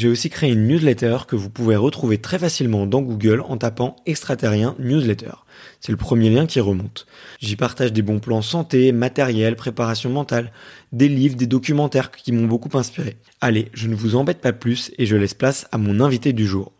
[0.00, 3.96] j'ai aussi créé une newsletter que vous pouvez retrouver très facilement dans Google en tapant
[4.06, 5.32] extraterrien newsletter.
[5.78, 7.06] C'est le premier lien qui remonte.
[7.38, 10.52] J'y partage des bons plans santé, matériel, préparation mentale,
[10.92, 13.18] des livres, des documentaires qui m'ont beaucoup inspiré.
[13.42, 16.46] Allez, je ne vous embête pas plus et je laisse place à mon invité du
[16.46, 16.72] jour.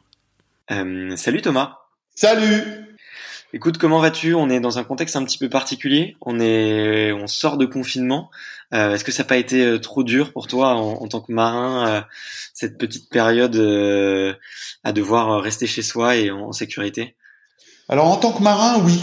[0.71, 1.77] Euh, salut Thomas.
[2.15, 2.87] Salut.
[3.53, 4.35] Écoute, comment vas-tu?
[4.35, 6.17] On est dans un contexte un petit peu particulier.
[6.23, 8.31] On est, on sort de confinement.
[8.73, 11.21] Euh, Est-ce que ça n'a pas été euh, trop dur pour toi en, en tant
[11.21, 12.01] que marin euh,
[12.61, 14.35] cette petite période euh,
[14.85, 17.17] à devoir rester chez soi et en, en sécurité
[17.89, 19.01] Alors en tant que marin, oui.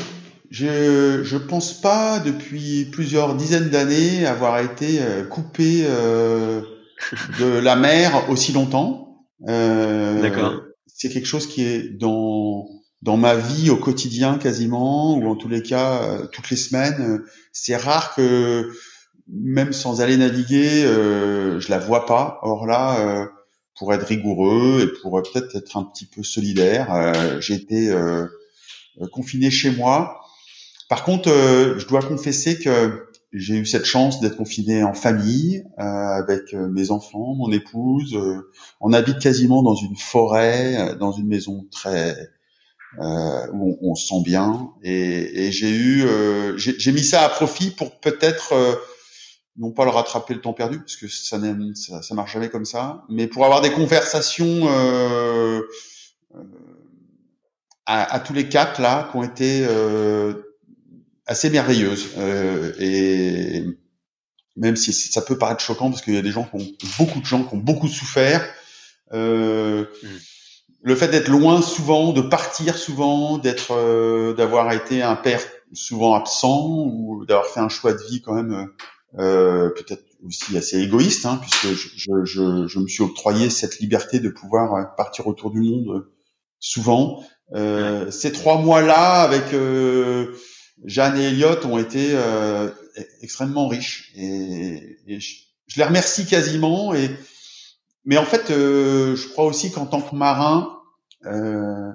[0.49, 5.83] Je je pense pas depuis plusieurs dizaines d'années avoir été euh, coupé
[7.39, 9.25] de la mer aussi longtemps.
[9.45, 10.53] D'accord.
[10.87, 12.65] C'est quelque chose qui est dans
[13.01, 16.99] dans ma vie au quotidien quasiment, ou en tous les cas euh, toutes les semaines.
[16.99, 18.71] euh, C'est rare que
[19.27, 22.39] même sans aller naviguer, euh, je la vois pas.
[22.41, 23.25] Or là, euh,
[23.77, 27.89] pour être rigoureux et pour euh, peut-être être un petit peu solidaire, euh, j'ai été
[27.89, 28.25] euh,
[29.11, 30.21] confiné chez moi.
[30.89, 35.83] Par contre, je dois confesser que j'ai eu cette chance d'être confiné en famille euh,
[35.83, 38.15] avec mes enfants, mon épouse.
[38.15, 38.49] euh,
[38.79, 42.15] on habite quasiment dans une forêt, dans une maison très
[42.99, 44.69] euh, où on, se sent bien.
[44.81, 46.05] Et, et j'ai eu,
[46.57, 48.53] j'ai mis ça à profit pour peut-être
[49.57, 51.39] non pas le rattraper le temps perdu parce que ça,
[51.75, 55.61] ça, ça marche jamais comme ça, mais pour avoir des conversations euh,
[56.35, 56.43] euh,
[57.85, 60.33] à, à tous les quatre là qui ont été euh,
[61.25, 63.65] assez merveilleuses Euh, et
[64.55, 66.67] même si ça peut paraître choquant parce qu'il y a des gens qui ont
[66.97, 68.47] beaucoup de gens qui ont beaucoup souffert.
[69.13, 70.07] Euh, Mm.
[70.83, 75.41] Le fait d'être loin souvent, de partir souvent, d'être, d'avoir été un père
[75.73, 78.69] souvent absent ou d'avoir fait un choix de vie quand même
[79.19, 83.79] euh, peut-être aussi assez égoïste, hein, puisque je, je, je, je me suis octroyé cette
[83.79, 86.11] liberté de pouvoir euh, partir autour du monde euh,
[86.59, 87.23] souvent.
[87.55, 90.33] Euh, Ces trois mois-là avec euh,
[90.85, 92.67] Jeanne et Elliot ont été euh,
[92.97, 95.35] e- extrêmement riches et, et je,
[95.67, 96.93] je les remercie quasiment.
[96.93, 97.09] Et
[98.05, 100.79] mais en fait, euh, je crois aussi qu'en tant que marin,
[101.25, 101.91] euh,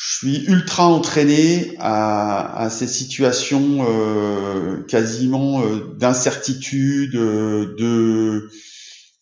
[0.00, 8.48] je suis ultra entraîné à, à ces situations euh, quasiment euh, d'incertitude, euh, de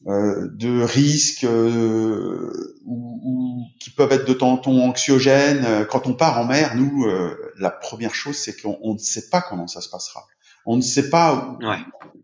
[0.06, 2.52] euh, de risques euh,
[2.84, 5.66] ou, ou qui peuvent être de temps en temps anxiogènes.
[5.90, 9.30] Quand on part en mer, nous, euh, la première chose, c'est qu'on on ne sait
[9.30, 10.24] pas comment ça se passera.
[10.66, 11.78] On ne sait pas Ouais.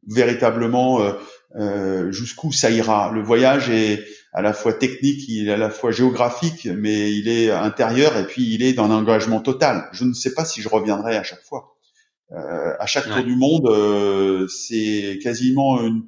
[0.09, 1.01] véritablement
[2.11, 3.11] jusqu'où ça ira.
[3.13, 7.29] Le voyage est à la fois technique, il est à la fois géographique, mais il
[7.29, 9.89] est intérieur et puis il est dans l'engagement total.
[9.93, 11.77] Je ne sais pas si je reviendrai à chaque fois.
[12.33, 16.07] Euh, à chaque tour du monde, euh, c'est quasiment une,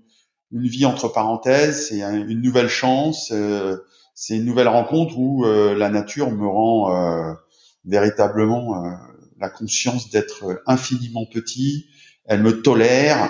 [0.52, 3.76] une, vie entre parenthèses, c'est une nouvelle chance, euh,
[4.14, 7.36] c'est une nouvelle rencontre où la nature me rend
[7.84, 8.96] véritablement
[9.38, 11.88] la conscience d'être infiniment petit.
[12.24, 13.28] Elle me tolère.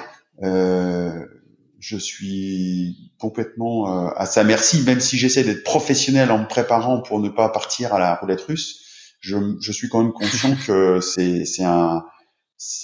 [1.84, 7.20] Je suis complètement à sa merci, même si j'essaie d'être professionnel en me préparant pour
[7.20, 8.80] ne pas partir à la roulette russe.
[9.20, 12.04] Je, je suis quand même conscient que c'est un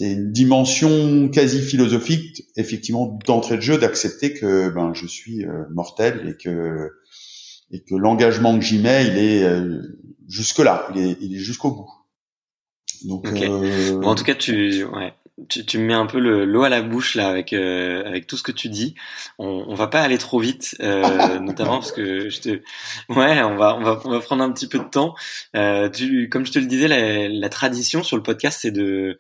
[0.01, 6.29] une dimension quasi philosophique, effectivement, d'entrée de jeu, d'accepter que ben je suis euh, mortel
[6.29, 6.91] et que
[7.71, 9.81] et que l'engagement que j'y mets, il est euh,
[10.29, 11.91] jusque là, il est, il est jusqu'au bout.
[13.05, 14.03] Donc, euh...
[14.03, 15.15] en tout cas, tu, ouais,
[15.49, 18.37] tu, tu me mets un peu l'eau à la bouche là avec euh, avec tout
[18.37, 18.95] ce que tu dis.
[19.39, 22.49] On, on va pas aller trop vite, notamment parce que je te,
[23.09, 25.15] ouais, on va on va on va prendre un petit peu de temps.
[25.93, 29.19] tu, comme je te le disais, la, la tradition sur le podcast, c'est de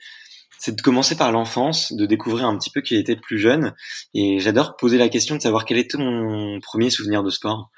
[0.61, 3.75] c'est de commencer par l'enfance, de découvrir un petit peu qui était plus jeune.
[4.13, 7.71] Et j'adore poser la question de savoir quel est ton premier souvenir de sport.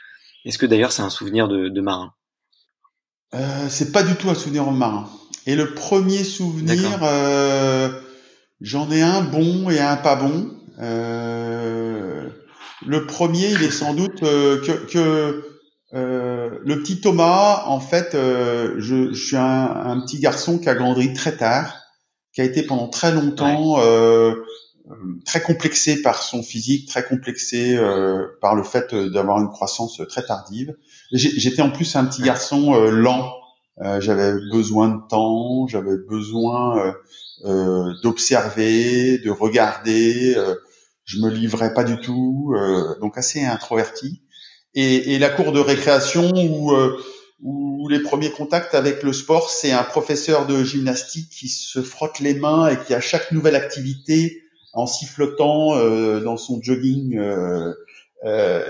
[0.45, 2.13] Est-ce que d'ailleurs c'est un souvenir de, marin?
[3.35, 5.09] Euh, C'est pas du tout un souvenir de marin.
[5.47, 7.89] Et le premier souvenir, euh,
[8.63, 10.51] j'en ai un bon et un pas bon.
[10.81, 12.29] Euh,
[12.87, 14.61] le premier, il est sans doute euh,
[14.91, 15.45] que,
[15.93, 19.43] le petit Thomas, en fait, je, suis un,
[19.85, 21.83] un, petit garçon qui a grandi très tard
[22.33, 24.35] qui a été pendant très longtemps euh,
[25.25, 30.25] très complexé par son physique, très complexé euh, par le fait d'avoir une croissance très
[30.25, 30.75] tardive.
[31.13, 33.33] J'étais en plus un petit garçon euh, lent.
[33.81, 36.95] Euh, j'avais besoin de temps, j'avais besoin
[37.45, 40.37] euh, d'observer, de regarder.
[41.05, 42.55] je me livrais pas du tout,
[43.01, 44.23] donc assez introverti.
[44.75, 46.73] Et, et, la cour de récréation où
[47.43, 52.21] où les premiers contacts avec le sport, c'est un professeur de gymnastique qui se frotte
[52.21, 54.43] les mains et qui à chaque nouvelle activité,
[54.73, 57.75] en sifflotant euh, dans son jogging euh,
[58.25, 58.65] euh,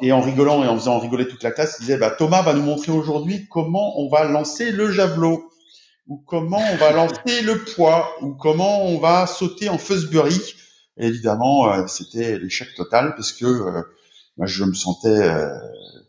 [0.00, 2.54] et en rigolant et en faisant rigoler toute la classe, il disait bah, Thomas va
[2.54, 5.50] nous montrer aujourd'hui comment on va lancer le javelot
[6.08, 10.38] ou comment on va lancer le poids ou comment on va sauter en Fusbury.
[10.96, 13.82] évidemment, euh, c'était l'échec total parce que euh,
[14.36, 15.20] moi, je me sentais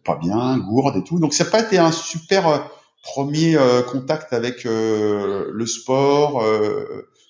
[0.03, 1.19] pas bien, gourde et tout.
[1.19, 2.59] Donc ça n'a pas été un super euh,
[3.03, 6.43] premier euh, contact avec euh, le sport,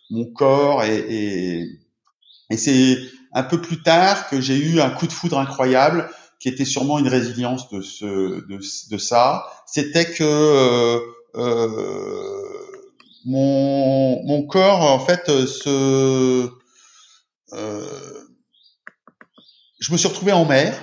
[0.09, 1.67] mon corps et, et,
[2.49, 2.97] et c'est
[3.33, 6.99] un peu plus tard que j'ai eu un coup de foudre incroyable qui était sûrement
[6.99, 9.45] une résilience de ce de, ça.
[9.65, 10.99] C'était que
[11.35, 12.59] euh,
[13.25, 16.49] mon mon corps en fait se
[17.53, 18.21] euh,
[19.79, 20.73] je me suis retrouvé en mer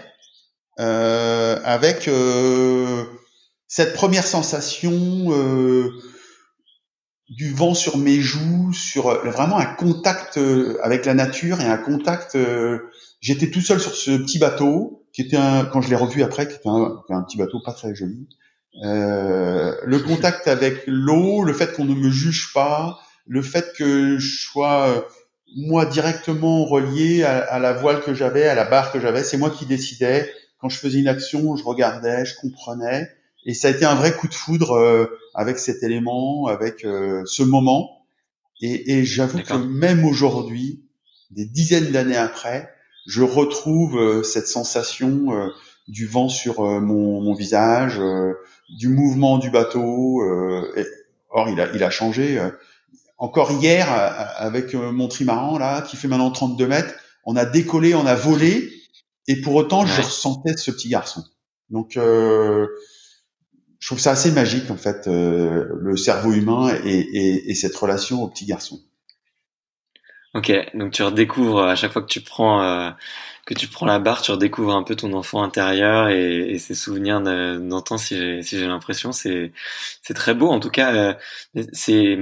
[0.81, 3.05] euh, avec euh,
[3.67, 4.93] cette première sensation
[5.31, 5.91] euh,
[7.29, 10.39] du vent sur mes joues, sur vraiment un contact
[10.83, 12.37] avec la nature et un contact.
[13.21, 16.47] J'étais tout seul sur ce petit bateau qui était un, quand je l'ai revu après,
[16.47, 18.29] qui était un, un, petit bateau pas très joli.
[18.85, 24.19] Euh, le contact avec l'eau, le fait qu'on ne me juge pas, le fait que
[24.19, 25.09] je sois
[25.57, 29.39] moi directement relié à, à la voile que j'avais, à la barre que j'avais, c'est
[29.39, 33.09] moi qui décidais quand je faisais une action, je regardais, je comprenais,
[33.49, 37.23] et ça a été un vrai coup de foudre euh, avec cet élément, avec euh,
[37.25, 38.05] ce moment.
[38.61, 40.85] Et, et j'avoue que même aujourd'hui,
[41.31, 42.69] des dizaines d'années après,
[43.07, 45.51] je retrouve euh, cette sensation
[45.89, 47.99] du vent sur mon, mon, visage,
[48.69, 50.23] du mouvement du bateau.
[50.77, 50.85] Et,
[51.31, 52.39] or, il a, il a changé.
[53.17, 53.89] encore hier,
[54.37, 56.95] avec mon trimaran là, qui fait maintenant 32 mètres,
[57.25, 58.71] on a décollé, on a volé,
[59.27, 61.25] et pour autant, je ressentais ce petit garçon.
[61.71, 62.67] Donc, euh,
[63.79, 67.77] je trouve ça assez magique en fait, euh, le cerveau humain et, et, et, cette
[67.77, 68.81] relation au petit garçon.
[70.35, 72.91] Ok, donc tu redécouvres à chaque fois que tu prends euh,
[73.47, 76.75] que tu prends la barre, tu redécouvres un peu ton enfant intérieur et, et ses
[76.75, 77.97] souvenirs d'antan.
[77.99, 79.53] Si j'ai si j'ai l'impression, c'est
[80.03, 80.49] c'est très beau.
[80.49, 81.15] En tout cas, euh,
[81.73, 82.19] c'est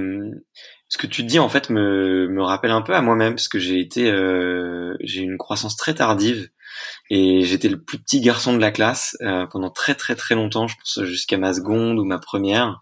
[0.89, 3.59] ce que tu dis en fait me me rappelle un peu à moi-même parce que
[3.59, 6.49] j'ai été euh, j'ai une croissance très tardive
[7.09, 10.67] et j'étais le plus petit garçon de la classe euh, pendant très très très longtemps,
[10.67, 12.81] je pense jusqu'à ma seconde ou ma première.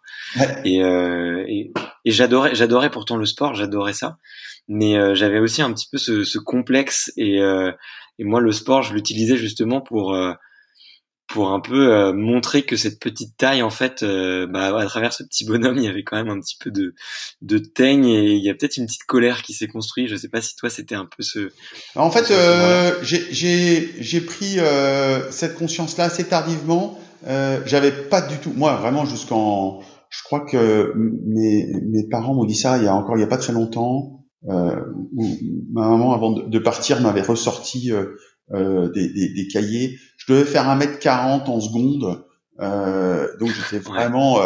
[0.63, 1.71] Et, euh, et,
[2.05, 4.17] et j'adorais, j'adorais pourtant le sport, j'adorais ça.
[4.67, 7.71] Mais euh, j'avais aussi un petit peu ce, ce complexe et, euh,
[8.17, 10.33] et moi le sport, je l'utilisais justement pour euh,
[11.27, 15.13] pour un peu euh, montrer que cette petite taille, en fait, euh, bah, à travers
[15.13, 16.93] ce petit bonhomme, il y avait quand même un petit peu de,
[17.41, 20.07] de teigne et il y a peut-être une petite colère qui s'est construite.
[20.07, 21.51] Je sais pas si toi, c'était un peu ce.
[21.95, 26.99] En fait, euh, j'ai pris euh, cette conscience-là assez tardivement.
[27.65, 29.79] J'avais pas du tout, moi, vraiment jusqu'en,
[30.09, 33.23] je crois que mes, mes parents m'ont dit ça il y a encore il y
[33.23, 34.21] a pas très longtemps.
[34.43, 35.25] où
[35.73, 37.91] ma maman, avant de, partir, m'avait ressorti
[38.51, 39.97] des, des, des, cahiers.
[40.17, 42.23] Je devais faire un mètre 40 en seconde.
[42.59, 44.39] donc j'étais vraiment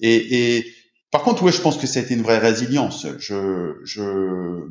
[0.00, 0.66] et, et
[1.10, 3.06] par contre, ouais, je pense que ça a été une vraie résilience.
[3.18, 4.68] Je, je,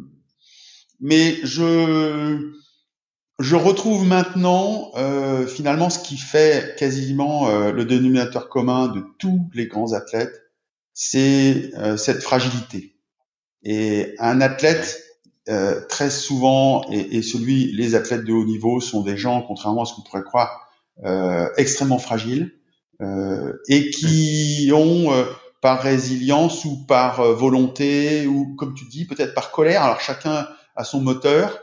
[1.01, 2.53] mais je,
[3.39, 9.49] je retrouve maintenant euh, finalement ce qui fait quasiment euh, le dénominateur commun de tous
[9.53, 10.41] les grands athlètes,
[10.93, 12.95] c'est euh, cette fragilité.
[13.63, 15.03] Et un athlète
[15.49, 19.83] euh, très souvent, et, et, celui, les athlètes de haut niveau sont des gens, contrairement
[19.83, 20.69] à ce qu'on pourrait croire,
[21.05, 22.53] euh, extrêmement fragiles
[23.69, 25.09] et qui ont
[25.61, 29.83] par résilience ou par euh, volonté ou comme tu dis peut-être par colère.
[29.83, 31.59] Alors chacun a son moteur.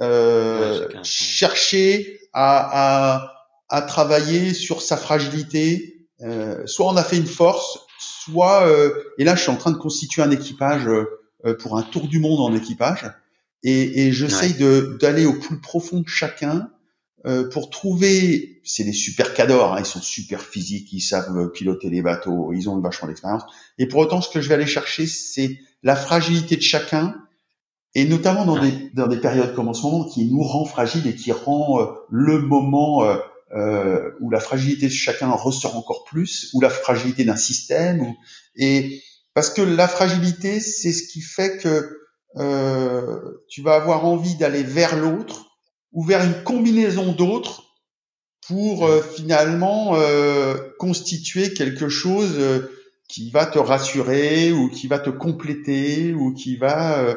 [0.00, 3.32] Euh, chercher à, à,
[3.68, 6.06] à, travailler sur sa fragilité.
[6.20, 9.72] Euh, soit on a fait une force, soit euh, et là je suis en train
[9.72, 13.10] de constituer un équipage euh, pour un tour du monde en équipage
[13.62, 16.70] et, et j'essaye de d'aller au plus profond de chacun
[17.26, 21.90] euh, pour trouver, c'est des super cadors, hein, ils sont super physiques, ils savent piloter
[21.90, 23.42] les bateaux, ils ont vachement d'expérience.
[23.76, 27.16] Et pour autant, ce que je vais aller chercher, c'est la fragilité de chacun,
[27.94, 31.06] et notamment dans des dans des périodes comme en ce moment, qui nous rend fragiles
[31.08, 33.16] et qui rend euh, le moment euh,
[33.52, 38.16] euh, où la fragilité de chacun ressort encore plus, ou la fragilité d'un système, ou,
[38.54, 39.02] et
[39.34, 41.97] parce que la fragilité, c'est ce qui fait que
[42.34, 45.46] tu vas avoir envie d'aller vers l'autre
[45.92, 47.68] ou vers une combinaison d'autres
[48.48, 52.70] pour euh, finalement euh, constituer quelque chose euh,
[53.08, 57.16] qui va te rassurer ou qui va te compléter ou qui va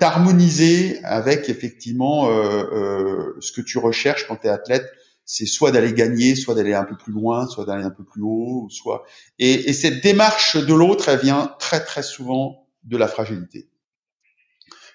[0.00, 4.86] t'harmoniser avec effectivement ce que tu recherches quand tu es athlète
[5.26, 8.22] c'est soit d'aller gagner, soit d'aller un peu plus loin, soit d'aller un peu plus
[8.22, 9.04] haut, soit
[9.38, 13.68] et, et cette démarche de l'autre, elle vient très très souvent de la fragilité.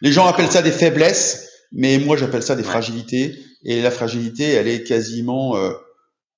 [0.02, 3.38] Les gens appellent ça des faiblesses, mais moi j'appelle ça des fragilités.
[3.64, 5.74] Et la fragilité, elle est quasiment euh,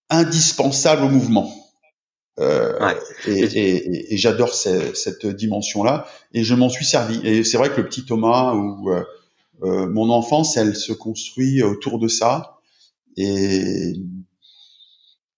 [0.09, 1.53] indispensable au mouvement.
[2.39, 2.93] Euh,
[3.27, 7.19] et, et, et, j'adore cette dimension-là, et je m'en suis servi.
[7.27, 11.99] Et c'est vrai que le petit Thomas ou euh, mon enfance, elle se construit autour
[11.99, 12.57] de ça,
[13.17, 13.93] et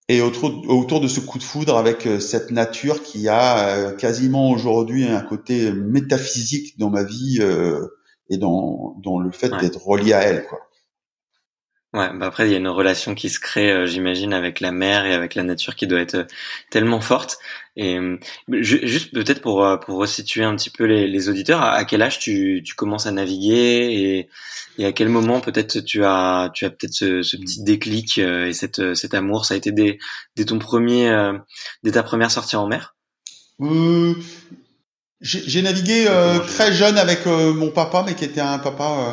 [0.08, 5.04] et autour, autour de ce coup de foudre avec cette nature qui a quasiment aujourd'hui
[5.04, 7.40] un côté métaphysique dans ma vie
[8.30, 10.60] et dans, dans le fait d'être relié à elle, quoi.
[11.94, 14.72] Ouais, bah après il y a une relation qui se crée, euh, j'imagine, avec la
[14.72, 16.24] mer et avec la nature qui doit être euh,
[16.68, 17.38] tellement forte.
[17.76, 22.02] Et euh, juste peut-être pour pour resituer un petit peu les, les auditeurs, à, quel
[22.02, 24.28] âge tu, tu commences à naviguer et,
[24.78, 28.52] et à quel moment peut-être tu as tu as peut-être ce, ce, petit déclic et
[28.52, 29.98] cette cet amour, ça a été dès,
[30.34, 31.32] dès ton premier
[31.84, 32.96] dès ta première sortie en mer?
[35.24, 39.12] J'ai navigué euh, très jeune avec euh, mon papa, mais qui était un papa euh,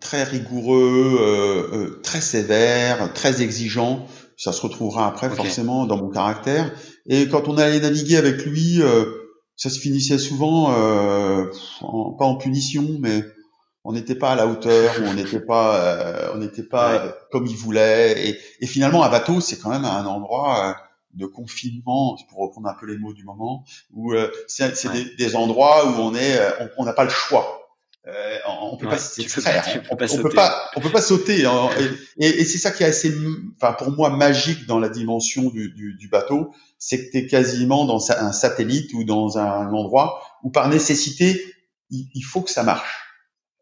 [0.00, 4.06] très rigoureux, très sévère, très exigeant.
[4.38, 6.72] Ça se retrouvera après forcément dans mon caractère.
[7.06, 8.80] Et quand on allait naviguer avec lui,
[9.54, 10.72] ça se finissait souvent
[12.18, 13.22] pas en punition, mais
[13.84, 17.56] on n'était pas à la hauteur, ou on n'était pas, on n'était pas comme il
[17.56, 18.30] voulait.
[18.30, 20.78] Et, et, finalement, un bateau, c'est quand même un endroit
[21.14, 25.36] de confinement, pour reprendre un peu les mots du moment, où euh, c'est des, des,
[25.36, 27.56] endroits où on est, euh, on n'a pas le choix.
[28.06, 31.44] Euh, on peut pas s'extraire, on, on, peut pas, on peut pas sauter.
[31.44, 31.68] Hein,
[32.18, 33.12] et, et, c'est ça qui est assez,
[33.56, 37.26] enfin pour moi magique dans la dimension du, du, du bateau, c'est que tu es
[37.26, 41.44] quasiment dans un satellite ou dans un endroit où par nécessité
[41.90, 43.10] il, il faut que ça marche.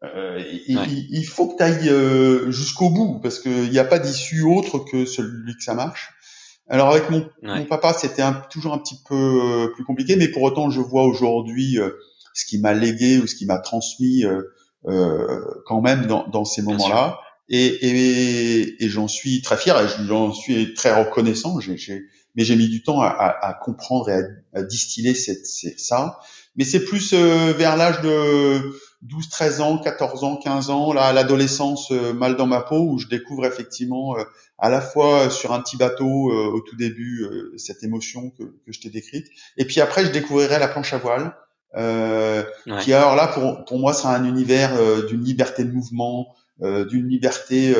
[0.03, 3.99] Euh, il, il, faut que tu ailles euh, jusqu'au bout parce qu'il n'y a pas
[3.99, 6.11] d'issue autre que celui que ça marche.
[6.69, 10.43] Alors avec mon, mon papa, c'était toujours un petit peu euh, plus compliqué, mais pour
[10.43, 11.89] autant, je vois aujourd'hui euh,
[12.33, 16.61] ce qui m'a légué ou ce qui m'a transmis euh, quand même dans, dans ces
[16.61, 17.19] moments-là.
[17.49, 21.59] Et, et, et j'en suis très fier et j'en suis très reconnaissant.
[21.59, 25.47] J'ai, mais j'ai mis du temps à, à, à comprendre et à, à distiller cette,
[25.47, 26.19] ça.
[26.55, 28.61] Mais c'est plus vers l'âge de
[29.01, 33.07] 12, 13 ans, 14 ans, 15 ans, là, l'adolescence mal dans ma peau, où je
[33.07, 34.15] découvre effectivement
[34.59, 38.43] à la fois sur un petit bateau euh, au tout début, euh, cette émotion que,
[38.43, 41.35] que je t'ai décrite, et puis après je découvrirai la planche à voile,
[41.75, 42.43] euh,
[42.81, 47.07] qui alors là pour, pour moi sera un univers euh, d'une liberté de mouvement, d'une
[47.07, 47.73] liberté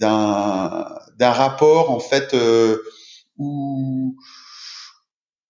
[0.00, 2.34] d'un d'un rapport en fait
[3.36, 4.16] où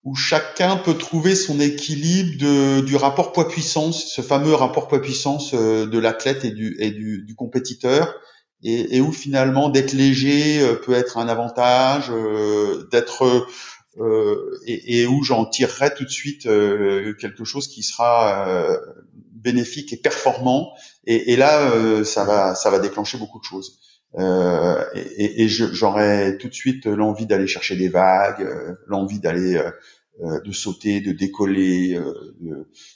[0.02, 5.99] où chacun peut trouver son équilibre de, du rapport poids-puissance, ce fameux rapport poids-puissance de
[5.99, 8.12] l'athlète et du, et du, du compétiteur,
[8.62, 13.47] et, et où finalement d'être léger euh, peut être un avantage, euh, d'être
[13.99, 18.79] euh, et, et, où j'en tirerai tout de suite quelque chose qui sera
[19.33, 20.73] bénéfique et performant.
[21.07, 23.79] Et, et là, euh, ça va, ça va déclencher beaucoup de choses.
[24.19, 28.49] Euh, et, et j'aurais tout de suite l'envie d'aller chercher des vagues,
[28.87, 29.61] l'envie d'aller
[30.21, 31.99] de sauter, de décoller,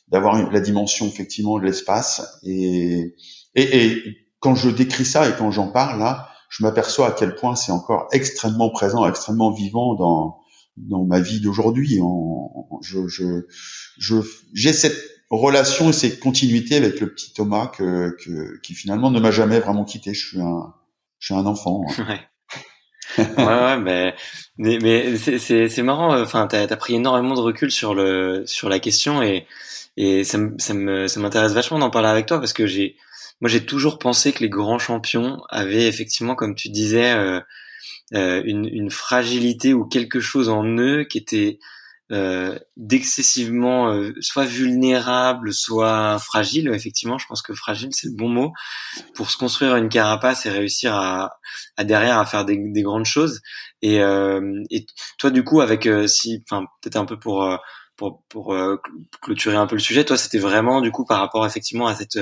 [0.09, 2.39] d'avoir la dimension effectivement de l'espace.
[2.45, 3.15] Et,
[3.55, 7.57] et, quand je décris ça et quand j'en parle là, je m'aperçois à quel point
[7.57, 10.39] c'est encore extrêmement présent, extrêmement vivant dans
[10.77, 11.99] dans ma vie d'aujourd'hui.
[12.83, 13.47] Je, je,
[13.97, 14.17] je,
[14.53, 14.99] j'ai cette
[15.31, 19.61] relation et cette continuité avec le petit Thomas que, que qui finalement ne m'a jamais
[19.61, 20.13] vraiment quitté.
[20.13, 20.75] Je suis un,
[21.21, 21.81] je suis un enfant.
[21.99, 23.25] Ouais.
[23.39, 24.15] ouais, ouais, mais
[24.59, 26.21] mais, mais c'est c'est marrant.
[26.21, 29.47] Enfin, t'as as pris énormément de recul sur le sur la question et
[29.97, 32.97] et ça me ça me ça m'intéresse vachement d'en parler avec toi parce que j'ai
[33.45, 37.43] moi j'ai toujours pensé que les grands champions avaient effectivement, comme tu disais, euh,
[38.15, 41.59] euh, une, une, fragilité ou quelque chose en eux qui était
[42.11, 46.71] euh, d'excessivement euh, soit vulnérable, soit fragile.
[46.73, 48.55] Effectivement, je pense que fragile c'est le bon mot
[49.15, 51.37] pour se construire une carapace et réussir à,
[51.77, 53.43] à derrière à faire des, des grandes choses.
[53.83, 54.87] Et, euh, et,
[55.19, 57.47] toi, du coup, avec si, enfin peut-être un peu pour
[57.97, 58.57] pour, pour
[59.23, 62.19] clôturer un peu le sujet, toi, c'était vraiment du coup par rapport effectivement à cette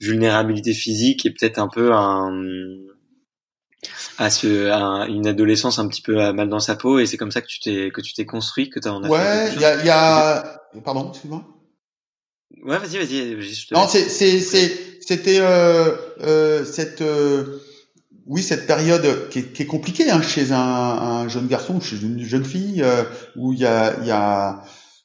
[0.00, 2.30] vulnérabilité physique et peut-être un peu un
[4.18, 7.30] à, ce, à une adolescence un petit peu mal dans sa peau et c'est comme
[7.30, 9.64] ça que tu t'es que tu t'es construit que tu en as ouais il y
[9.64, 11.44] a, y a pardon excuse-moi.
[12.62, 13.36] Ouais vas-y vas-y
[13.72, 14.40] non c'est c'est
[15.00, 17.60] c'était euh, euh, cette euh,
[18.26, 21.96] oui cette période qui est, qui est compliquée hein, chez un, un, jeune garçon chez
[22.00, 23.04] une jeune fille euh,
[23.36, 24.62] où il y a il y a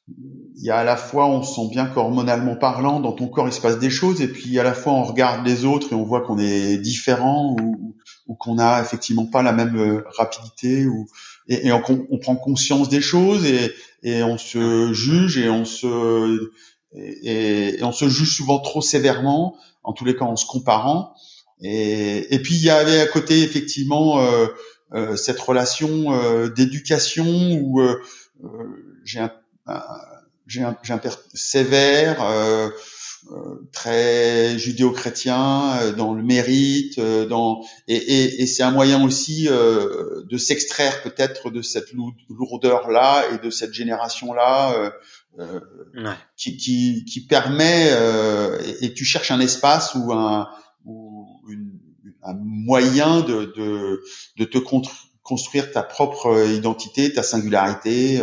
[0.07, 3.47] il y a à la fois on se sent bien qu'hormonalement parlant dans ton corps
[3.47, 5.95] il se passe des choses et puis à la fois on regarde les autres et
[5.95, 7.95] on voit qu'on est différent ou,
[8.27, 11.07] ou qu'on a effectivement pas la même euh, rapidité ou
[11.47, 13.71] et, et on, on, prend conscience des choses et,
[14.03, 16.51] et on se juge et on se
[16.93, 21.13] et, et, on se juge souvent trop sévèrement en tous les cas en se comparant.
[21.61, 24.47] Et, puis il y avait à côté effectivement euh,
[24.93, 27.25] euh, cette relation euh, d'éducation
[27.61, 28.01] où euh,
[29.03, 29.31] j'ai un, un
[30.47, 32.69] j'ai un, un, père sévère, euh,
[33.31, 39.03] euh, très judéo-chrétien, euh, dans le mérite, euh, dans et, et, et c'est un moyen
[39.03, 41.91] aussi de s'extraire peut-être de cette
[42.29, 44.91] lourdeur là et de cette génération là.
[45.37, 46.13] Ouais.
[46.37, 50.47] Qui, qui, qui, permet et, et, tu cherches un espace ou un,
[50.85, 51.77] ou une,
[52.23, 54.01] un moyen de, de,
[54.37, 54.57] de te
[55.25, 58.21] construire ta propre identité, ta singularité.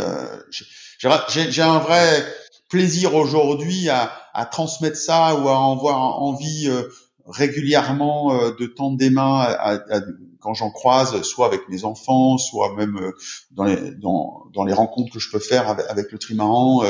[0.99, 2.25] J'ai un vrai
[2.73, 6.85] plaisir aujourd'hui à, à, transmettre ça ou à en avoir envie euh,
[7.27, 10.01] régulièrement euh, de tendre des mains à, à,
[10.41, 13.13] quand j'en croise, soit avec mes enfants, soit même euh,
[13.51, 16.83] dans les, dans, dans, les rencontres que je peux faire avec, avec le trimaran,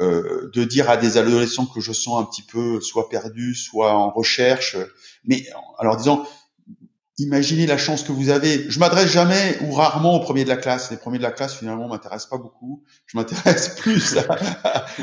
[0.00, 3.94] euh, de dire à des adolescents que je sens un petit peu soit perdus, soit
[3.94, 4.76] en recherche,
[5.24, 5.46] mais
[5.78, 6.26] alors disons
[7.18, 8.70] imaginez la chance que vous avez.
[8.70, 10.90] Je m'adresse jamais ou rarement aux premiers de la classe.
[10.90, 12.82] Les premiers de la classe, finalement, m'intéressent pas beaucoup.
[13.06, 14.16] Je m'intéresse plus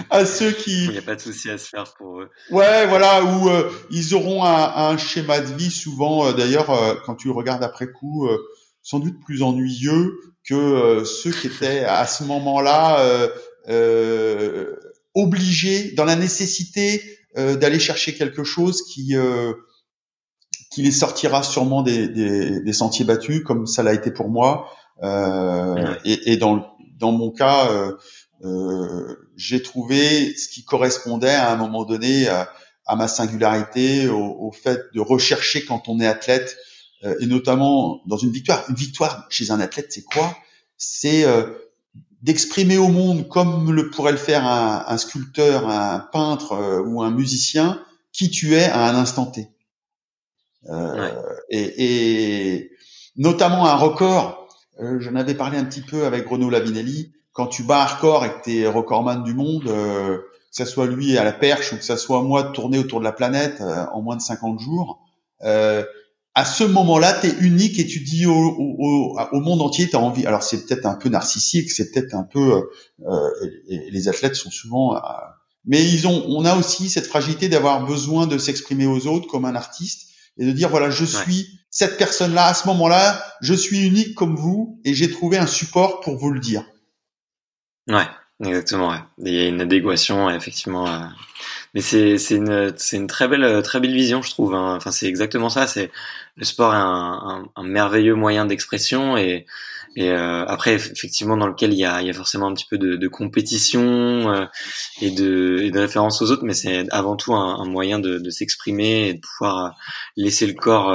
[0.09, 0.85] à, ceux qui.
[0.85, 2.29] Il n'y a pas de souci à se faire pour eux.
[2.51, 6.27] Ouais, voilà, où euh, ils auront un, un, schéma de vie souvent.
[6.27, 8.37] Euh, D'ailleurs, euh, quand tu regardes après coup, euh,
[8.81, 10.13] sans doute plus ennuyeux
[10.47, 13.29] que ceux qui étaient à ce moment-là
[15.13, 17.03] obligés, dans la nécessité
[17.35, 19.15] d'aller chercher quelque chose qui
[20.69, 24.69] qui les sortira sûrement des, des, des, sentiers battus, comme ça l'a été pour moi.
[25.01, 27.93] Euh, et, et, dans, dans mon cas, euh,
[28.43, 32.49] euh, j'ai trouvé ce qui correspondait à un moment donné à,
[32.85, 36.57] à ma singularité, au, au, fait de rechercher quand on est athlète,
[37.03, 38.63] euh, et notamment dans une victoire.
[38.69, 40.35] Une victoire chez un athlète, c'est quoi?
[40.77, 41.47] C'est euh,
[42.21, 47.01] d'exprimer au monde, comme le pourrait le faire un, un sculpteur, un peintre euh, ou
[47.01, 49.49] un musicien, qui tu es à un instant T.
[50.67, 51.09] Euh,
[51.49, 52.71] et, et,
[53.15, 54.47] notamment un record.
[54.79, 57.13] Euh, J'en avais parlé un petit peu avec Renaud Lavinelli.
[57.33, 60.65] Quand tu bats un record et que tu es recordman du monde, euh, que ce
[60.65, 63.11] soit lui à la perche ou que ce soit moi de tourner autour de la
[63.11, 65.05] planète en moins de 50 jours,
[66.39, 69.95] à ce moment-là, tu es unique et tu dis au, au, au monde entier, tu
[69.95, 70.25] as envie.
[70.25, 72.69] Alors c'est peut-être un peu narcissique, c'est peut-être un peu...
[73.05, 73.29] Euh,
[73.67, 74.95] les athlètes sont souvent...
[74.95, 74.99] Euh,
[75.65, 79.43] mais ils ont, on a aussi cette fragilité d'avoir besoin de s'exprimer aux autres comme
[79.43, 80.08] un artiste
[80.39, 84.35] et de dire voilà, je suis cette personne-là à ce moment-là, je suis unique comme
[84.35, 86.63] vous et j'ai trouvé un support pour vous le dire.
[87.87, 88.07] Ouais.
[88.41, 88.99] Exactement, ouais.
[89.17, 90.87] Il y a une adéquation, effectivement.
[90.87, 91.05] Euh.
[91.73, 94.53] Mais c'est c'est une c'est une très belle très belle vision, je trouve.
[94.55, 94.75] Hein.
[94.77, 95.67] Enfin, c'est exactement ça.
[95.67, 95.91] C'est
[96.37, 99.45] le sport est un, un, un merveilleux moyen d'expression et
[99.95, 102.67] et euh, après effectivement dans lequel il y a il y a forcément un petit
[102.69, 103.81] peu de, de compétition
[104.31, 104.45] euh,
[105.01, 108.17] et de et de référence aux autres, mais c'est avant tout un, un moyen de,
[108.17, 109.75] de s'exprimer et de pouvoir
[110.15, 110.93] laisser le corps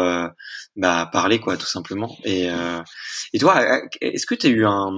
[0.76, 2.16] bah parler quoi, tout simplement.
[2.24, 2.48] Et
[3.32, 3.62] et toi,
[4.00, 4.92] est-ce que tu as eu un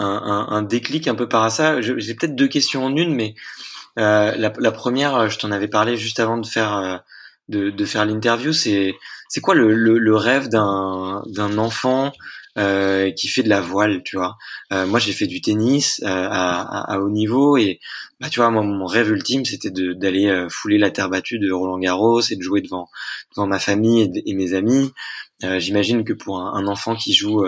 [0.00, 1.80] un, un, déclic un peu par ça.
[1.80, 3.34] J'ai peut-être deux questions en une, mais
[3.98, 6.96] euh, la, la, première, je t'en avais parlé juste avant de faire euh,
[7.48, 8.52] de, de, faire l'interview.
[8.52, 8.94] C'est
[9.28, 12.12] c'est quoi le, le, le rêve d'un d'un enfant?
[12.58, 14.36] Euh, qui fait de la voile, tu vois.
[14.72, 17.80] Euh, moi, j'ai fait du tennis euh, à, à, haut niveau et
[18.20, 21.50] bah, tu vois, moi, mon rêve ultime, c'était d'aller euh, fouler la terre battue de
[21.52, 22.88] Roland Garros et de jouer devant
[23.36, 24.92] devant ma famille et, mes amis.
[25.42, 27.42] J'imagine que pour un, enfant qui joue,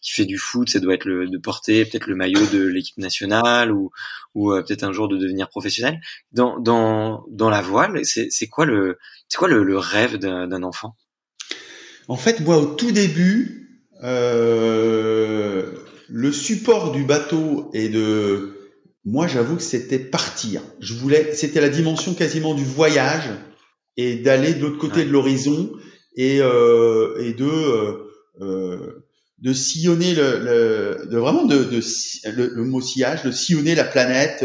[0.00, 2.98] qui fait du foot, ça doit être le, de porter peut-être le maillot de l'équipe
[2.98, 3.90] nationale ou,
[4.36, 6.00] ou peut-être un jour de devenir professionnel.
[6.30, 8.96] Dans, dans, dans la voile, c'est quoi le,
[9.28, 10.94] c'est quoi le, le rêve d'un enfant?
[12.06, 13.62] En fait, moi, au tout début,
[14.02, 15.72] euh,
[16.08, 18.58] le support du bateau et de
[19.04, 20.62] moi j'avoue que c'était partir.
[20.80, 23.30] Je voulais c'était la dimension quasiment du voyage
[23.96, 25.70] et d'aller de l'autre côté de l'horizon
[26.16, 28.10] et euh, et de euh,
[28.40, 29.04] euh,
[29.38, 31.80] de sillonner le, le de vraiment de, de
[32.30, 34.44] le, mot sillage, de sillonner la planète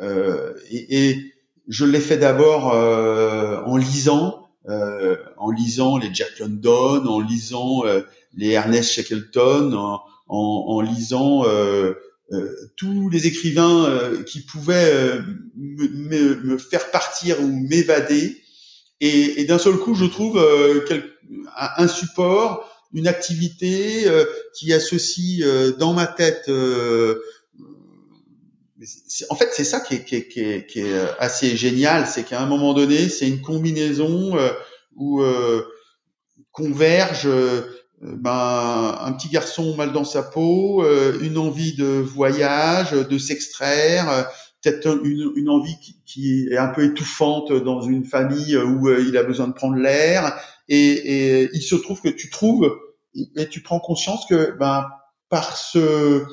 [0.00, 1.32] euh, et, et,
[1.68, 7.82] je l'ai fait d'abord en lisant en lisant les Jack London, en lisant
[8.36, 11.94] les Ernest Shackleton, en, en, en lisant euh,
[12.32, 15.20] euh, tous les écrivains euh, qui pouvaient
[15.56, 18.38] me, me, faire partir ou m'évader.
[19.00, 20.40] Et, et d'un seul coup, je trouve
[20.86, 21.04] quel,
[21.54, 24.06] un support, une activité
[24.54, 25.44] qui associe
[25.78, 26.48] dans ma tête
[29.28, 32.22] en fait, c'est ça qui est, qui, est, qui, est, qui est, assez génial, c'est
[32.24, 34.36] qu'à un moment donné, c'est une combinaison
[34.96, 35.62] où euh,
[36.50, 37.62] convergent euh,
[38.02, 44.10] ben, un petit garçon mal dans sa peau, euh, une envie de voyage, de s'extraire,
[44.10, 44.22] euh,
[44.62, 49.22] peut-être une, une, envie qui, est un peu étouffante dans une famille où il a
[49.22, 50.36] besoin de prendre l'air,
[50.68, 52.70] et, il se trouve que tu trouves
[53.36, 54.86] et tu prends conscience que ben,
[55.28, 56.24] par ce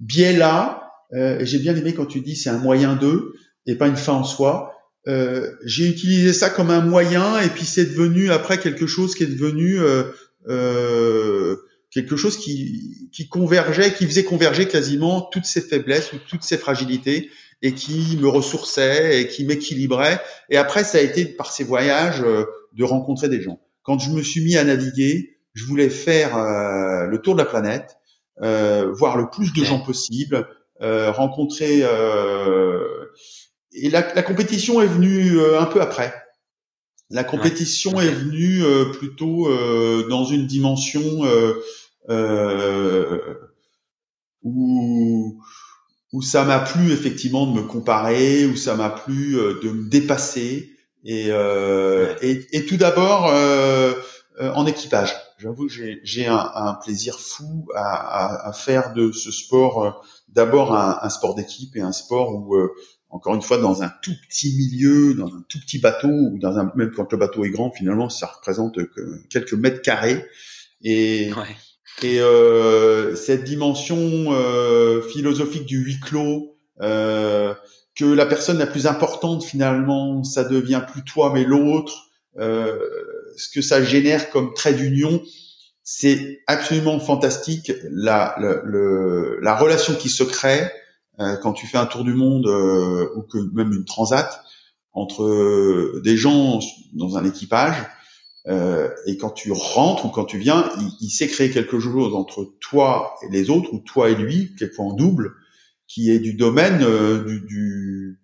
[0.00, 3.34] biais-là, euh, j'ai bien aimé quand tu dis c'est un moyen d'eux
[3.66, 4.72] et pas une fin en soi.
[5.08, 9.24] Euh, j'ai utilisé ça comme un moyen et puis c'est devenu après quelque chose qui
[9.24, 10.12] est devenu euh, euh,
[10.46, 16.56] quelque chose qui, qui convergeait, qui faisait converger quasiment toutes ces faiblesses ou toutes ces
[16.56, 20.20] fragilités et qui me ressourçait et qui m'équilibrait.
[20.50, 23.60] Et après, ça a été par ces voyages euh, de rencontrer des gens.
[23.82, 27.44] Quand je me suis mis à naviguer, je voulais faire euh, le tour de la
[27.44, 27.96] planète,
[28.42, 30.48] euh, voir le plus de gens possible,
[30.80, 31.80] euh, rencontrer.
[33.72, 36.14] et la, la, compétition est venue un peu après.
[37.12, 41.02] La compétition est venue euh, plutôt euh, dans une dimension
[42.08, 43.20] euh,
[44.42, 45.38] où
[46.14, 50.70] où ça m'a plu effectivement de me comparer, où ça m'a plu de me dépasser
[51.04, 53.32] et et, et, tout d'abord
[54.40, 55.14] en équipage.
[55.38, 55.72] J'avoue que
[56.02, 61.10] j'ai un, un, plaisir fou à, à, à, faire de ce sport d'abord un, un,
[61.10, 62.56] sport d'équipe et un sport où
[63.12, 66.58] encore une fois, dans un tout petit milieu, dans un tout petit bateau, ou dans
[66.58, 70.24] un, même quand le bateau est grand, finalement, ça représente que quelques mètres carrés.
[70.82, 71.30] Et,
[72.02, 73.98] et euh, cette dimension
[74.32, 77.54] euh, philosophique du huis clos, euh,
[77.94, 82.78] que la personne la plus importante, finalement, ça devient plus toi, mais l'autre, euh,
[83.36, 85.22] ce que ça génère comme trait d'union,
[85.84, 87.72] c'est absolument fantastique.
[87.90, 88.34] La,
[89.60, 90.70] relation qui se crée,
[91.18, 94.42] quand tu fais un tour du monde euh, ou que même une transat
[94.92, 96.60] entre euh, des gens
[96.94, 97.76] dans un équipage
[99.06, 100.68] et quand tu rentres ou quand tu viens,
[101.00, 104.86] il, s'est créé quelque chose entre toi et les autres ou toi et lui, quelquefois
[104.86, 105.34] en double,
[105.86, 106.78] qui est du domaine
[107.24, 108.18] du, du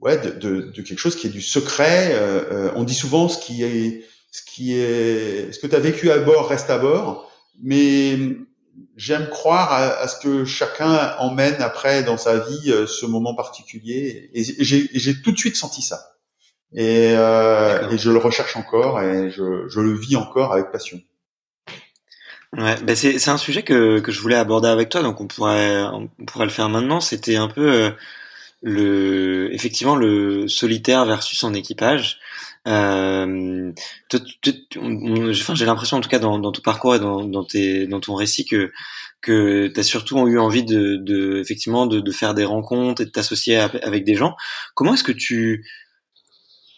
[0.00, 2.10] ouais de, de, de, quelque chose qui est du secret.
[2.12, 6.10] Euh, on dit souvent ce qui est ce qui est ce que tu as vécu
[6.10, 7.30] à bord reste à bord,
[7.62, 8.18] mais
[8.96, 14.30] j'aime croire à, ce que chacun emmène après dans sa vie euh, ce moment particulier.
[14.34, 16.14] Et j'ai tout de suite senti ça.
[16.74, 21.00] Et, euh, et, je le recherche encore et je, je, le vis encore avec passion.
[22.56, 25.82] Ouais, ben c'est un sujet que, que je voulais aborder avec toi, donc on pourrait
[25.82, 27.00] on pourrait le faire maintenant.
[27.00, 27.90] C'était un peu euh,
[28.62, 32.20] le effectivement le solitaire versus son équipage.
[32.66, 33.72] Euh,
[34.10, 38.14] j'ai l'impression en tout cas dans, dans ton parcours et dans, dans, tes, dans ton
[38.14, 38.72] récit que
[39.20, 43.04] que tu as surtout eu envie de, de effectivement de, de, faire des rencontres et
[43.04, 44.36] de t'associer avec des gens.
[44.74, 45.66] Comment est-ce que tu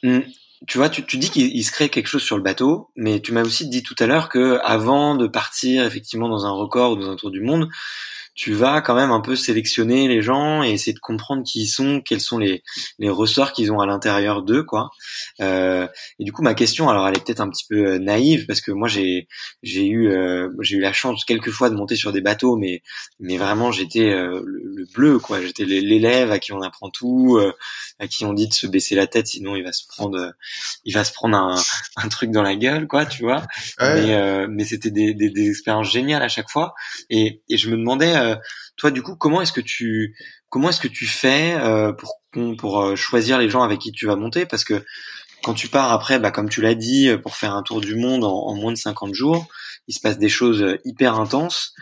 [0.03, 0.21] hmm,
[0.67, 3.33] tu vois, tu, tu dis qu'il se crée quelque chose sur le bateau, mais tu
[3.33, 6.97] m'as aussi dit tout à l'heure que avant de partir effectivement dans un record ou
[6.97, 7.69] dans un tour du monde,
[8.35, 11.67] tu vas quand même un peu sélectionner les gens et essayer de comprendre qui ils
[11.67, 12.63] sont, quels sont les,
[12.99, 14.91] les ressorts qu'ils ont à l'intérieur d'eux, quoi.
[15.41, 15.87] Euh,
[16.19, 18.61] et du coup, ma question, alors elle est peut-être un petit peu euh, naïve parce
[18.61, 19.29] que moi j'ai
[19.63, 22.83] j'ai eu euh, j'ai eu la chance quelques fois de monter sur des bateaux, mais
[23.19, 25.41] mais vraiment j'étais euh, le, bleu, quoi.
[25.43, 27.39] J'étais l'élève à qui on apprend tout,
[27.99, 30.33] à qui on dit de se baisser la tête, sinon il va se prendre
[30.85, 31.63] il va se prendre un,
[31.97, 33.43] un truc dans la gueule, quoi, tu vois.
[33.81, 36.75] Mais mais c'était des, des, des expériences géniales à chaque fois
[37.11, 38.37] et et je me demandais euh,
[38.77, 40.17] toi, du coup, comment est-ce que tu
[40.49, 42.21] comment est-ce que tu fais euh, pour
[42.59, 44.47] pour euh, choisir les gens avec qui tu vas monter?
[44.47, 44.85] Parce que
[45.43, 48.25] quand tu pars après, bah, comme tu l'as dit, pour faire un tour du monde
[48.25, 49.47] en, moins de 50 jours,
[49.89, 51.73] il se passe des choses hyper intenses.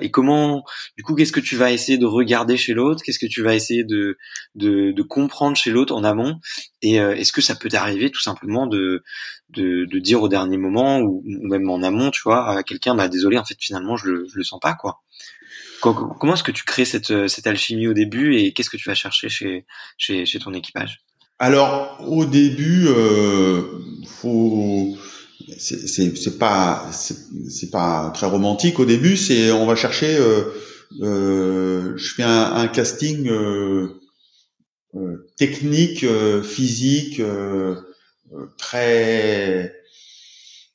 [0.00, 0.62] et comment,
[0.96, 3.02] du coup, qu'est-ce que tu vas essayer de regarder chez l'autre?
[3.04, 4.16] Qu'est-ce que tu vas essayer de,
[4.54, 6.38] de, de comprendre chez l'autre en amont?
[6.80, 9.02] Et est-ce que ça peut t'arriver tout simplement de,
[9.50, 13.08] de, de, dire au dernier moment ou, même en amont, tu vois, à quelqu'un, bah
[13.08, 15.02] désolé, en fait, finalement, je le, je le sens pas, quoi.
[15.80, 18.88] Comment est-ce que tu crées cette, euh, cette alchimie au début et qu'est-ce que tu
[18.88, 19.64] vas chercher chez,
[19.98, 21.00] chez, chez ton équipage?
[21.38, 23.62] Alors, au début, euh,
[24.06, 24.96] faut
[25.58, 30.44] c'est pas c'est pas très romantique au début c'est on va chercher euh,
[31.02, 34.00] euh, je fais un, un casting euh,
[34.94, 36.06] euh technique
[36.42, 37.20] physique
[38.56, 39.74] très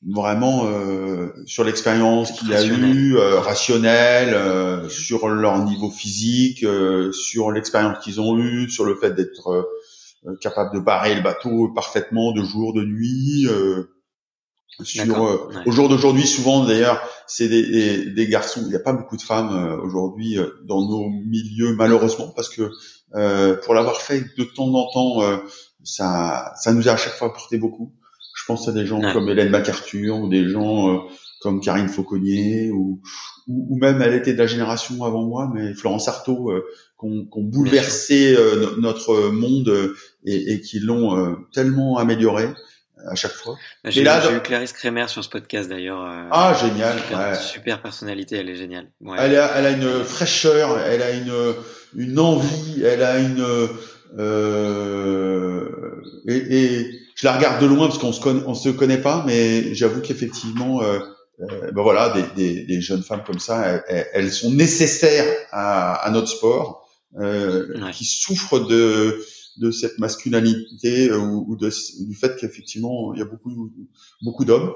[0.08, 6.66] vraiment euh, sur l'expérience qu'il a eu, euh, rationnel, euh, sur leur niveau physique,
[7.12, 9.68] sur l'expérience qu'ils ont eue, sur le fait d'être
[10.40, 13.48] capable de barrer le bateau parfaitement de jour, de nuit.
[14.84, 18.62] sur au jour d'aujourd'hui, souvent d'ailleurs, c'est des, des, garçons.
[18.64, 22.72] Il n'y a pas beaucoup de femmes aujourd'hui dans nos milieux, malheureusement, parce que
[23.64, 25.42] pour l'avoir fait de temps en temps,
[25.84, 27.92] ça, ça nous a à chaque fois apporté beaucoup.
[28.42, 30.98] Je pense à des gens comme Hélène MacArthur ou des gens euh,
[31.42, 33.00] comme Karine Fauconnier ou,
[33.48, 36.66] ou, même elle était de la génération avant moi, mais Florence Artaud, euh,
[36.98, 39.94] qu'on qu bouleversé euh, notre monde
[40.26, 42.50] et, et qui l'ont tellement amélioré
[43.08, 43.58] à chaque fois.
[43.84, 46.04] Bah, j'ai eu Clarisse Kremer sur ce podcast d'ailleurs.
[46.32, 47.36] ah génial, super, ouais.
[47.36, 48.88] super, personnalité, elle est géniale.
[49.02, 49.18] Ouais.
[49.20, 51.56] Elle, a, elle a une fraîcheur, elle a une
[51.96, 53.44] une envie, elle a une
[54.18, 59.02] euh, et, et je la regarde de loin parce qu'on se connaît, on se connaît
[59.02, 61.00] pas, mais j'avoue qu'effectivement, euh,
[61.42, 65.94] euh, ben voilà, des, des, des, jeunes femmes comme ça, elles, elles sont nécessaires à,
[65.96, 66.88] à notre sport,
[67.20, 69.24] euh, qui souffrent de
[69.58, 71.70] de cette masculinité ou, ou de,
[72.06, 73.70] du fait qu'effectivement il y a beaucoup
[74.22, 74.74] beaucoup d'hommes.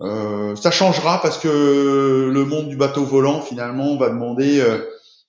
[0.00, 4.62] Ça changera parce que le monde du bateau volant finalement va demander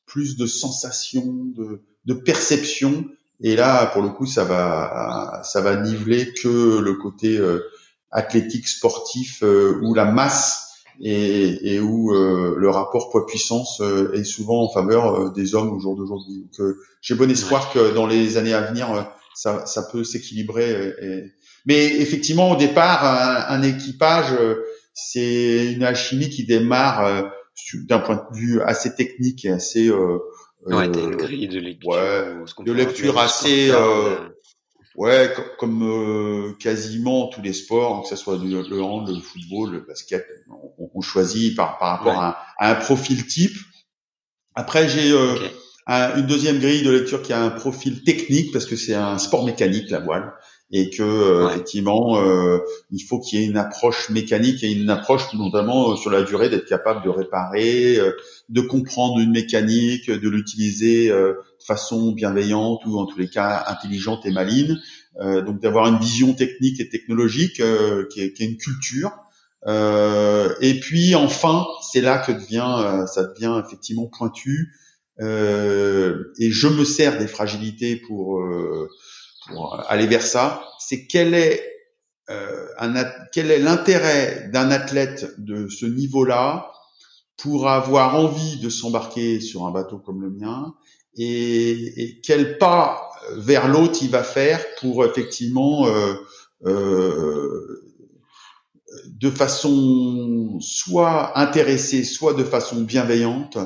[0.05, 3.05] plus de sensations, de, de perception
[3.41, 7.59] et là, pour le coup, ça va, ça va niveler que le côté euh,
[8.11, 13.81] athlétique, sportif, euh, où la masse et, et où euh, le rapport poids-puissance
[14.13, 16.47] est souvent en faveur des hommes au jour d'aujourd'hui.
[16.57, 20.95] Donc, j'ai bon espoir que dans les années à venir, ça, ça peut s'équilibrer.
[21.65, 24.33] Mais effectivement, au départ, un, un équipage,
[24.93, 27.29] c'est une alchimie qui démarre
[27.73, 29.91] d'un point de vue assez technique et assez
[30.65, 31.89] Ouais, t'as une grille de lecture.
[31.91, 34.15] Ouais, de lecture assez, euh,
[34.95, 39.79] ouais, comme euh, quasiment tous les sports, que ce soit le hand, le football, le
[39.81, 43.57] basket, on, on choisit par, par rapport à, à, un profil type.
[44.55, 45.35] Après, j'ai euh,
[45.87, 49.45] une deuxième grille de lecture qui a un profil technique parce que c'est un sport
[49.45, 50.33] mécanique, la voile
[50.71, 52.59] et que euh, effectivement euh,
[52.91, 56.23] il faut qu'il y ait une approche mécanique et une approche notamment euh, sur la
[56.23, 57.99] durée d'être capable de réparer,
[58.49, 64.25] de comprendre une mécanique, de l'utiliser de façon bienveillante ou en tous les cas intelligente
[64.25, 64.77] et maligne.
[65.19, 67.61] donc d'avoir une vision technique et technologique
[68.11, 69.11] qui est, qui, est, une culture.
[69.67, 74.73] et puis enfin, c'est là que devient ça devient effectivement pointu.
[75.19, 78.41] et je me sers des fragilités pour
[79.47, 81.75] pour aller vers ça, c'est quel est
[82.29, 82.67] euh,
[83.31, 86.71] quel est l'intérêt d'un athlète de ce niveau-là
[87.37, 90.73] pour avoir envie de s'embarquer sur un bateau comme le mien
[91.17, 96.15] et, quel pas vers l'autre il va faire pour effectivement euh,
[96.65, 97.83] euh,
[99.07, 103.57] de façon soit intéressée, soit de façon bienveillante,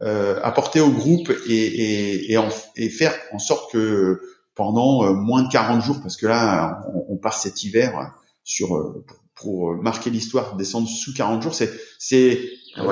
[0.00, 2.32] apporter au groupe et,
[2.76, 4.20] et, faire en sorte que
[4.58, 8.12] pendant moins de 40 jours, parce que là, on, on part cet hiver
[8.44, 8.94] sur
[9.34, 12.38] pour marquer l'histoire, descendre sous 40 jours, c'est c'est
[12.76, 12.82] ah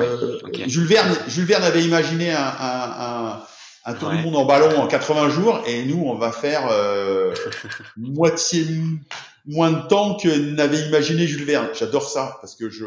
[0.65, 1.15] Jules Verne.
[1.27, 3.43] Jules Verne avait imaginé un, un, un
[3.87, 7.33] un tour du monde en ballon en 80 jours et nous on va faire euh,
[7.97, 8.65] moitié
[9.45, 11.69] moins de temps que n'avait imaginé Jules Verne.
[11.73, 12.85] J'adore ça parce que je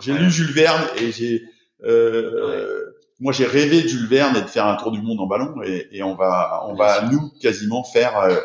[0.00, 1.42] j'ai lu Jules Verne et j'ai
[1.84, 2.87] euh,
[3.20, 5.54] moi j'ai rêvé de Jules Verne et de faire un tour du monde en ballon
[5.64, 8.36] et, et on va on va nous quasiment faire euh,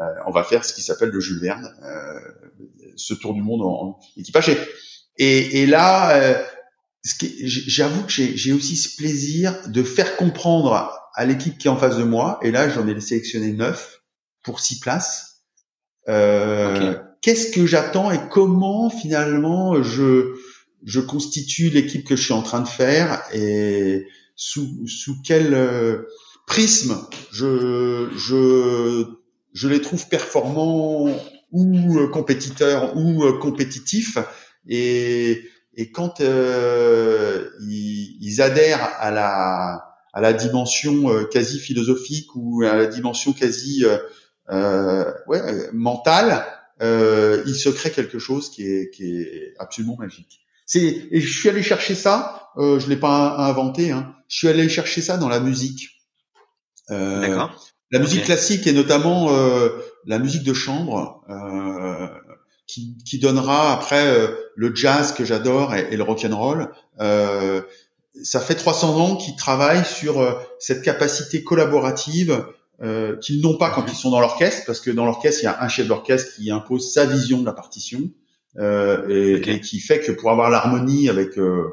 [0.00, 2.20] euh, on va faire ce qui s'appelle le Jules Verne euh,
[2.96, 4.50] ce tour du monde en, en équipage
[5.18, 6.42] et, et là
[7.42, 11.96] j'avoue que j'ai aussi ce plaisir de faire comprendre à l'équipe qui est en face
[11.96, 14.02] de moi, et là j'en ai sélectionné neuf
[14.42, 15.42] pour six places.
[16.08, 20.34] Euh, Qu'est-ce que j'attends et comment finalement je
[20.86, 26.04] je constitue l'équipe que je suis en train de faire et sous sous quel euh,
[26.46, 26.96] prisme
[27.32, 29.04] je je
[29.52, 31.08] je les trouve performants
[31.52, 34.16] ou euh, compétiteurs ou euh, compétitifs
[34.66, 35.42] et
[35.74, 42.86] et quand euh, ils, adhèrent à la à la dimension quasi philosophique ou à la
[42.86, 43.84] dimension quasi
[44.50, 46.46] euh ouais, mentale,
[46.82, 50.45] euh, il se crée quelque chose qui est, qui est absolument magique.
[50.66, 54.48] C'est, et je suis allé chercher ça, euh, je l'ai pas inventé, hein, je suis
[54.48, 55.90] allé chercher ça dans la musique.
[56.90, 57.46] Euh,
[57.90, 59.70] la musique classique et notamment euh,
[60.04, 62.08] la musique de chambre, euh,
[62.66, 66.72] qui, qui, donnera après le jazz que j'adore et, et, le rock and roll.
[67.00, 67.62] Euh,
[68.22, 72.46] ça fait 300 ans qu'ils travaillent sur euh, cette capacité collaborative
[72.82, 73.88] euh, qu'ils n'ont pas quand mhm.
[73.90, 76.50] ils sont dans l'orchestre, parce que dans l'orchestre, il y a un chef d'orchestre qui
[76.50, 78.00] impose sa vision de la partition
[78.58, 81.66] euh, et, et, qui fait que pour avoir l'harmonie avec euh,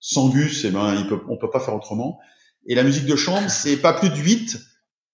[0.00, 2.18] Sangus, eh ben, il peut, on peut pas faire autrement.
[2.66, 4.58] Et la musique de chambre, c'est pas plus de 8.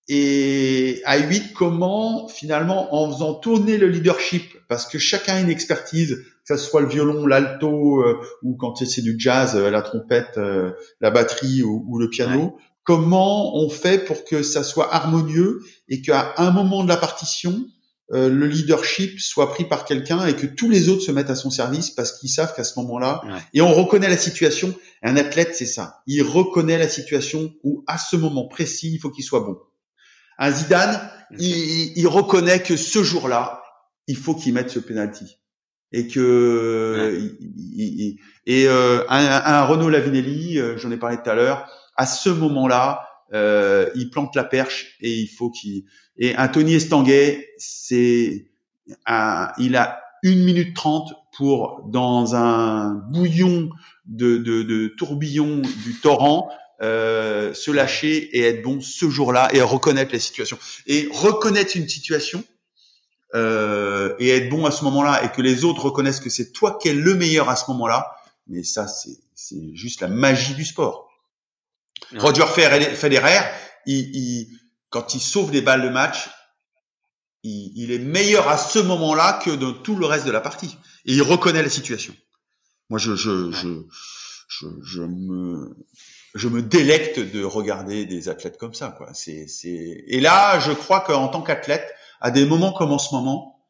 [0.08, 5.50] Et à 8, comment finalement, en faisant tourner le leadership, parce que chacun a une
[5.50, 9.82] expertise, que ce soit le violon, l'alto, euh, ou quand c'est du jazz, euh, la
[9.82, 15.60] trompette, euh, la batterie ou, le piano, comment on fait pour que ça soit harmonieux
[15.88, 17.66] et qu'à un moment de la partition,
[18.10, 21.50] le leadership soit pris par quelqu'un et que tous les autres se mettent à son
[21.50, 24.74] service parce qu'ils savent qu'à ce moment-là, et on reconnaît la situation.
[25.02, 26.02] Un athlète, c'est ça.
[26.06, 29.56] Il reconnaît la situation où à ce moment précis, il faut qu'il soit bon.
[30.38, 33.62] Un Zidane, il, il, reconnaît que ce jour-là,
[34.06, 35.38] il faut qu'il mette ce penalty
[35.92, 37.30] et que
[38.46, 43.08] et euh, un, Renault Lavinelli, euh, j'en ai parlé tout à l'heure, à ce moment-là,
[43.32, 45.84] euh, il plante la perche et il faut qu'il
[46.18, 48.46] et un Tony Estanguet, c'est
[49.58, 53.70] il a une minute trente pour dans un bouillon
[54.06, 56.48] de, de, de tourbillon du torrent
[56.82, 61.88] euh, se lâcher et être bon ce jour-là et reconnaître la situation et reconnaître une
[61.88, 62.44] situation
[63.34, 66.78] euh, et être bon à ce moment-là et que les autres reconnaissent que c'est toi
[66.80, 68.14] qui es le meilleur à ce moment-là,
[68.46, 71.05] mais ça c'est c'est juste la magie du sport.
[72.18, 73.40] Roger Federer,
[73.86, 74.48] il, il,
[74.90, 76.28] quand il sauve des balles de match,
[77.42, 80.76] il, il est meilleur à ce moment-là que dans tout le reste de la partie
[81.04, 82.14] et il reconnaît la situation.
[82.90, 83.68] Moi, je je, je
[84.48, 85.76] je, je me
[86.34, 89.10] je me délecte de regarder des athlètes comme ça quoi.
[89.14, 93.14] C'est c'est et là, je crois qu'en tant qu'athlète à des moments comme en ce
[93.14, 93.60] moment,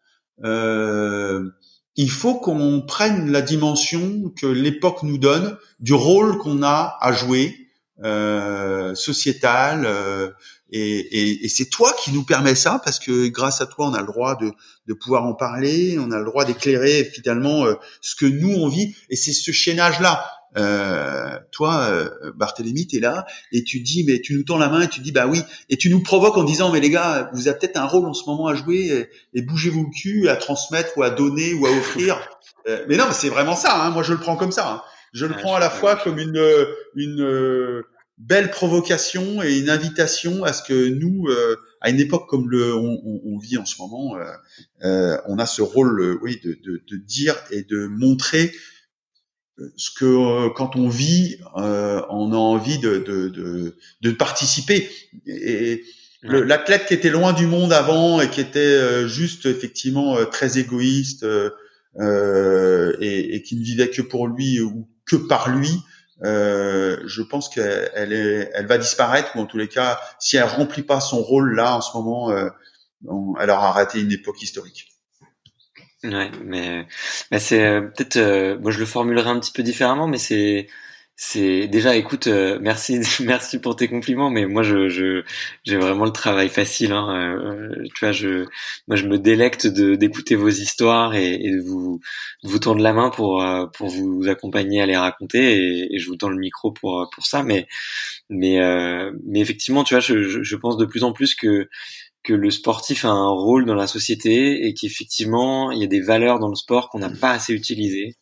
[0.45, 1.51] euh,
[1.97, 7.12] il faut qu'on prenne la dimension que l'époque nous donne du rôle qu'on a à
[7.12, 7.66] jouer
[8.05, 10.31] euh, sociétal euh,
[10.71, 13.95] et, et, et c'est toi qui nous permet ça parce que grâce à toi on
[13.95, 14.53] a le droit de,
[14.87, 18.69] de pouvoir en parler on a le droit d'éclairer finalement euh, ce que nous on
[18.69, 23.81] vit et c'est ce chaînage là euh, toi, euh, Barthélémy, tu es là et tu
[23.81, 26.03] dis, mais tu nous tends la main et tu dis, bah oui, et tu nous
[26.03, 28.55] provoques en disant, mais les gars, vous avez peut-être un rôle en ce moment à
[28.55, 32.19] jouer et, bougez-vous le cul à transmettre ou à donner ou à offrir.
[32.69, 33.83] Euh, mais non, mais c'est vraiment ça.
[33.83, 34.71] Hein, moi, je le prends comme ça.
[34.71, 34.83] Hein.
[35.17, 37.83] Je le prends à la fois comme une, une euh,
[38.19, 41.29] belle provocation et une invitation à ce que nous,
[41.81, 44.17] à une époque comme le on, on, vit en ce moment,
[44.83, 48.53] on a ce rôle, oui, de, de, de dire et de montrer
[49.77, 54.89] ce que euh, quand on vit, euh, on a envie de, de, de, de participer.
[55.27, 55.85] Et
[56.23, 61.25] l'athlète qui était loin du monde avant et qui était euh, juste effectivement très égoïste
[61.99, 65.83] et, et, qui ne vivait que pour lui ou que par lui,
[66.23, 70.83] je pense qu'elle est, elle va disparaître ou en tous les cas, si elle remplit
[70.83, 74.89] pas son rôle là en ce moment, elle aura raté une époque historique.
[76.05, 76.87] Ouais, mais,
[77.31, 80.68] mais c'est euh, peut-être, euh, moi je le formulerai un petit peu différemment, mais c'est
[81.19, 85.25] c'est déjà écoute euh, merci merci pour tes compliments mais moi je je
[85.64, 88.45] j'ai vraiment le travail facile hein, euh, tu vois je
[88.87, 92.01] moi je me délecte de d'écouter vos histoires et, et, de vous
[92.45, 95.99] de vous tendre la main pour euh, pour vous accompagner à les raconter et, et,
[95.99, 97.43] je vous tends le micro pour pour ça.
[97.43, 97.67] Mais
[98.29, 98.59] mais
[99.25, 101.69] mais effectivement tu vois je, je, je pense de plus en plus que
[102.25, 106.01] que le sportif a un rôle dans la société et qu'effectivement il y a des
[106.01, 108.17] valeurs dans le sport qu'on n'a pas assez utilisées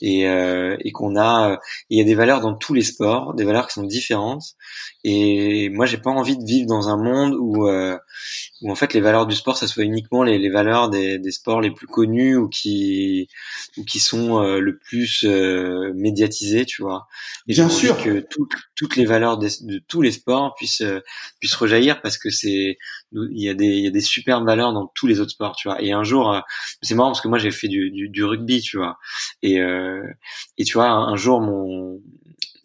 [0.00, 1.58] et, euh, et qu'on a
[1.90, 4.42] il y a des valeurs dans tous les sports des valeurs qui sont différentes.
[5.04, 7.96] Et moi j'ai pas envie de vivre dans un monde où euh,
[8.62, 11.32] où en fait les valeurs du sport ça soit uniquement les, les valeurs des, des
[11.32, 13.28] sports les plus connus ou qui
[13.76, 17.08] ou qui sont euh, le plus euh, médiatisés tu vois.
[17.48, 18.00] Et bien sûr.
[18.02, 19.48] que toutes toutes les valeurs de
[19.88, 21.00] tous les sports puissent euh,
[21.40, 22.76] puissent rejaillir parce que c'est
[23.12, 25.56] il y a des il y a des superbes valeurs dans tous les autres sports
[25.56, 25.82] tu vois.
[25.82, 26.40] Et un jour
[26.80, 28.98] c'est marrant parce que moi j'ai fait du, du, du, rugby tu vois.
[29.42, 32.00] Et et tu vois un, jour mon,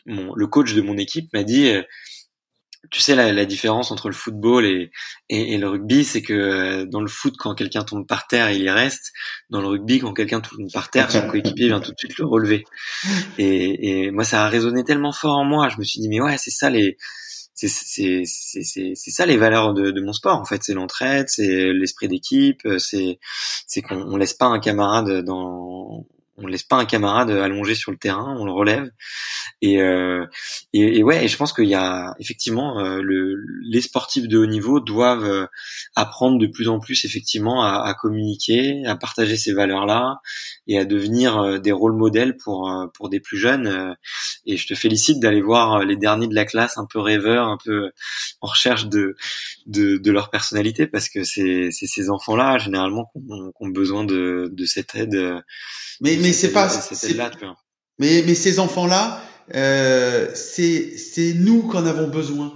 [0.05, 1.71] mon le coach de mon équipe m'a dit
[2.91, 4.91] tu sais la, la, différence entre le football et,
[5.29, 8.51] et, et le rugby, c'est que euh, dans le foot, quand quelqu'un tombe par terre,
[8.51, 9.11] il y reste.
[9.49, 12.25] Dans le rugby, quand quelqu'un tombe par terre, son coéquipier vient tout de suite le
[12.25, 12.63] relever.
[13.37, 15.69] Et, et, moi, ça a résonné tellement fort en moi.
[15.69, 16.97] Je me suis dit, mais ouais, c'est ça les,
[17.53, 20.63] c'est ça les valeurs de, de mon sport en fait.
[20.63, 23.19] C'est l'entraide, c'est l'esprit d'équipe, c'est
[23.65, 26.05] c'est qu'on laisse pas un camarade dans
[26.37, 28.91] on laisse pas un camarade allongé sur le terrain, on le relève.
[29.61, 30.25] Et, euh,
[30.71, 34.37] et, et, ouais, et je pense qu'il y a effectivement euh, le, les sportifs de
[34.37, 35.47] haut niveau doivent euh,
[35.95, 40.19] apprendre de plus en plus effectivement à, à communiquer, à partager ces valeurs-là
[40.67, 43.95] et à devenir euh, des rôles modèles pour pour des plus jeunes.
[44.45, 47.57] Et je te félicite d'aller voir les derniers de la classe, un peu rêveurs, un
[47.63, 47.89] peu
[48.41, 49.15] en recherche de
[49.65, 53.19] de, de leur personnalité, parce que c'est ces enfants-là généralement qui
[53.59, 55.41] ont, besoin de, de cette aide.
[56.01, 56.69] Mais c'est pas
[57.99, 59.21] mais mais ces enfants-là
[59.55, 62.53] euh, c'est nous qu'en avons besoin.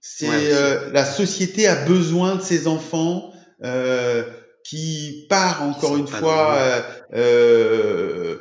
[0.00, 3.32] C'est euh, la société a besoin de ces enfants
[3.62, 4.24] euh,
[4.64, 6.82] qui part encore une fois euh,
[7.14, 8.38] euh,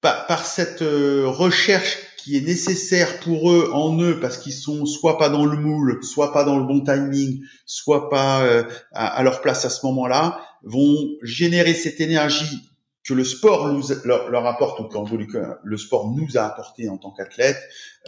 [0.00, 5.18] par, par, cette recherche qui est nécessaire pour eux en eux parce qu'ils sont soit
[5.18, 8.42] pas dans le moule, soit pas dans le bon timing, soit pas
[8.92, 12.69] à, à leur place à ce moment-là, vont générer cette énergie
[13.10, 15.04] que le sport nous, leur, leur apporte, ou qu'en
[15.64, 17.58] le sport nous a apporté en tant qu'athlète,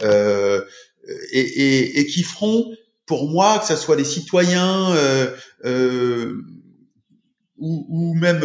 [0.01, 0.61] euh,
[1.31, 2.73] et, et, et, qui feront,
[3.05, 5.29] pour moi, que ce soit des citoyens euh,
[5.65, 6.41] euh,
[7.57, 8.41] ou, ou, même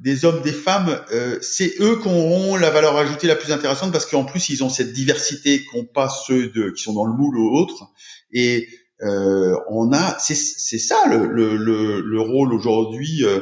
[0.00, 3.92] des hommes, des femmes, euh, c'est eux qui auront la valeur ajoutée la plus intéressante
[3.92, 7.12] parce qu'en plus ils ont cette diversité qu'ont pas ceux de, qui sont dans le
[7.12, 7.84] moule ou autres.
[8.32, 8.68] Et
[9.02, 13.40] euh, on a, c'est ça le, le, le, le rôle aujourd'hui euh,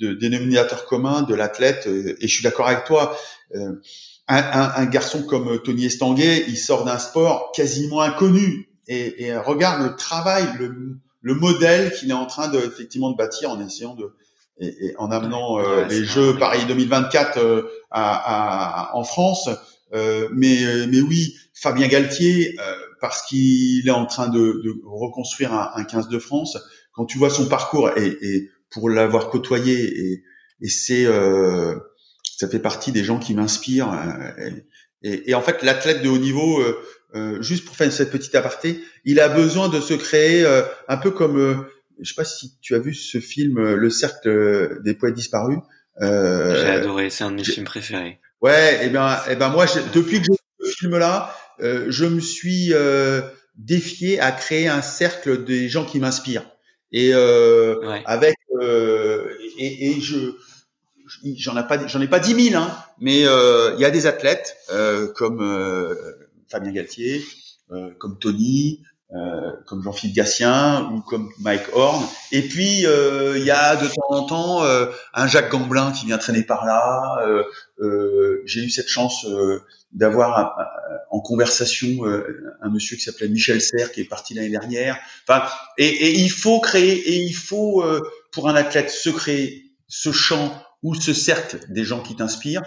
[0.00, 1.86] de dénominateur commun de l'athlète.
[1.86, 3.16] Euh, et je suis d'accord avec toi.
[3.54, 3.74] Euh,
[4.28, 9.36] un, un, un, garçon comme Tony Estanguet, il sort d'un sport quasiment inconnu et, et,
[9.36, 13.64] regarde le travail, le, le modèle qu'il est en train de effectivement de bâtir en
[13.64, 14.12] essayant de
[14.58, 19.48] et, et en amenant euh, les Jeux Paris 2024 euh, à, à, en France.
[19.94, 22.56] Euh, mais mais oui, Fabien Galtier,
[23.00, 26.58] parce qu'il est en train de, de reconstruire un, un, 15 de France.
[26.92, 30.24] Quand tu vois son parcours et, et pour l'avoir côtoyé et,
[30.60, 31.74] et c'est euh,
[32.36, 33.92] ça fait partie des gens qui m'inspirent.
[33.92, 34.50] Euh,
[35.02, 36.78] et, et, en fait, l'athlète de haut niveau, euh,
[37.14, 40.96] euh, juste pour faire cette petite aparté, il a besoin de se créer euh, un
[40.96, 41.54] peu comme, euh,
[42.00, 45.58] je sais pas si tu as vu ce film, Le Cercle des poètes disparus.
[46.00, 48.20] J'ai adoré, c'est un de mes films préférés.
[48.42, 52.72] Ouais, et ben, et ben moi, depuis que j'ai vu ce film-là, je me suis
[53.56, 56.46] défié à créer un cercle des gens qui m'inspirent
[56.92, 58.02] et euh, ouais.
[58.06, 59.28] avec euh,
[59.58, 60.32] et, et, je
[61.36, 64.06] j'en ai pas j'en ai pas dix mille hein, mais euh, il y a des
[64.06, 65.94] athlètes euh, comme euh,
[66.48, 67.24] Fabien Galtier,
[67.72, 68.82] euh, comme Tony,
[69.14, 72.04] euh, comme Jean-Philippe Gatien ou comme Mike Horn.
[72.32, 74.62] Et puis il y a de temps en temps
[75.14, 77.18] un Jacques Gamblin qui vient traîner par là.
[78.44, 79.26] J'ai eu cette chance
[79.92, 80.56] d'avoir
[81.10, 84.98] en conversation un monsieur qui s'appelait Michel Serre qui est parti l'année dernière.
[85.28, 85.46] Enfin,
[85.78, 87.84] et, et, il faut créer et il faut
[88.32, 92.62] pour un athlète se créer ce champ ou ce cercle des gens qui t'inspirent.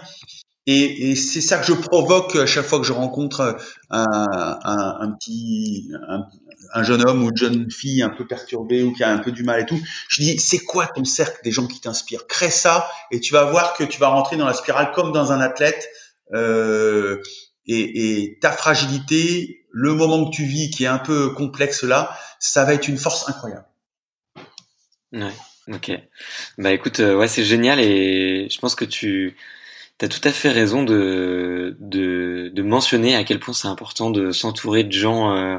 [0.66, 3.58] Et, et c'est ça que je provoque à chaque fois que je rencontre
[3.88, 6.26] un, un, un petit, un,
[6.74, 9.32] un, jeune homme ou une jeune fille un peu perturbée ou qui a un peu
[9.32, 9.80] du mal et tout.
[10.08, 12.26] Je dis, c'est quoi ton cercle des gens qui t'inspirent?
[12.26, 15.32] Crée ça et tu vas voir que tu vas rentrer dans la spirale comme dans
[15.32, 15.88] un athlète.
[16.34, 17.20] Euh,
[17.66, 22.16] et, et ta fragilité, le moment que tu vis qui est un peu complexe là,
[22.38, 23.66] ça va être une force incroyable.
[25.12, 25.32] Ouais.
[25.68, 25.92] Ok.
[26.58, 29.36] Bah écoute, euh, ouais, c'est génial et je pense que tu
[30.04, 34.32] as tout à fait raison de, de, de mentionner à quel point c'est important de
[34.32, 35.58] s'entourer de gens euh,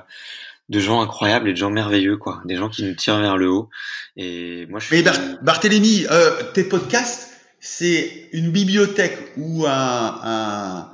[0.69, 3.49] de gens incroyables et de gens merveilleux, quoi, des gens qui nous tirent vers le
[3.49, 3.69] haut.
[4.15, 5.03] Et moi, je suis.
[5.03, 5.11] Mais
[5.41, 10.89] Barthélémy, euh, tes podcasts, c'est une bibliothèque ou un, un,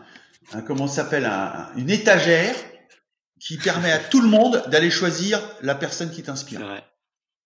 [0.54, 1.30] un comment s'appelle,
[1.78, 2.56] une étagère
[3.40, 6.60] qui permet à tout le monde d'aller choisir la personne qui t'inspire.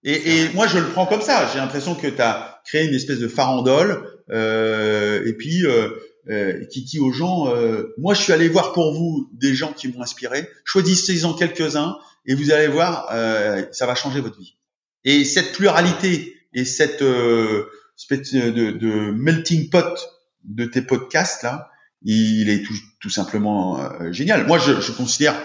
[0.03, 1.49] Et, et moi, je le prends comme ça.
[1.51, 5.89] J'ai l'impression que tu as créé une espèce de farandole et puis euh,
[6.29, 9.73] euh, qui dit aux gens, euh, moi, je suis allé voir pour vous des gens
[9.73, 10.47] qui m'ont inspiré.
[10.65, 14.55] Choisissez-en quelques-uns et vous allez voir, euh, ça va changer votre vie.
[15.03, 17.65] Et cette pluralité et cette euh,
[17.97, 19.97] espèce de, de, melting pot
[20.43, 21.71] de tes podcasts là,
[22.03, 22.63] il est
[22.99, 23.79] tout, simplement
[24.11, 24.45] génial.
[24.45, 25.35] Moi, je, je considère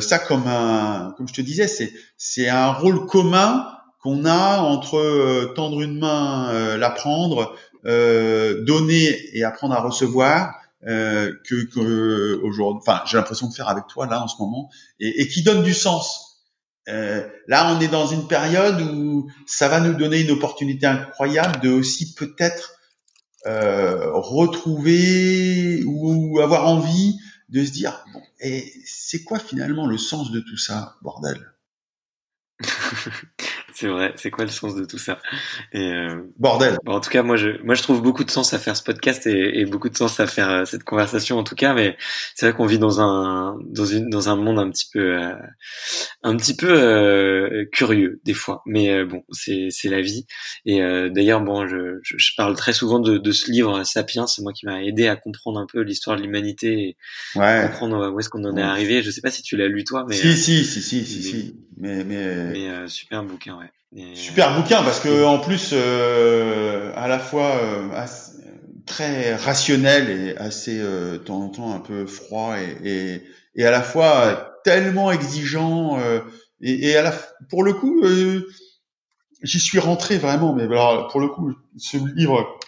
[0.00, 3.64] ça comme un, comme je te disais, c'est c'est un rôle commun
[4.02, 7.54] qu'on a entre euh, tendre une main, euh, la prendre,
[7.86, 13.86] euh, donner et apprendre à recevoir, que, que aujourd'hui, enfin, j'ai l'impression de faire avec
[13.86, 16.40] toi là en ce moment, et, et qui donne du sens.
[16.86, 21.70] là, on est dans une période où ça va nous donner une opportunité incroyable de
[21.70, 22.80] aussi peut-être
[23.44, 24.64] retrouver
[25.84, 27.18] ou avoir envie
[27.50, 31.52] de se dire bon, et c'est quoi finalement le sens de tout ça, bordel?
[33.80, 34.12] c'est vrai.
[34.16, 35.20] C'est quoi le sens de tout ça?
[35.72, 36.76] Et euh, Bordel.
[36.86, 39.26] en tout cas, moi, je, moi, je trouve beaucoup de sens à faire ce podcast
[39.26, 41.72] et, et beaucoup de sens à faire euh, cette conversation, en tout cas.
[41.72, 41.96] Mais
[42.34, 45.32] c'est vrai qu'on vit dans un, dans une, dans un monde un petit peu, euh,
[46.22, 48.62] un petit peu euh, curieux des fois.
[48.66, 50.26] Mais bon, c'est, c'est la vie.
[50.66, 54.52] Et d'ailleurs, bon, je, je, parle très souvent de, de ce livre Sapiens, c'est moi
[54.52, 56.96] qui m'a aidé à comprendre un peu l'histoire de l'humanité et
[57.38, 57.62] ouais.
[57.66, 59.02] comprendre où est-ce qu'on en est arrivé.
[59.02, 61.56] Je sais pas si tu l'as lu toi, mais si, si, si, si, si, si.
[61.80, 63.70] Mais, mais, mais super bouquin, ouais.
[64.14, 68.06] Super bouquin parce que en plus euh, à la fois euh,
[68.86, 73.22] très rationnel et assez euh, de temps en temps un peu froid et, et,
[73.56, 76.20] et à la fois tellement exigeant euh,
[76.60, 77.12] et, et, à la
[77.48, 78.48] pour le coup euh,
[79.42, 82.60] j'y suis rentré vraiment mais alors pour le coup ce livre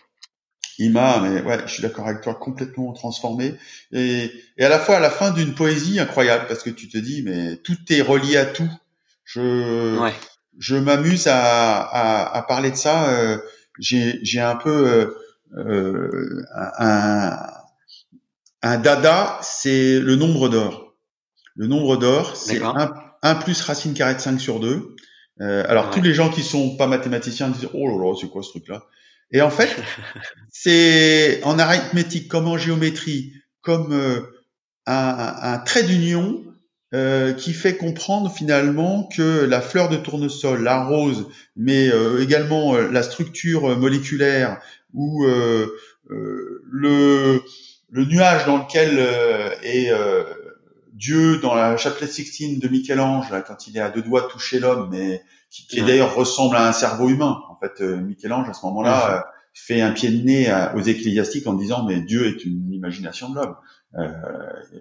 [0.78, 3.54] il m'a mais ouais je suis d'accord avec toi complètement transformé
[3.92, 6.98] et, et à la fois à la fin d'une poésie incroyable parce que tu te
[6.98, 8.70] dis mais tout est relié à tout
[9.24, 10.12] je ouais
[10.58, 13.08] je m'amuse à, à, à, parler de ça.
[13.10, 13.38] Euh,
[13.78, 15.16] J'ai un peu euh,
[15.58, 16.44] euh,
[16.78, 17.38] un,
[18.62, 20.94] un dada, c'est le nombre d'or.
[21.54, 24.96] Le nombre d'or, c'est 1, plus racine carrée de 5 sur 2.
[25.40, 28.42] Euh, alors tous les gens qui sont pas mathématiciens disent oh là là c'est quoi
[28.42, 28.84] ce truc là
[29.30, 29.74] Et en fait
[30.50, 34.20] c'est en arithmétique comme en géométrie comme euh,
[34.86, 36.44] un, un, trait d'union
[36.94, 41.26] euh, qui fait comprendre finalement que la fleur de tournesol, la rose,
[41.56, 44.60] mais euh, également euh, la structure moléculaire
[44.92, 45.72] ou le,
[47.88, 48.98] le nuage dans lequel
[49.62, 49.90] est
[50.92, 54.60] Dieu dans la chapelle Sixtine de Michel-Ange, quand il est à deux doigts de toucher
[54.60, 57.40] l'homme, mais qui, qui d'ailleurs ressemble à un cerveau humain.
[57.48, 59.24] En fait, Michel-Ange à ce moment-là
[59.54, 63.36] fait un pied de nez aux ecclésiastiques en disant mais Dieu est une imagination de
[63.36, 63.56] l'homme.
[63.98, 64.08] Euh,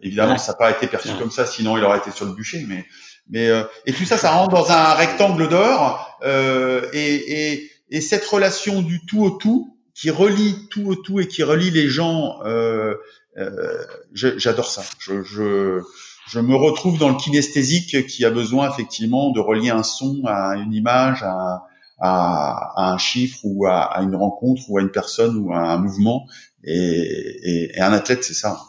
[0.01, 2.65] évidemment, ça n'a pas été perçu comme ça, sinon il aurait été sur le bûcher.
[2.67, 2.85] Mais,
[3.29, 6.17] mais euh, et tout ça, ça rentre dans un rectangle d'or.
[6.23, 11.19] Euh, et, et, et, cette relation du tout au tout, qui relie tout au tout
[11.19, 12.95] et qui relie les gens, euh,
[13.37, 13.83] euh,
[14.13, 14.83] j'adore ça.
[14.99, 15.81] Je, je,
[16.27, 20.55] je, me retrouve dans le kinesthésique qui a besoin effectivement de relier un son à
[20.55, 21.63] une image, à,
[21.99, 25.59] à, à un chiffre ou à, à, une rencontre ou à une personne ou à
[25.59, 26.27] un mouvement.
[26.63, 28.59] Et, et, et un athlète, c'est ça.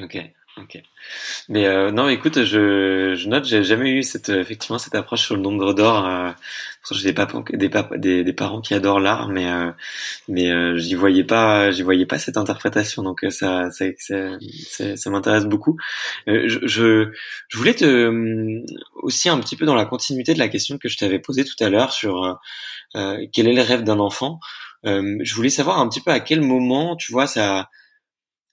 [0.00, 0.16] Ok,
[0.56, 0.82] ok.
[1.50, 5.36] Mais euh, non, écoute, je, je note, j'ai jamais eu cette effectivement cette approche sur
[5.36, 6.06] le nombre d'or.
[6.06, 6.30] Euh,
[6.90, 7.68] j'ai des,
[7.98, 9.70] des, des, parents qui adorent l'art, mais euh,
[10.28, 13.02] mais euh, j'y voyais pas, j'y voyais pas cette interprétation.
[13.02, 15.76] Donc euh, ça, ça, ça, ça m'intéresse beaucoup.
[16.28, 17.12] Euh, je, je,
[17.48, 18.10] je, voulais te
[18.94, 21.62] aussi un petit peu dans la continuité de la question que je t'avais posée tout
[21.62, 22.40] à l'heure sur
[22.94, 24.40] quel est le rêve d'un enfant.
[24.84, 27.68] je voulais savoir un petit peu à quel moment, tu vois, ça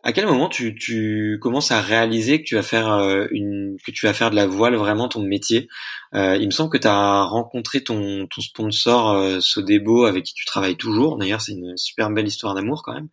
[0.02, 3.92] à quel moment tu, tu commences à réaliser que tu vas faire euh, une que
[3.92, 5.68] tu vas faire de la voile vraiment ton métier?
[6.16, 10.34] Euh, Il me semble que tu as rencontré ton, ton sponsor euh, Sodebo avec qui
[10.34, 11.18] tu travailles toujours.
[11.18, 13.10] D'ailleurs, c'est une super belle histoire d'amour quand même.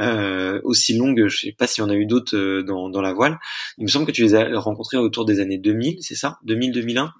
[0.00, 3.00] Euh, aussi longue, je sais pas s'il y en a eu d'autres euh, dans, dans
[3.00, 3.38] la voile.
[3.78, 6.38] Il me semble que tu les as rencontrés autour des années 2000, c'est ça?
[6.46, 7.10] 2000-2001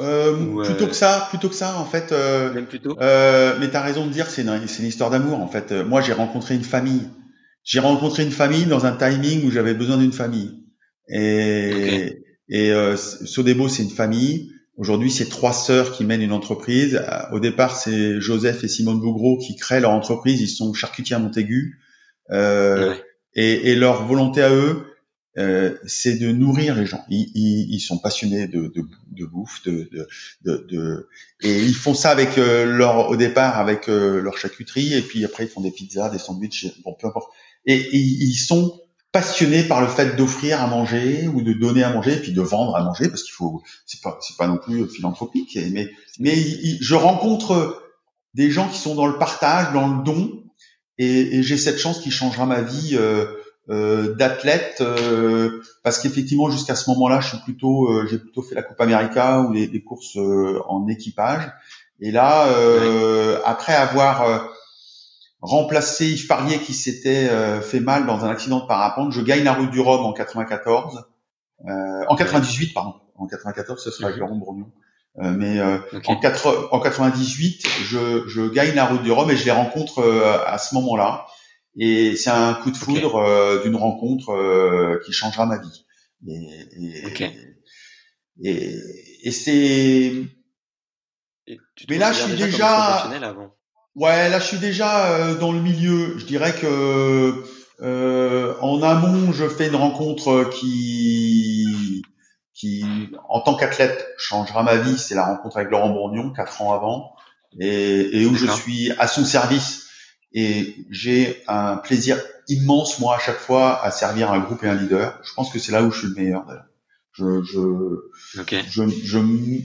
[0.00, 2.12] euh, plutôt que ça, plutôt que ça, en fait.
[2.12, 2.96] Euh, Même plutôt?
[3.00, 5.72] Euh, mais t'as raison de dire, c'est une, une histoire d'amour, en fait.
[5.72, 7.08] Moi, j'ai rencontré une famille
[7.68, 10.64] j'ai rencontré une famille dans un timing où j'avais besoin d'une famille.
[11.10, 14.50] Et, et euh, Sodebo, c'est une famille.
[14.78, 16.96] Aujourd'hui, c'est trois sœurs qui mènent une entreprise.
[16.96, 20.40] Euh, au départ, c'est Joseph et Simone Bougro qui créent leur entreprise.
[20.40, 21.78] Ils sont charcutiers à Montaigu.
[22.30, 22.94] Euh,
[23.34, 24.86] et, et, leur volonté à eux,
[25.36, 27.04] euh, c'est de nourrir les gens.
[27.10, 29.90] Ils, ils, ils sont passionnés de, de, de bouffe, de,
[30.44, 31.08] de, de,
[31.42, 35.24] et ils font ça avec euh, leur au départ avec euh, leur charcuterie, et puis
[35.24, 37.30] après ils font des pizzas, des sandwichs, bon peu importe.
[37.68, 38.80] Et, et ils sont
[39.12, 42.42] passionnés par le fait d'offrir à manger ou de donner à manger, et puis de
[42.42, 46.34] vendre à manger, parce qu'il faut, c'est pas, c'est pas non plus philanthropique, mais mais
[46.80, 47.80] je rencontre
[48.34, 50.42] des gens qui sont dans le partage, dans le don,
[50.98, 52.96] et, et j'ai cette chance qui changera ma vie.
[52.96, 53.26] Euh,
[53.70, 58.54] euh, d'athlètes euh, parce qu'effectivement jusqu'à ce moment-là, je suis plutôt, euh, j'ai plutôt fait
[58.54, 61.42] la Coupe América ou les, courses en équipage.
[62.00, 62.46] Et là,
[63.44, 64.48] après avoir
[65.40, 67.28] remplacé Yves Parier qui s'était
[67.60, 71.06] fait mal dans un accident de parapente, je gagne la route du Rhum en 94,
[71.66, 74.70] en 98 pardon, en 94 ce sera avec Laurent Bourgnon.
[75.16, 75.60] mais
[76.06, 80.02] en, 4, en 98, je, je gagne la route du Rhum et je les rencontre
[80.46, 81.26] à ce moment-là.
[81.78, 85.86] Et c'est un coup de foudre euh, d'une rencontre euh, qui changera ma vie.
[86.26, 86.42] Et,
[88.42, 88.74] et,
[89.22, 90.12] et, c'est.
[91.88, 92.96] Mais là, je suis déjà.
[92.96, 93.54] Avant?
[93.98, 96.16] Ouais, là, je suis déjà euh, dans le milieu.
[96.18, 97.44] Je dirais que
[97.80, 102.04] euh, en amont, je fais une rencontre qui,
[102.54, 102.84] qui,
[103.28, 104.96] en tant qu'athlète, changera ma vie.
[104.96, 107.16] C'est la rencontre avec Laurent Bourgnon, quatre ans avant,
[107.58, 109.88] et, et où je suis à son service
[110.32, 114.74] et j'ai un plaisir immense moi à chaque fois à servir un groupe et un
[114.74, 115.18] leader.
[115.24, 116.66] Je pense que c'est là où je suis le meilleur d'ailleurs.
[117.12, 119.18] Je je, je, je,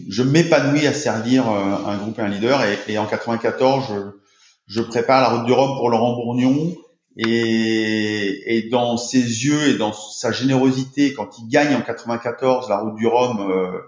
[0.09, 4.22] je m'épanouis à servir euh, un groupe et un leader et, et en 94 je,
[4.67, 6.75] je prépare la route du Rhum pour Laurent Bourgnon
[7.17, 12.79] et, et dans ses yeux et dans sa générosité quand il gagne en 94 la
[12.79, 13.79] route du Rhum euh,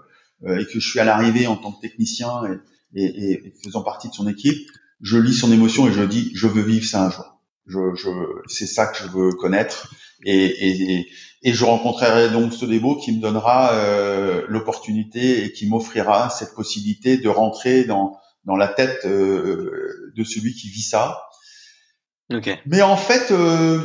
[0.44, 2.42] euh, et que je suis à l'arrivée en tant que technicien
[2.94, 4.68] et, et, et faisant partie de son équipe
[5.00, 7.38] je lis son émotion et je dis je veux vivre ça un jour.
[7.66, 8.10] Je, je
[8.46, 9.92] c'est ça que je veux connaître
[10.24, 11.06] et,
[11.44, 17.18] je rencontrerai donc ce débo qui me donnera euh, l'opportunité et qui m'offrira cette possibilité
[17.18, 18.16] de rentrer dans
[18.46, 21.22] dans la tête euh, de celui qui vit ça.
[22.32, 22.58] Okay.
[22.66, 23.80] Mais en fait, euh,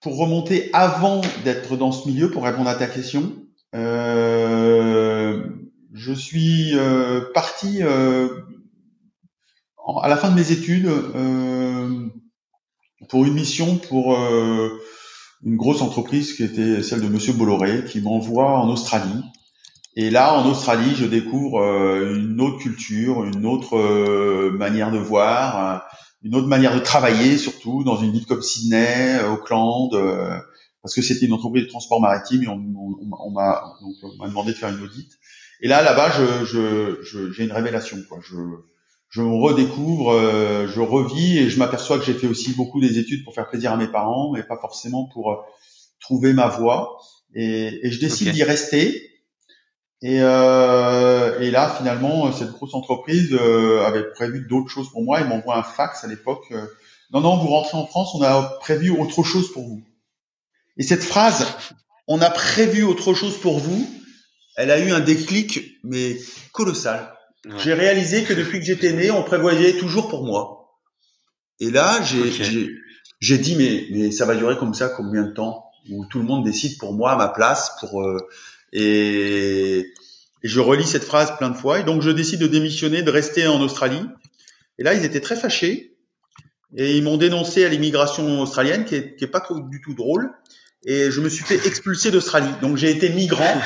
[0.00, 3.34] pour remonter avant d'être dans ce milieu, pour répondre à ta question,
[3.74, 5.44] euh,
[5.92, 8.28] je suis euh, parti à
[10.08, 12.08] la fin de mes études euh,
[13.08, 14.80] pour une mission pour euh,
[15.44, 19.22] une grosse entreprise qui était celle de Monsieur Bolloré, qui m'envoie en Australie.
[19.96, 25.86] Et là, en Australie, je découvre euh, une autre culture, une autre manière de voir,
[26.22, 29.90] une autre manière de travailler, surtout dans une ville comme Sydney, Auckland,
[30.82, 32.62] parce que c'était une entreprise de transport maritime et on,
[33.18, 33.62] on, m'a
[34.26, 35.12] demandé de faire une audite.
[35.60, 36.44] Et là, là-bas, je,
[37.02, 37.96] je, j'ai une révélation.
[38.08, 38.18] Quoi.
[38.22, 38.36] Je,
[39.08, 42.98] je me redécouvre, euh, je revis et je m'aperçois que j'ai fait aussi beaucoup des
[42.98, 45.36] études pour faire plaisir à mes parents, mais pas forcément pour euh,
[46.00, 46.98] trouver ma voie.
[47.34, 49.10] Et, et je décide d'y rester.
[50.02, 55.20] Et, euh, et, là, finalement, cette grosse entreprise euh, avait prévu d'autres choses pour moi.
[55.20, 56.52] Ils m'envoient un fax à l'époque.
[57.12, 59.82] non, non, vous rentrez en France, on a prévu autre chose pour vous.
[60.76, 61.46] Et cette phrase,
[62.06, 63.86] on a prévu autre chose pour vous,
[64.56, 66.16] elle a eu un déclic, mais
[66.52, 67.12] colossal.
[67.58, 70.78] J'ai réalisé que depuis que j'étais né, on prévoyait toujours pour moi.
[71.60, 72.68] Et là, j'ai
[73.20, 75.64] j'ai dit mais mais ça va durer comme ça combien de temps?
[75.90, 78.18] Où tout le monde décide pour moi à ma place pour euh,
[78.72, 79.94] et, et,
[80.42, 83.46] je relis cette phrase plein de fois et donc je décide de démissionner, de rester
[83.46, 84.02] en Australie.
[84.78, 85.96] Et là, ils étaient très fâchés
[86.76, 90.30] et ils m'ont dénoncé à l'immigration australienne qui est, qui est pas du tout drôle
[90.84, 92.52] et je me suis fait expulser d'Australie.
[92.62, 93.60] Donc j'ai été migrant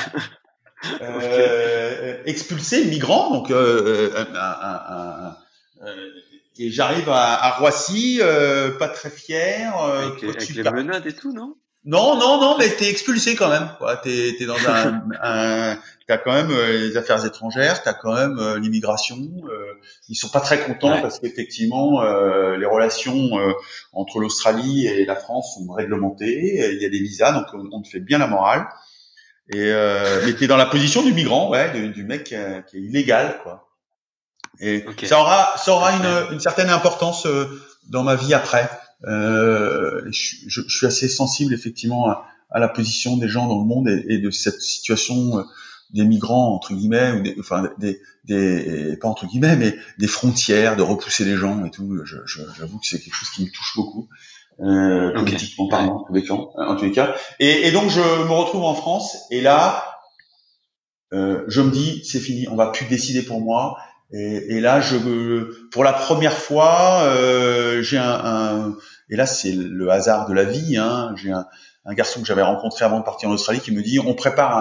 [1.03, 5.30] euh, expulsé, migrant, donc euh, euh,
[6.59, 8.20] et j'arrive à, à, Roissy,
[8.78, 9.74] pas très fier.
[9.76, 11.57] avec, avec les menades et tout, non?
[11.85, 13.68] Non, non, non, mais t'es expulsé quand même.
[14.03, 19.16] T'es es dans un, un t'as quand même les affaires étrangères, t'as quand même l'immigration.
[20.09, 22.03] ils sont pas très contents parce qu'effectivement
[22.55, 23.31] les relations
[23.93, 26.72] entre l'Australie et la France sont réglementées.
[26.74, 28.66] Il y a des visas, donc on, on te fait bien la morale.
[29.53, 32.64] Et euh, mais t'es dans la position du migrant, ouais, du, du mec qui, est
[32.74, 33.68] illégal, quoi.
[34.61, 37.47] Et ça aura, ça aura une, une certaine importance euh,
[37.89, 38.68] dans ma vie après.
[39.07, 43.64] Euh, je, je, suis assez sensible effectivement à, à, la position des gens dans le
[43.64, 45.42] monde et, et de cette situation euh,
[45.94, 50.76] des migrants entre guillemets ou des, enfin des, des pas entre guillemets mais des frontières
[50.76, 51.98] de repousser les gens et tout.
[52.05, 54.09] J'avoue que c'est quelque chose qui me touche beaucoup
[54.62, 56.05] euh, politiquement parlant,
[56.57, 57.14] en tous les cas.
[57.38, 59.84] Et, et, donc je me retrouve en France et là,
[61.12, 63.78] euh, je me dis c'est fini, on va plus décider pour moi.
[64.12, 64.96] Et, et là, je,
[65.70, 68.76] pour la première fois, euh, j'ai un, un,
[69.11, 70.76] Et là, c'est le hasard de la vie.
[70.76, 71.14] Hein.
[71.16, 71.46] J'ai un,
[71.84, 74.56] un, garçon que j'avais rencontré avant de partir en Australie qui me dit on prépare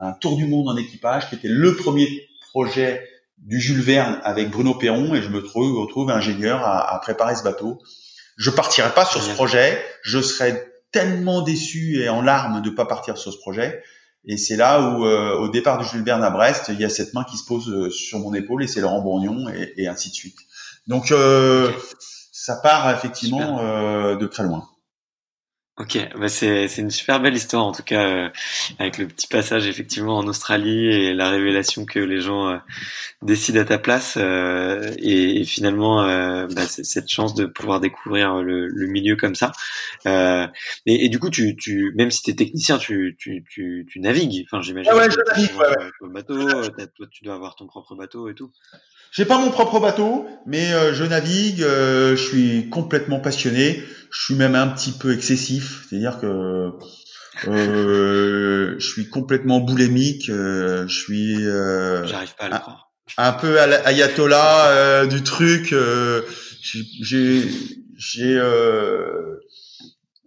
[0.00, 2.08] un, un tour du monde en équipage, qui était le premier
[2.50, 3.06] projet
[3.38, 7.36] du Jules Verne avec Bruno Perron, et je me trouve, retrouve ingénieur à, à préparer
[7.36, 7.80] ce bateau.
[8.36, 12.86] Je partirai pas sur ce projet, je serais tellement déçu et en larmes de pas
[12.86, 13.82] partir sur ce projet.
[14.24, 16.88] Et c'est là où, euh, au départ du Jules Verne à Brest, il y a
[16.88, 19.88] cette main qui se pose euh, sur mon épaule et c'est Laurent Bourgnon et, et,
[19.88, 20.38] ainsi de suite.
[20.86, 21.72] Donc, euh,
[22.42, 24.68] ça part effectivement euh, de très loin.
[25.82, 28.28] Ok, bah c'est une super belle histoire en tout cas euh,
[28.78, 32.58] avec le petit passage effectivement en Australie et la révélation que les gens euh,
[33.20, 36.04] décident à ta place euh, et, et, finalement
[36.46, 39.50] bah, cette chance de pouvoir découvrir le, le milieu comme ça.
[40.06, 40.46] Et,
[40.86, 44.46] et, du coup tu tu même si t'es technicien tu tu tu, tu navigues.
[44.46, 44.92] Enfin j'imagine.
[44.94, 45.56] Ah ouais, je navigue.
[45.58, 46.48] Ouais, bateau,
[46.94, 48.52] toi tu dois avoir ton propre bateau et tout.
[49.12, 51.62] J'ai pas mon propre bateau, mais euh, je navigue.
[51.62, 53.82] Euh, je suis complètement passionné.
[54.10, 56.72] Je suis même un petit peu excessif, c'est-à-dire que
[57.48, 60.26] euh, je suis complètement boulimique.
[60.26, 61.42] je suis.
[61.44, 62.92] J'arrive pas à le croire.
[63.18, 65.74] Un, peu à ayatollah du truc.
[66.62, 67.48] j'ai
[67.96, 68.40] j'ai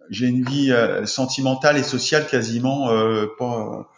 [0.09, 0.73] j'ai une vie
[1.05, 2.89] sentimentale et sociale quasiment
[3.37, 3.89] pas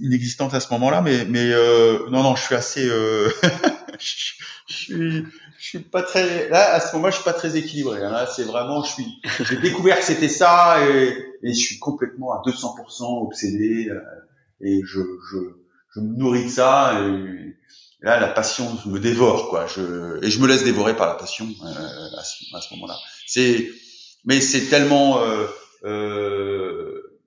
[0.00, 1.50] inexistante à ce moment-là, mais mais
[2.10, 2.88] non non, je suis assez
[3.98, 5.24] je, suis,
[5.58, 8.00] je suis pas très là à ce moment-là, je suis pas très équilibré.
[8.00, 8.26] Là, hein.
[8.34, 12.42] c'est vraiment, je suis, j'ai découvert que c'était ça et, et, je suis complètement à
[12.46, 14.00] 200% obsédé euh,
[14.60, 15.00] et je,
[15.30, 15.38] je,
[15.94, 17.56] je me nourris de ça et
[18.02, 19.66] là la passion me dévore quoi.
[19.66, 22.96] Je et je me laisse dévorer par la passion euh, à ce, à ce moment-là.
[23.26, 23.68] C'est
[24.24, 25.46] mais c'est tellement euh,
[25.84, 27.18] euh,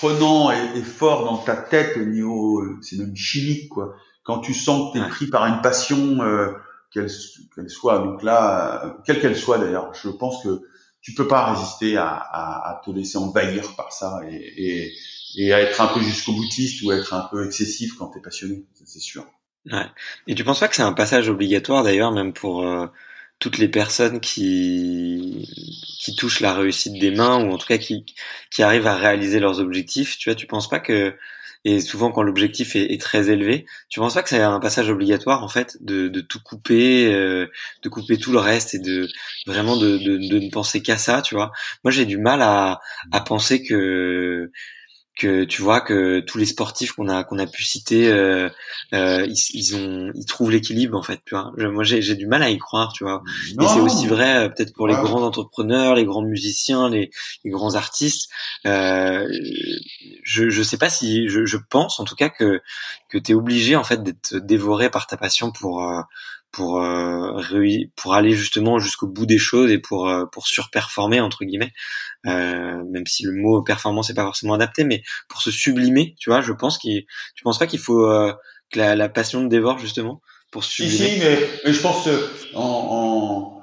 [0.00, 3.96] prenant et, et, fort dans ta tête au niveau, c'est même chimique quoi
[4.28, 6.18] quand tu sens que tu es pris par une passion,
[6.92, 7.10] qu'elle
[7.70, 10.62] soit, donc là, euh, quelle qu'elle soit d'ailleurs, je pense que
[11.00, 14.92] tu peux pas résister à, à, à te laisser envahir par ça et, et,
[15.36, 18.22] et à être un peu jusqu'au boutiste ou être un peu excessif quand tu es
[18.22, 19.24] passionné, c'est sûr.
[19.70, 19.86] Ouais.
[20.26, 22.86] Et tu penses pas que c'est un passage obligatoire d'ailleurs, même pour euh,
[23.38, 25.46] toutes les personnes qui
[26.00, 28.06] qui touchent la réussite des mains ou en tout cas qui
[28.50, 30.16] qui arrivent à réaliser leurs objectifs?
[30.18, 31.14] Tu vois, tu penses pas que
[31.68, 35.42] et souvent quand l'objectif est, très élevé, tu penses pas que c'est un passage obligatoire
[35.44, 37.46] en fait de, tout couper, euh,
[37.82, 39.06] de couper tout le reste et de
[39.46, 41.52] vraiment de, ne penser qu'à ça, tu vois?
[41.84, 42.80] Moi j'ai du mal à
[43.20, 44.50] penser que
[45.18, 48.48] que tu vois que tous les sportifs qu'on a qu'on a pu citer euh,
[48.94, 51.52] euh, ils, ils, ont ils trouvent l'équilibre en fait tu vois.
[51.56, 53.22] Moi j'ai j'ai du mal à y croire tu vois.
[53.60, 57.10] Et c'est aussi vrai euh, peut-être pour les grands entrepreneurs les grands musiciens les,
[57.44, 58.30] les grands artistes.
[58.64, 59.28] Euh,
[60.22, 62.60] je je sais pas si je, je pense en tout cas que
[63.08, 66.00] que tu es obligé en fait d'être dévoré par ta passion pour euh,
[66.52, 67.40] pour euh,
[67.96, 71.72] pour aller justement jusqu'au bout des choses et pour euh, pour surperformer entre guillemets.
[72.26, 76.30] Euh, même si le mot performance n'est pas forcément adapté mais pour se sublimer tu
[76.30, 77.04] vois je pense qu'il
[77.36, 78.32] tu penses pas qu'il faut euh,
[78.72, 80.20] que la, la, passion te dévore justement
[80.50, 82.08] pour se sublimer si, mais, mais, je pense
[82.54, 83.62] en,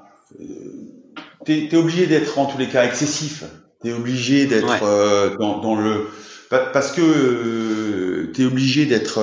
[1.44, 3.44] t'es es obligé d'être en tous les cas excessif.
[3.82, 6.08] T'es obligé d'être dans, dans le
[6.48, 9.20] parce que t'es obligé d'être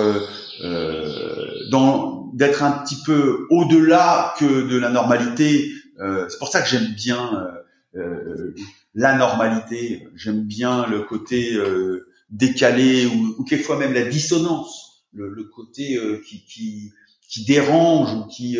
[1.71, 5.71] dans d'être un petit peu au-delà que de la normalité.
[5.99, 7.63] Euh, c'est pour ça que j'aime bien
[7.95, 8.55] euh, euh,
[8.95, 10.07] la normalité.
[10.15, 15.95] J'aime bien le côté euh, décalé ou, ou, quelquefois même la dissonance, le, le côté
[15.95, 16.91] euh, qui, qui,
[17.29, 18.57] qui, dérange ou qui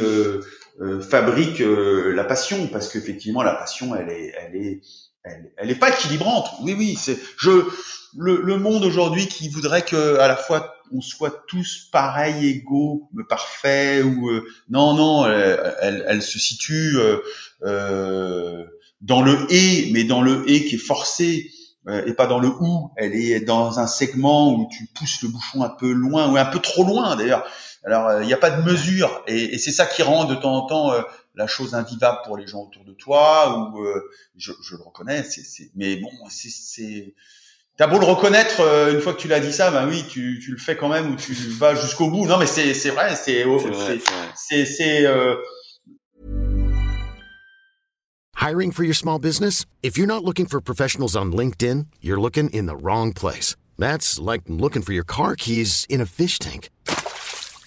[1.02, 4.82] fabrique la passion, parce qu'effectivement la passion, elle est, elle est,
[5.24, 6.48] elle, elle est pas équilibrante.
[6.64, 7.52] Oui, oui, c'est je
[8.18, 13.10] le, le monde aujourd'hui qui voudrait que à la fois on soit tous pareils, égaux,
[13.30, 17.18] parfaits ou euh, non, non, elle, elle, se situe euh,
[17.64, 18.66] euh,
[19.02, 21.52] dans le et, mais dans le et qui est forcé
[21.88, 22.92] euh, et pas dans le ou.
[22.96, 26.46] Elle est dans un segment où tu pousses le bouchon un peu loin ou un
[26.46, 27.46] peu trop loin d'ailleurs.
[27.86, 30.56] Alors il n'y a pas de mesure et, et c'est ça qui rend de temps
[30.56, 30.94] en temps
[31.36, 33.86] la chose invivable pour les gens autour de toi ou
[34.38, 35.24] je, je, le reconnais.
[35.24, 37.14] C'est, mais bon, c'est
[37.76, 40.40] T'as beau le reconnaître, euh, une fois que tu l'as dit ça, ben oui, tu,
[40.44, 42.28] tu le fais quand même ou tu vas jusqu'au bout.
[42.28, 43.46] Non, mais c'est c'est vrai, c'est
[44.36, 45.06] c'est c'est.
[45.08, 45.36] Euh...
[48.40, 49.66] Hiring for your small business?
[49.82, 53.56] If you're not looking for professionals on LinkedIn, you're looking in the wrong place.
[53.80, 56.70] That's like looking for your car keys in a fish tank.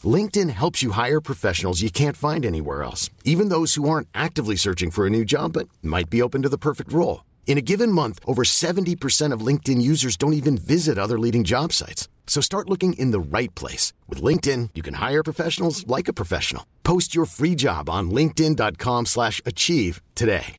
[0.04, 4.57] LinkedIn helps you hire professionals you can't find anywhere else, even those who aren't actively
[4.57, 7.26] searching for a new job but might be open to the perfect role.
[7.47, 11.72] In a given month, over 70% of LinkedIn users don't even visit other leading job
[11.72, 12.09] sites.
[12.26, 13.94] So start looking in the right place.
[14.09, 16.66] With LinkedIn, you can hire professionals like a professional.
[16.82, 20.57] Post your free job on linkedin.com slash achieve today.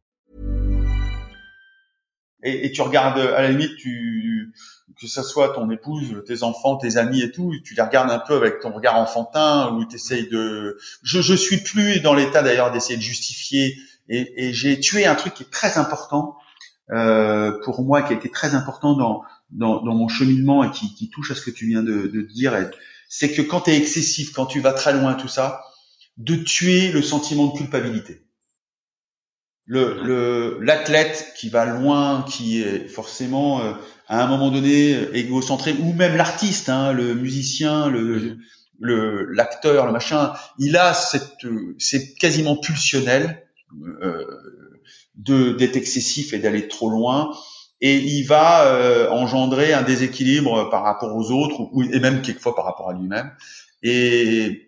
[2.47, 4.53] et, et, tu regardes à la limite tu
[4.99, 8.19] que ça soit ton épouse, tes enfants, tes amis et tout, tu les regardes un
[8.19, 12.41] peu avec ton regard enfantin ou tu essayes de je je suis plus dans l'état
[12.41, 13.75] d'ailleurs d'essayer de justifier
[14.09, 16.36] et, et j'ai tué un truc qui est très important
[16.88, 21.09] pour moi qui a été très important dans dans, dans mon cheminement et qui, qui,
[21.09, 22.53] touche à ce que tu viens de, de dire
[23.07, 25.63] c'est que quand tu es excessif, quand tu vas très loin tout ça,
[26.17, 28.23] de tuer le sentiment de culpabilité.
[29.69, 33.73] Le l'athlète qui va loin, qui est forcément euh,
[34.07, 38.38] à un moment donné égocentré, ou même l'artiste, hein, le musicien, le
[38.79, 41.45] le l'acteur, le machin, il a cette
[41.79, 43.43] c'est quasiment pulsionnel
[44.01, 44.23] euh,
[45.18, 47.32] de d'être excessif et d'aller trop loin,
[47.82, 52.55] et il va euh, engendrer un déséquilibre par rapport aux autres, ou, et même quelquefois
[52.55, 53.32] par rapport à lui-même.
[53.84, 54.63] Et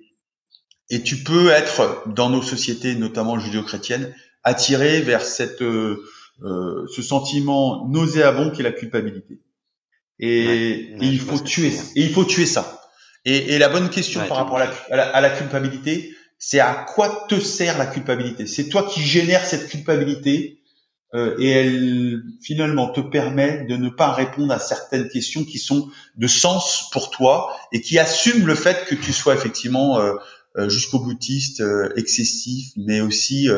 [0.90, 6.04] et tu peux être dans nos sociétés, notamment judéo-chrétiennes, attiré vers cette, euh,
[6.44, 9.40] euh, ce sentiment nauséabond qui est la culpabilité.
[10.20, 12.82] Et, il faut tuer, et il faut tuer ça.
[13.24, 17.26] Et, et la bonne question par rapport à la, à la, culpabilité, c'est à quoi
[17.30, 18.48] te sert la culpabilité?
[18.48, 20.62] C'est toi qui génères cette culpabilité
[21.14, 25.90] euh, et elle finalement te permet de ne pas répondre à certaines questions qui sont
[26.16, 30.14] de sens pour toi et qui assument le fait que tu sois effectivement euh,
[30.58, 33.50] euh jusqu'au boutiste, euh, excessif, mais aussi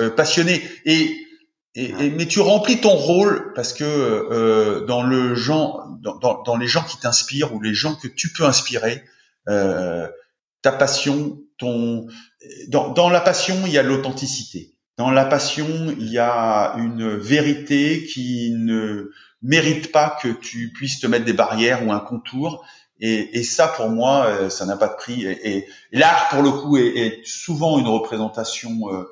[0.00, 0.62] euh, passionné.
[0.86, 1.26] Et,
[1.74, 6.66] et, mais tu remplis ton rôle parce que euh, dans le genre, dans, dans, les
[6.66, 9.04] gens qui t'inspirent ou les gens que tu peux inspirer,
[9.48, 10.08] euh,
[10.62, 14.74] ta passion, dans, dans la passion, il y a l'authenticité.
[14.98, 15.66] Dans la passion,
[15.98, 19.10] il y a une vérité qui ne
[19.42, 22.64] mérite pas que tu puisses te mettre des barrières ou un contour.
[23.00, 25.24] Et, et ça, pour moi, euh, ça n'a pas de prix.
[25.24, 29.04] Et, et l'art, pour le coup, est, est, souvent une représentation euh,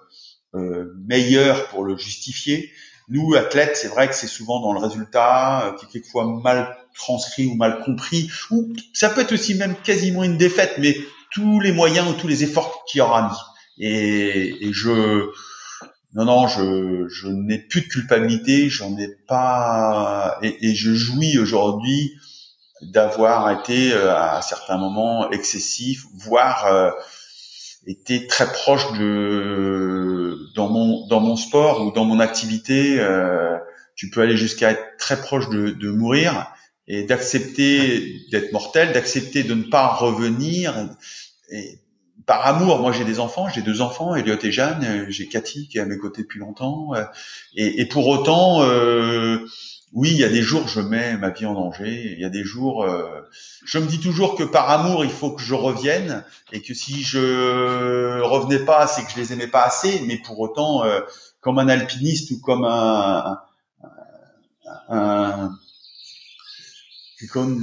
[0.55, 2.71] euh, meilleur pour le justifier.
[3.09, 6.77] Nous, athlètes, c'est vrai que c'est souvent dans le résultat, euh, qui est quelquefois mal
[6.95, 10.97] transcrit ou mal compris, ou ça peut être aussi même quasiment une défaite, mais
[11.33, 13.85] tous les moyens ou tous les efforts qu'il y aura mis.
[13.85, 15.31] Et, et je,
[16.15, 21.39] non, non, je, je n'ai plus de culpabilité, j'en ai pas, et, et je jouis
[21.39, 22.13] aujourd'hui
[22.83, 26.93] d'avoir été euh, à certains moments excessif, voire
[27.89, 33.57] été très proche de dans mon dans mon sport ou dans mon activité, euh,
[33.97, 36.53] tu peux aller jusqu'à être très proche de, de mourir
[36.89, 40.89] et d'accepter d'être mortel, d'accepter de ne pas revenir.
[41.51, 41.79] Et
[42.27, 45.79] par amour, moi j'ai des enfants, j'ai deux enfants, Elliot et Jeanne, j'ai Cathy qui
[45.79, 46.93] est à mes côtés depuis longtemps,
[47.55, 48.63] et, et pour autant.
[48.63, 49.47] Euh,
[49.95, 52.13] oui, il y a des jours je mets ma vie en danger.
[52.13, 53.23] Il y a des jours, euh,
[53.65, 57.03] je me dis toujours que par amour il faut que je revienne et que si
[57.03, 60.03] je revenais pas, c'est que je les aimais pas assez.
[60.07, 61.01] Mais pour autant, euh,
[61.41, 63.39] comme un alpiniste ou comme un,
[64.89, 65.53] un,
[67.27, 67.59] comme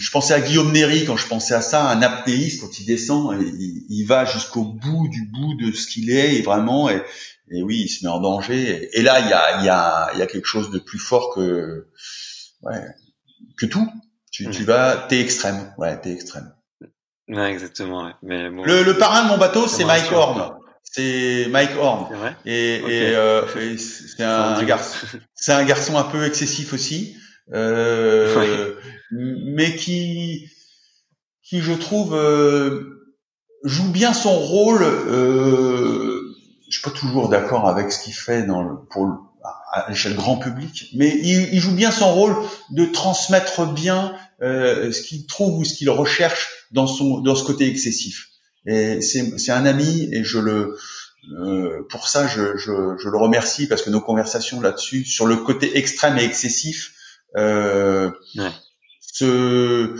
[0.00, 3.36] je pensais à Guillaume Néry quand je pensais à ça, un apnéiste quand il descend,
[3.40, 7.02] il, il va jusqu'au bout du bout de ce qu'il est et vraiment et,
[7.50, 8.88] et oui, il se met en danger.
[8.92, 11.86] Et là, il y a, y, a, y a quelque chose de plus fort que,
[12.62, 12.80] ouais,
[13.56, 13.88] que tout.
[14.32, 15.72] Tu, tu vas, t'es extrême.
[15.78, 16.52] Ouais, t'es extrême.
[17.28, 18.04] Ouais, exactement.
[18.04, 18.12] Ouais.
[18.22, 20.58] Mais bon, le, le, parrain de mon bateau, c'est Mike Horn.
[20.82, 22.14] C'est Mike Horn.
[22.14, 22.92] Vrai et, okay.
[22.92, 27.16] et, euh, c'est un, garçon, c'est un garçon un peu excessif aussi,
[27.52, 28.76] euh, ouais.
[29.10, 30.48] mais qui,
[31.42, 32.96] qui je trouve euh,
[33.64, 34.82] joue bien son rôle.
[34.82, 36.22] Euh,
[36.68, 39.26] je suis pas toujours d'accord avec ce qu'il fait dans le, pour
[39.72, 42.34] à l'échelle grand public, mais il, il, joue bien son rôle
[42.70, 47.44] de transmettre bien euh, ce qu'il trouve ou ce qu'il recherche dans son dans ce
[47.44, 48.28] côté excessif.
[48.66, 50.76] Et c'est c'est un ami et je le
[51.38, 55.36] euh, pour ça je, je, je le remercie parce que nos conversations là-dessus sur le
[55.36, 56.92] côté extrême et excessif
[57.36, 58.50] euh, ouais.
[59.00, 59.96] se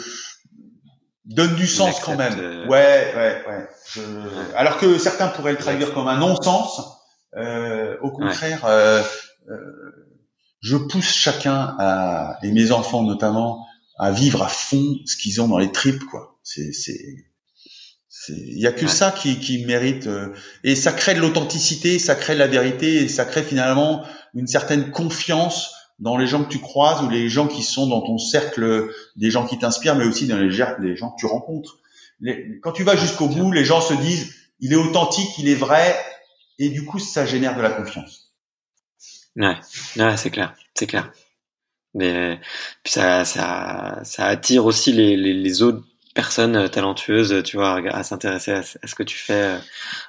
[1.25, 2.39] donne du sens quand même.
[2.39, 2.67] Euh...
[2.67, 3.69] Ouais, ouais, ouais.
[3.93, 4.01] Je...
[4.55, 6.81] Alors que certains pourraient le traduire comme un non-sens.
[7.37, 8.71] Euh, au contraire, ouais.
[8.71, 9.03] euh,
[10.61, 13.67] je pousse chacun à, et mes enfants notamment,
[13.99, 16.39] à vivre à fond ce qu'ils ont dans les tripes, quoi.
[16.43, 17.27] C'est, c'est,
[18.29, 18.89] il y a que ouais.
[18.89, 23.03] ça qui, qui mérite, euh, et ça crée de l'authenticité, ça crée de la vérité,
[23.03, 24.03] et ça crée finalement
[24.35, 28.03] une certaine confiance dans les gens que tu croises ou les gens qui sont dans
[28.03, 31.79] ton cercle, des gens qui t'inspirent, mais aussi dans les, les gens que tu rencontres.
[32.63, 35.97] Quand tu vas jusqu'au bout, les gens se disent, il est authentique, il est vrai,
[36.59, 38.33] et du coup, ça génère de la confiance.
[39.37, 39.57] Ouais,
[39.97, 41.13] ouais c'est clair, c'est clair.
[41.95, 42.41] Mais
[42.83, 45.83] puis ça, ça, ça attire aussi les autres
[46.17, 49.55] personnes talentueuses, tu vois, à s'intéresser à, ce que tu fais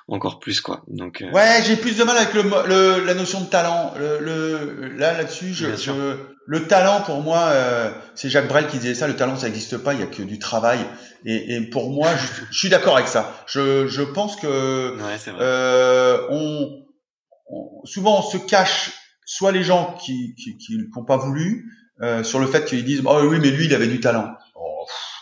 [0.07, 0.81] encore plus, quoi.
[0.87, 1.23] Donc.
[1.31, 3.93] Ouais, j'ai plus de mal avec le, la notion de talent.
[3.97, 5.67] Le, là, là-dessus, je,
[6.47, 7.51] le talent pour moi,
[8.15, 9.07] c'est Jacques Brel qui disait ça.
[9.07, 9.93] Le talent, ça n'existe pas.
[9.93, 10.79] Il y a que du travail.
[11.25, 13.43] Et, et pour moi, je, je suis d'accord avec ça.
[13.47, 16.85] Je, je pense que ouais, euh, on,
[17.49, 18.93] on, souvent on se cache
[19.25, 23.01] soit les gens qui qui, qui, qui pas voulu euh, sur le fait qu'ils disent
[23.05, 24.33] oh oui mais lui il avait du talent.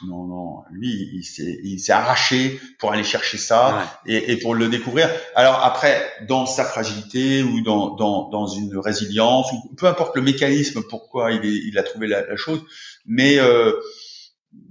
[0.03, 4.53] Non non, lui il s'est il s'est arraché pour aller chercher ça et, et, pour
[4.53, 5.09] le découvrir.
[5.35, 10.21] Alors après dans sa fragilité ou dans dans dans une résilience ou peu importe le
[10.21, 12.61] mécanisme pourquoi il est, il a trouvé la, la chose,
[13.05, 13.71] mais euh,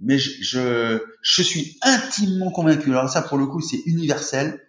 [0.03, 4.61] mais je, je, je, suis intimement convaincu, alors ça pour le coup c'est universel,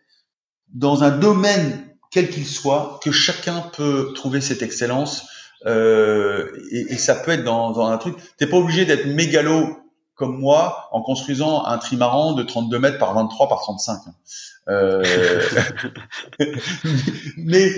[0.73, 5.27] dans un domaine quel qu'il soit, que chacun peut trouver cette excellence,
[5.65, 9.84] euh, et, et, ça peut être dans, dans un truc, t'es pas obligé d'être mégalo
[10.15, 13.99] comme moi en construisant un trimaran de 32 mètres par 23 par 35.
[14.67, 15.03] Euh,
[17.37, 17.69] mais,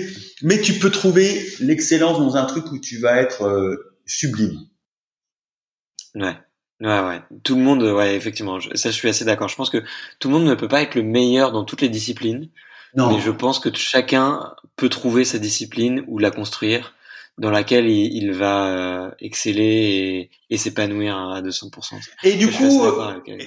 [0.42, 4.60] mais tu peux trouver l'excellence dans un truc où tu vas être euh, sublime.
[6.14, 6.36] Ouais.
[6.80, 7.20] Ouais, ouais.
[7.42, 8.60] Tout le monde, ouais, effectivement.
[8.74, 9.48] Ça, je suis assez d'accord.
[9.48, 9.82] Je pense que
[10.20, 12.48] tout le monde ne peut pas être le meilleur dans toutes les disciplines.
[12.94, 13.12] Non.
[13.12, 16.94] Mais je pense que chacun peut trouver sa discipline ou la construire
[17.38, 21.70] dans laquelle il, il va euh, exceller et, et s'épanouir à 200%.
[22.24, 22.82] Et du coup,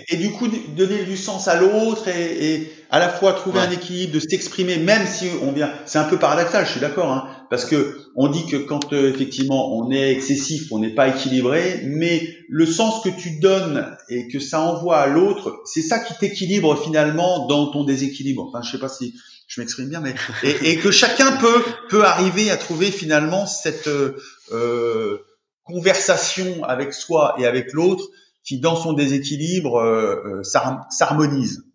[0.10, 3.72] et du coup, donner du sens à l'autre et, et, à la fois trouver un
[3.72, 5.72] équilibre, de s'exprimer, même si on vient.
[5.86, 9.10] C'est un peu paradoxal, je suis d'accord, hein, parce que on dit que quand euh,
[9.10, 14.28] effectivement on est excessif, on n'est pas équilibré, mais le sens que tu donnes et
[14.28, 18.46] que ça envoie à l'autre, c'est ça qui t'équilibre finalement dans ton déséquilibre.
[18.48, 19.16] Enfin, je sais pas si
[19.52, 23.90] je m'exprime bien, mais et, et, que chacun peut peut arriver à trouver finalement cette
[23.90, 25.18] euh,
[25.66, 28.06] conversation avec soi et avec l'autre
[28.46, 30.44] qui, dans son déséquilibre, euh, euh
[30.90, 31.66] s'harmonise.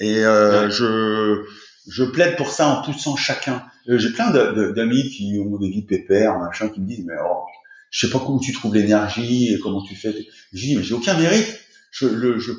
[0.00, 1.44] Et euh, je
[1.88, 3.62] je plaide pour ça en poussant chacun.
[3.88, 4.32] Euh, j'ai plein
[4.72, 7.44] d'amis qui ont des vies pépères, machin, qui me disent mais oh,
[7.90, 10.12] je sais pas comment tu trouves l'énergie et comment tu fais.
[10.52, 11.60] Je dis mais j'ai aucun mérite.
[11.92, 12.50] Je, le, je,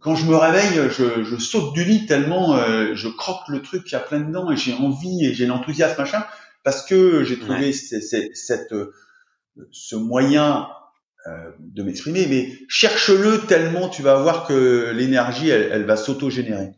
[0.00, 3.84] quand je me réveille, je, je saute du lit tellement euh, je croque le truc
[3.84, 6.24] qui a plein dedans et j'ai envie et j'ai l'enthousiasme machin
[6.64, 8.92] parce que j'ai trouvé cette, euh,
[9.70, 10.68] ce moyen
[11.26, 12.26] euh, de m'exprimer.
[12.26, 16.74] Mais cherche-le tellement tu vas voir que l'énergie elle, elle va s'auto-générer.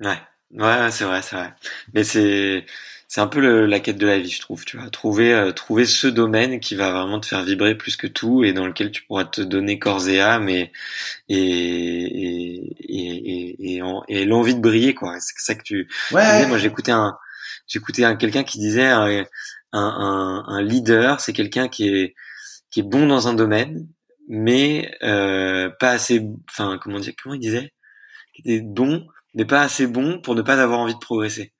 [0.00, 0.18] Ouais,
[0.52, 1.54] ouais, c'est vrai, c'est vrai.
[1.92, 2.64] Mais c'est
[3.10, 4.64] c'est un peu le, la quête de la vie, je trouve.
[4.64, 8.06] Tu vois, trouver euh, trouver ce domaine qui va vraiment te faire vibrer plus que
[8.06, 10.70] tout et dans lequel tu pourras te donner corps et âme et
[11.28, 11.36] et
[12.78, 15.16] et et, et, l'envie de briller quoi.
[15.18, 15.88] C'est ça que tu.
[16.12, 16.46] Ouais.
[16.46, 17.18] moi, j'écoutais un
[17.66, 19.26] j'écoutais un quelqu'un qui disait un,
[19.72, 22.14] un, un leader, c'est quelqu'un qui est
[22.70, 23.88] qui est bon dans un domaine,
[24.28, 26.22] mais euh, pas assez.
[26.48, 27.72] Enfin, comment dire Comment il disait?
[28.34, 29.04] Qui était bon,
[29.34, 31.52] mais pas assez bon pour ne pas avoir envie de progresser.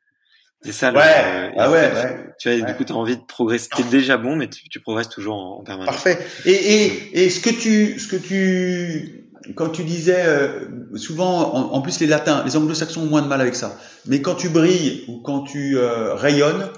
[0.62, 0.92] C'est ça.
[0.92, 1.52] Ouais.
[1.56, 1.90] ah ouais,
[2.38, 3.68] Tu vois, du coup, tu as envie de progresser.
[3.74, 5.94] T'es déjà bon, mais tu, tu progresses toujours en, permanence.
[5.94, 6.18] Parfait.
[6.44, 11.80] Et, et, et ce que tu, ce que tu, quand tu disais, euh, souvent, en,
[11.80, 13.78] plus les latins, les anglo-saxons ont moins de mal avec ça.
[14.06, 16.68] Mais quand tu brilles ou quand tu euh, rayonnes,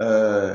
[0.00, 0.54] euh,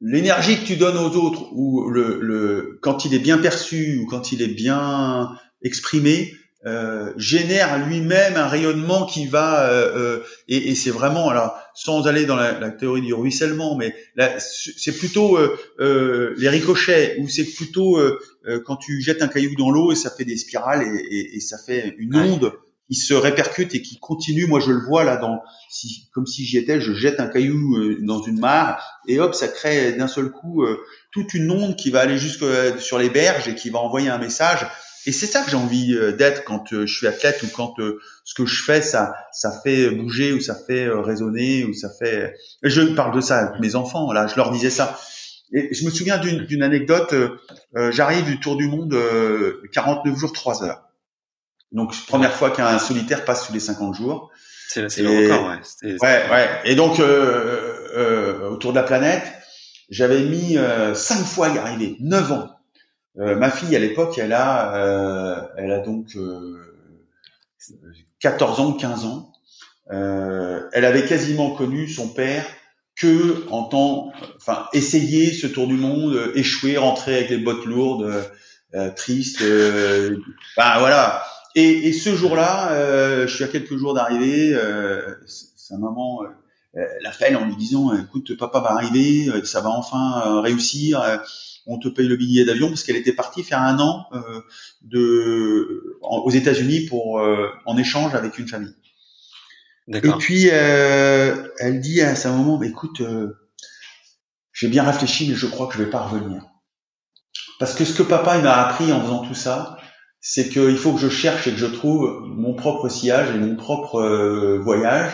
[0.00, 4.06] l'énergie que tu donnes aux autres ou le, le, quand il est bien perçu ou
[4.06, 5.30] quand il est bien
[5.62, 6.34] exprimé,
[6.66, 12.06] euh, génère lui-même un rayonnement qui va euh, euh, et, et c'est vraiment alors sans
[12.06, 13.94] aller dans la, la théorie du ruissellement mais
[14.38, 17.98] c'est plutôt euh, les ricochets ou c'est plutôt
[18.66, 21.40] quand tu jettes un caillou dans l'eau et ça fait des spirales et, et, et
[21.40, 22.52] ça fait une onde
[22.88, 24.46] qui se répercute et qui continue.
[24.46, 25.40] Moi je le vois là dans
[25.70, 29.48] si comme si j'y étais je jette un caillou dans une mare et hop ça
[29.48, 30.66] crée d'un seul coup
[31.10, 32.44] toute une onde qui va aller jusque
[32.80, 34.66] sur les berges et qui va envoyer un message
[35.06, 37.78] et c'est ça que j'ai envie euh, d'être quand euh, je suis athlète ou quand
[37.78, 41.88] euh, ce que je fais, ça, ça fait bouger ou ça fait résonner ou ça
[41.98, 42.34] fait.
[42.62, 44.12] Je parle de ça avec mes enfants.
[44.12, 44.98] Là, je leur disais ça.
[45.52, 47.12] Et je me souviens d'une anecdote.
[47.90, 48.96] J'arrive du Tour du Monde
[49.72, 50.82] 49 jours 3 heures.
[51.72, 54.30] Donc première fois qu'un solitaire passe sous les 50 jours.
[54.68, 55.96] C'est le record, ouais.
[56.00, 56.48] Ouais, ouais.
[56.66, 57.00] Et donc
[58.48, 59.24] autour de la planète,
[59.88, 60.56] j'avais mis
[60.94, 62.59] cinq fois à y arriver, 9 ans.
[63.18, 66.16] Euh, ma fille, à l'époque, elle a, euh, elle a donc
[68.20, 69.32] 14 euh, ans, 15 ans.
[69.90, 72.44] elle avait quasiment connu son père
[72.94, 78.30] que en temps, enfin, essayer ce tour du monde, échouer, rentrer avec les bottes lourdes,
[78.94, 79.42] triste.
[79.42, 81.22] ben voilà.
[81.56, 84.54] Et, et ce jour-là, je suis à quelques jours d'arriver.
[85.26, 86.20] sa maman
[87.00, 91.02] l'appelle en lui disant, écoute, papa va arriver, ça va enfin réussir
[91.66, 94.40] on te paye le billet d'avion parce qu'elle était partie faire un an euh,
[94.82, 97.22] de aux États-Unis pour
[97.66, 98.74] en échange avec une famille.
[99.92, 103.02] Et puis elle dit à un moment, bah, écoute,
[104.52, 106.44] j'ai bien réfléchi, mais je crois que je vais pas revenir.
[107.58, 109.76] Parce que ce que papa il m'a appris en faisant tout ça,
[110.20, 113.56] c'est qu'il faut que je cherche et que je trouve mon propre sillage et mon
[113.56, 115.12] propre voyage,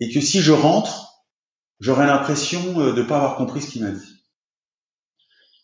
[0.00, 1.08] et que si je rentre,
[1.80, 4.17] j'aurais l'impression euh, de ne pas avoir compris ce qu'il m'a dit.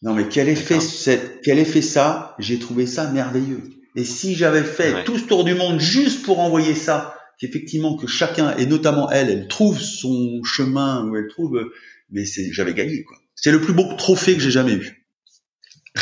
[0.05, 3.62] Non, mais quel effet, cette, quel effet ça J'ai trouvé ça merveilleux.
[3.96, 8.07] Et si j'avais fait tout ce tour du monde juste pour envoyer ça, qu'effectivement que
[8.07, 11.70] chacun et notamment elle, elle trouve son chemin où elle trouve,
[12.11, 13.16] mais c'est, j'avais gagné quoi.
[13.34, 15.07] C'est le plus beau trophée que j'ai jamais eu.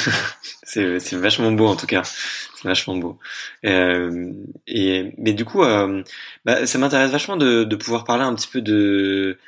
[0.65, 2.03] c'est, c'est vachement beau en tout cas.
[2.03, 3.21] C'est vachement beau.
[3.65, 4.33] Euh,
[4.67, 6.03] et mais du coup, euh,
[6.45, 9.39] bah, ça m'intéresse vachement de, de pouvoir parler un petit peu de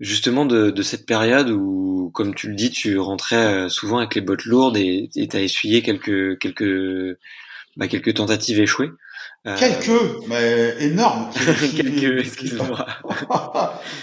[0.00, 4.14] justement de, de, cette période où, comme tu le dis, tu rentrais euh, souvent avec
[4.14, 7.18] les bottes lourdes et tu as essuyé quelques, quelques,
[7.76, 8.90] bah, quelques tentatives échouées.
[9.46, 9.56] Euh...
[9.56, 11.30] Quelques, mais énormes.
[11.76, 12.86] quelques, excuse-moi.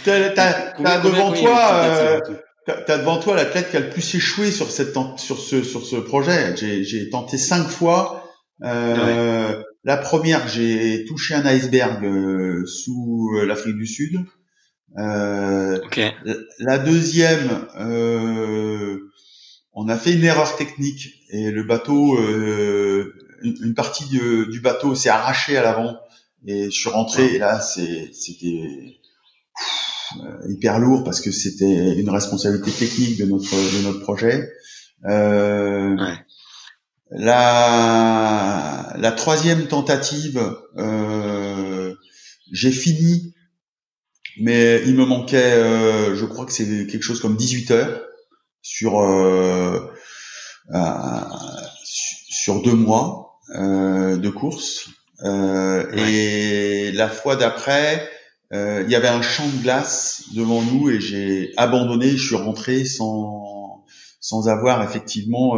[0.06, 2.22] t'as, t'as, devant toi,
[2.66, 5.98] t'as devant toi l'athlète qui a le plus échoué sur cette, sur ce, sur ce
[5.98, 6.56] projet.
[6.56, 8.24] J'ai, j'ai tenté cinq fois.
[8.64, 14.26] Euh, La première, j'ai touché un iceberg euh, sous l'Afrique du Sud.
[14.98, 15.80] Euh,
[16.60, 19.12] La deuxième, euh,
[19.74, 25.10] on a fait une erreur technique et le bateau, euh, une, partie du bateau s'est
[25.10, 25.98] arrachée à l'avant
[26.48, 28.62] et je suis rentré et là c'était
[30.24, 34.50] euh, hyper lourd parce que c'était une responsabilité technique de notre de notre projet.
[35.06, 36.26] Euh, ouais.
[37.12, 40.42] La la troisième tentative,
[40.78, 41.94] euh,
[42.52, 43.35] j'ai fini
[44.40, 48.02] mais il me manquait, euh, je crois que c'est quelque chose comme 18 heures
[48.62, 49.80] sur euh,
[50.74, 51.22] euh,
[51.94, 54.90] sur deux mois euh, de course.
[55.24, 58.10] Euh, et la fois d'après,
[58.52, 62.12] il y avait un champ de glace devant nous et j'ai abandonné.
[62.12, 63.84] Je suis rentré sans
[64.22, 65.56] sans avoir effectivement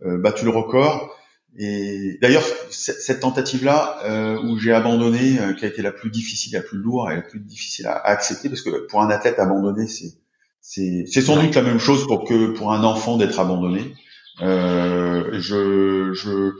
[0.00, 1.14] battu le record.
[1.58, 6.52] Et d'ailleurs, cette tentative-là, euh, où j'ai abandonné, euh, qui a été la plus difficile,
[6.52, 9.86] la plus lourde et la plus difficile à, accepter, parce que pour un athlète abandonné,
[9.86, 10.14] c'est
[10.62, 13.94] c'est sans doute la même chose pour que pour un enfant d'être abandonné.
[14.42, 16.52] Euh, je, je,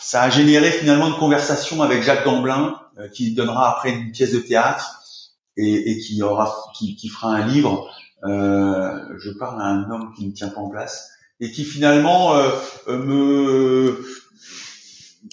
[0.00, 4.32] ça a généré finalement une conversation avec Jacques Gamblin, euh, qui donnera après une pièce
[4.32, 5.02] de théâtre
[5.56, 7.90] et, et qui aura, qui, qui, fera un livre.
[8.22, 11.13] Je parle à un homme qui ne tient pas en place
[11.44, 12.50] et qui finalement euh,
[12.88, 14.04] euh, me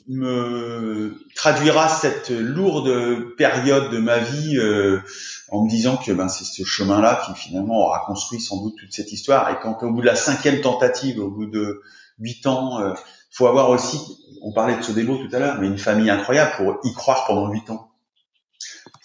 [0.08, 5.00] me traduira cette lourde période de ma vie euh,
[5.50, 8.92] en me disant que ben, c'est ce chemin-là qui finalement aura construit sans doute toute
[8.92, 9.50] cette histoire.
[9.52, 11.82] Et quand au bout de la cinquième tentative, au bout de
[12.20, 14.00] huit ans, il faut avoir aussi,
[14.42, 17.50] on parlait de Sodebo tout à l'heure, mais une famille incroyable pour y croire pendant
[17.50, 17.92] huit ans.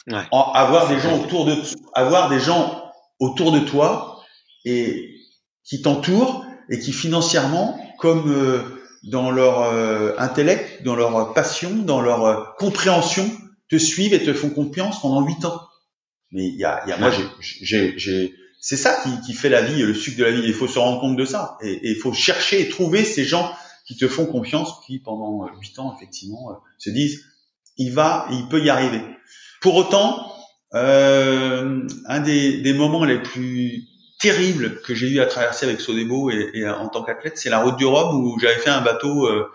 [0.08, 0.22] Ouais.
[0.32, 1.54] avoir des gens autour de,
[1.92, 4.22] avoir des gens autour de toi
[4.64, 5.16] et
[5.64, 8.60] qui t'entourent et qui financièrement, comme euh,
[9.04, 13.30] dans leur euh, intellect, dans leur passion, dans leur euh, compréhension,
[13.68, 15.60] te suivent et te font confiance pendant huit ans.
[16.32, 17.10] Mais il y a, y a moi,
[17.40, 20.42] j'ai, c'est ça qui, qui, fait la vie, le sucre de la vie.
[20.44, 23.52] Il faut se rendre compte de ça et il faut chercher et trouver ces gens
[23.86, 27.24] qui te font confiance, qui pendant huit ans effectivement se disent,
[27.76, 29.00] il va, il peut y arriver.
[29.60, 30.32] Pour autant,
[30.74, 33.84] euh, un des, des moments les plus
[34.18, 37.58] terrible que j'ai eu à traverser avec Sodebo et, et en tant qu'athlète, c'est la
[37.58, 39.46] route du Rhum où j'avais fait un bateau euh,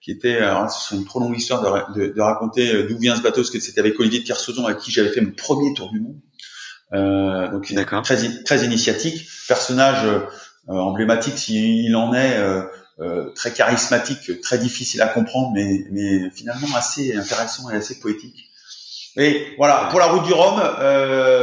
[0.00, 3.16] qui était, alors c'est une trop longue histoire de, de, de raconter euh, d'où vient
[3.16, 5.74] ce bateau, parce que c'était avec Olivier de Kersauzon avec qui j'avais fait mon premier
[5.74, 6.16] tour du monde.
[6.92, 14.58] Euh, donc très, très initiatique, personnage euh, emblématique s'il en est, euh, très charismatique, très
[14.58, 18.50] difficile à comprendre, mais, mais finalement assez intéressant et assez poétique.
[19.16, 20.60] Et voilà, pour la route du Rhum,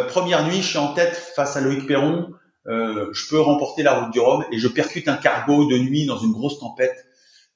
[0.10, 2.30] première nuit, je suis en tête face à Loïc Perron.
[2.68, 6.06] Euh, je peux remporter la route du Rhum et je percute un cargo de nuit
[6.06, 7.08] dans une grosse tempête.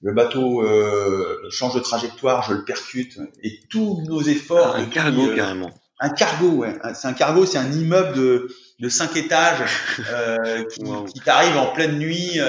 [0.02, 4.76] Le bateau euh, change de trajectoire, je le percute et tous nos efforts.
[4.76, 5.72] Un cargo euh, carrément.
[6.00, 6.76] Un cargo, ouais.
[6.96, 8.48] C'est un cargo, c'est un immeuble de,
[8.80, 9.70] de cinq étages
[10.12, 10.82] euh, qui,
[11.14, 12.40] qui t'arrive en pleine nuit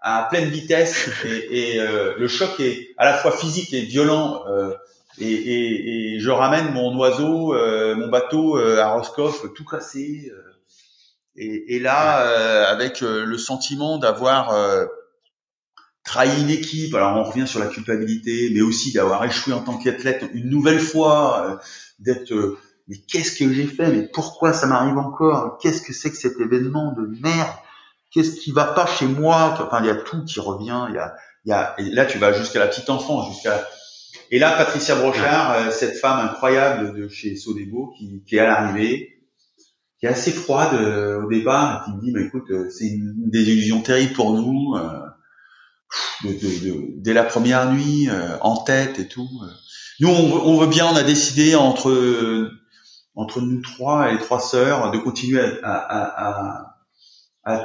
[0.00, 1.80] à pleine vitesse et, et
[2.18, 4.42] le choc est à la fois physique et violent.
[5.20, 7.54] Et, et, et, je ramène mon oiseau,
[7.94, 10.32] mon bateau à Roscoff tout cassé.
[11.38, 14.86] Et, et là, euh, avec euh, le sentiment d'avoir euh,
[16.04, 19.78] trahi une équipe, alors on revient sur la culpabilité, mais aussi d'avoir échoué en tant
[19.78, 21.60] qu'athlète une nouvelle fois,
[21.98, 22.58] d'être
[22.88, 26.40] mais qu'est-ce que j'ai fait Mais pourquoi ça m'arrive encore Qu'est-ce que c'est que cet
[26.40, 27.50] événement de merde
[28.10, 30.86] qu'est-ce qui va pas chez moi Enfin, il y a tout qui revient.
[30.88, 33.66] Il y a, il y a, et là, tu vas jusqu'à la petite enfance, jusqu'à.
[34.30, 38.46] Et là, Patricia Brochard, euh, cette femme incroyable de chez Sodebo, qui, qui est à
[38.46, 39.17] l'arrivée,
[39.98, 43.30] qui est assez froide euh, au départ, qui me dit, mais écoute, euh, c'est une
[43.30, 44.76] désillusion terrible pour nous.
[46.22, 48.10] De, de, de, dès la première nuit,
[48.42, 49.26] en tête et tout.
[50.00, 52.50] Nous, on, on, veut bien, on a décidé entre
[53.14, 56.74] entre nous trois et les trois sœurs de continuer à, à,
[57.44, 57.60] à,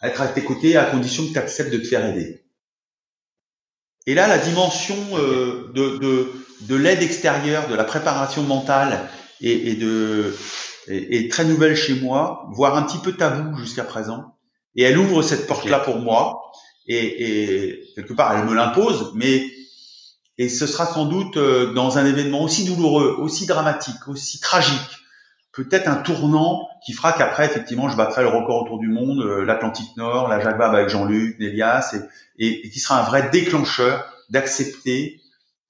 [0.00, 2.44] à être à tes côtés à condition que tu acceptes de te faire aider.
[4.06, 6.32] Et là, la dimension euh, de, de,
[6.68, 9.08] de l'aide extérieure, de la préparation mentale
[9.40, 10.36] et, et de
[10.88, 14.36] est, très nouvelle chez moi, voire un petit peu tabou jusqu'à présent.
[14.76, 16.52] Et elle ouvre cette porte-là pour moi.
[16.86, 19.44] Et, et, quelque part, elle me l'impose, mais
[20.36, 24.98] et ce sera sans doute euh, dans un événement aussi douloureux, aussi dramatique, aussi tragique,
[25.52, 29.44] peut-être un tournant qui fera qu'après, effectivement, je battrai le record autour du monde, euh,
[29.44, 31.96] l'Atlantique Nord, la Jacques avec Jean-Luc, Nélias,
[32.38, 35.20] et, et, qui sera un vrai déclencheur d'accepter,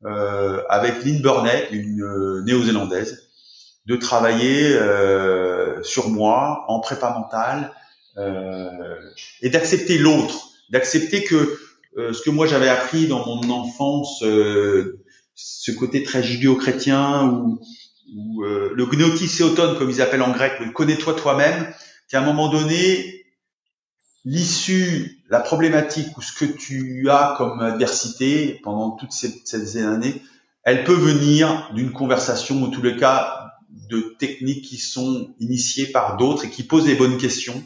[0.04, 3.23] euh, avec Lynn Burnett, une euh, néo-zélandaise,
[3.86, 7.72] de travailler euh, sur moi en prépa mentale
[9.42, 11.58] et d'accepter l'autre, d'accepter que
[11.96, 17.60] ce que moi j'avais appris dans mon enfance, ce côté très judéo-chrétien ou
[18.14, 21.72] ou euh, le comme ils appellent en grec, le connais-toi toi-même,
[22.08, 23.26] qu'à un moment donné,
[24.24, 30.22] l'issue, la problématique ou ce que tu as comme adversité pendant toutes ces, ces années,
[30.62, 33.43] elle peut venir d'une conversation, ou tous les cas,
[33.90, 37.62] de techniques qui sont initiées par d'autres et qui posent les bonnes questions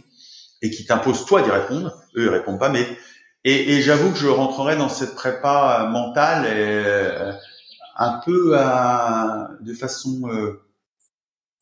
[0.62, 1.92] et qui t'imposent toi d'y répondre.
[2.16, 2.86] Eux, ils répondent pas, mais
[3.44, 7.32] et, et j'avoue que je rentrerai dans cette prépa mentale et, euh,
[7.96, 10.60] un peu à, de façon euh,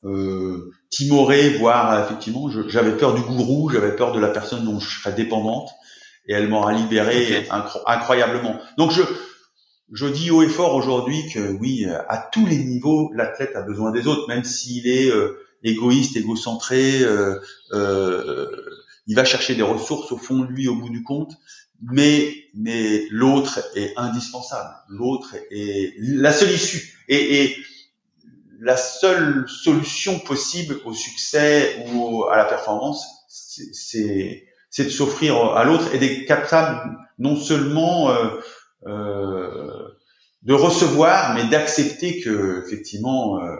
[0.04, 5.00] euh, timorée, voire effectivement, j'avais peur du gourou, j'avais peur de la personne dont je
[5.00, 5.70] serais dépendante,
[6.26, 7.46] et elle m'aura libéré
[7.86, 8.60] incroyablement.
[8.78, 9.02] Donc je,
[9.92, 13.92] je dis haut et fort aujourd'hui que oui, à tous les niveaux, l'athlète a besoin
[13.92, 17.38] des autres, même s'il est euh, égoïste, égocentré, euh,
[17.72, 18.46] euh,
[19.06, 21.36] il va chercher des ressources au fond de lui au bout du compte
[21.82, 24.74] mais mais l'autre est indispensable.
[24.88, 27.56] L'autre est la seule issue et, et,
[28.58, 35.64] la seule solution possible au succès ou à la performance, c'est c'est de s'offrir à
[35.64, 38.10] l'autre et d'être capable non seulement
[38.84, 39.88] euh, euh,
[40.42, 43.56] de recevoir, mais d'accepter que effectivement euh,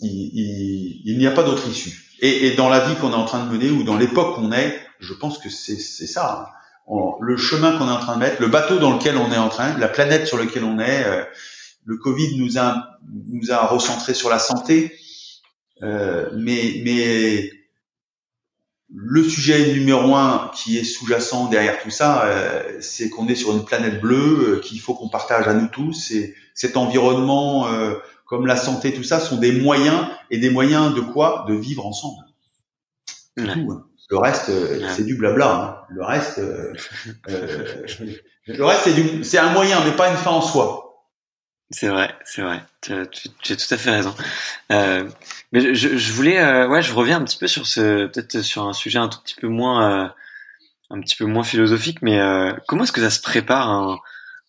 [0.00, 1.92] il, il, n'y a pas d'autre issue.
[2.20, 4.78] Et, dans la vie qu'on est en train de mener ou dans l'époque qu'on est,
[5.00, 6.52] je pense que c'est ça.
[7.20, 9.48] Le chemin qu'on est en train de mettre, le bateau dans lequel on est en
[9.48, 11.24] train, la planète sur laquelle on est, euh,
[11.84, 14.96] le Covid nous a nous a recentré sur la santé,
[15.82, 17.50] euh, mais mais
[18.94, 23.52] le sujet numéro un qui est sous-jacent derrière tout ça, euh, c'est qu'on est sur
[23.52, 26.10] une planète bleue qu'il faut qu'on partage à nous tous.
[26.12, 27.68] Et cet environnement,
[28.24, 31.44] comme la santé, tout ça, sont des moyens et des moyens de quoi?
[31.48, 32.24] De vivre ensemble.
[33.36, 33.86] Tout, hein.
[34.08, 35.52] Le reste, euh, c'est du blabla.
[35.52, 35.76] Hein.
[35.88, 36.72] Le reste, euh,
[37.28, 37.84] euh,
[38.46, 40.85] le reste, c'est du, c'est un moyen, mais pas une fin en soi.
[41.70, 42.62] C'est vrai, c'est vrai.
[42.80, 42.92] Tu,
[43.42, 44.14] tu, as tout à fait raison.
[44.70, 45.08] Euh,
[45.50, 48.68] mais je, je voulais, euh, ouais, je reviens un petit peu sur ce, peut-être sur
[48.68, 50.08] un sujet un tout petit peu moins, euh,
[50.90, 52.20] un petit peu moins philosophique, mais
[52.68, 53.98] comment est-ce que ça se prépare un,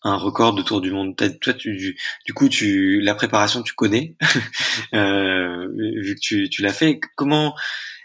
[0.04, 1.16] un record de tour du monde?
[1.42, 4.16] Toi, tu, du coup, tu, la préparation, tu connais,
[4.94, 7.00] vu que tu, tu l'as fait.
[7.16, 7.56] Comment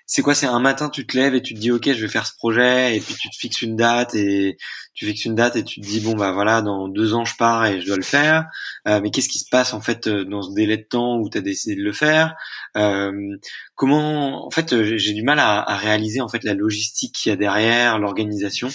[0.06, 2.08] c'est quoi C'est un matin, tu te lèves et tu te dis ok, je vais
[2.08, 4.58] faire ce projet, et puis tu te fixes une date et
[4.94, 7.34] tu fixes une date et tu te dis bon bah voilà, dans deux ans je
[7.36, 8.46] pars et je dois le faire.
[8.86, 11.30] Euh, mais qu'est-ce qui se passe en fait euh, dans ce délai de temps où
[11.30, 12.34] tu as décidé de le faire?
[12.76, 13.36] Euh,
[13.74, 17.36] Comment En fait, j'ai du mal à, réaliser en fait la logistique qu'il y a
[17.36, 18.68] derrière, l'organisation.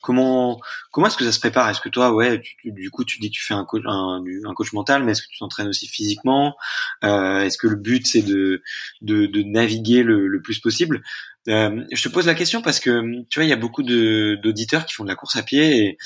[0.00, 0.58] Comment
[0.90, 1.68] comment est-ce que ça se prépare?
[1.68, 4.22] Est-ce que toi, ouais, du coup, tu dis que tu fais un coach un,
[4.54, 6.54] coach mental, mais est-ce que tu t'entraînes aussi physiquement?
[7.02, 8.62] Est-ce que le but c'est de,
[9.02, 11.02] de, de naviguer le plus possible?
[11.48, 14.86] Euh, je te pose la question parce que tu vois, il y a beaucoup d'auditeurs
[14.86, 15.98] qui font de la course à pied et,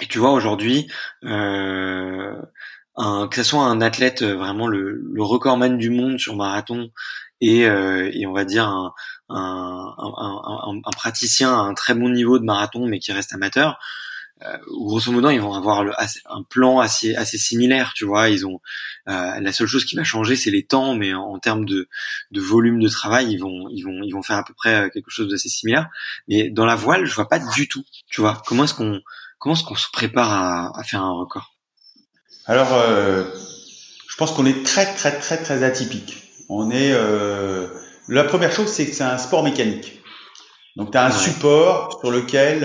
[0.00, 0.88] et tu vois aujourd'hui,
[1.24, 2.34] euh,
[2.96, 6.90] que ce soit un athlète euh, vraiment le, le recordman du monde sur marathon
[7.40, 8.92] et, euh, et on va dire un,
[9.28, 13.78] un, un, praticien à un très bon niveau de marathon mais qui reste amateur,
[14.42, 18.28] euh, grosso modo, ils vont avoir un plan assez assez similaire, tu vois.
[18.30, 18.60] Ils ont
[19.08, 21.88] euh, la seule chose qui va changer, c'est les temps, mais en, termes de,
[22.32, 24.88] de volume de travail, ils vont ils vont ils vont faire à peu près euh,
[24.88, 25.88] quelque chose d'assez similaire.
[26.28, 28.42] Mais dans la voile, je vois pas du tout, tu vois.
[28.46, 29.00] Comment est-ce qu'on
[29.38, 31.54] comment est-ce qu'on se prépare à, à faire un record?
[32.46, 33.24] Alors, euh,
[34.08, 36.24] je pense qu'on est très très très très atypique.
[36.48, 37.68] On est euh,
[38.08, 40.00] la première chose, c'est que c'est un sport mécanique.
[40.76, 42.64] Donc tu as un support sur lequel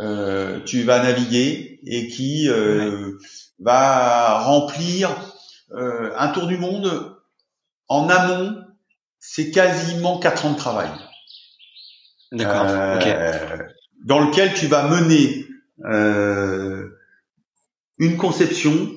[0.00, 3.12] euh, tu vas naviguer et qui euh,
[3.60, 5.10] va remplir
[5.72, 7.16] euh, un tour du monde
[7.88, 8.56] en amont.
[9.20, 10.90] C'est quasiment quatre ans de travail.
[12.32, 12.66] D'accord.
[14.04, 15.46] Dans lequel tu vas mener
[17.98, 18.90] une conception,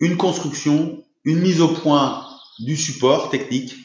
[0.00, 2.26] une construction, une mise au point
[2.60, 3.76] du support technique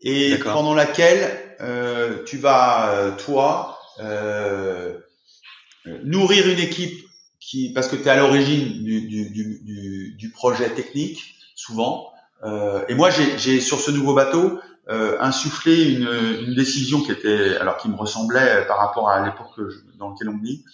[0.00, 4.96] et pendant laquelle euh, tu vas toi euh,
[6.04, 7.06] nourrir une équipe
[7.40, 12.12] qui parce que tu es à l'origine du, du, du, du, projet technique souvent.
[12.44, 16.08] Euh, et moi j'ai sur ce nouveau bateau euh, insufflé une,
[16.46, 19.60] une, décision qui était alors qui me ressemblait par rapport à l'époque
[19.98, 20.64] dans laquelle on vit.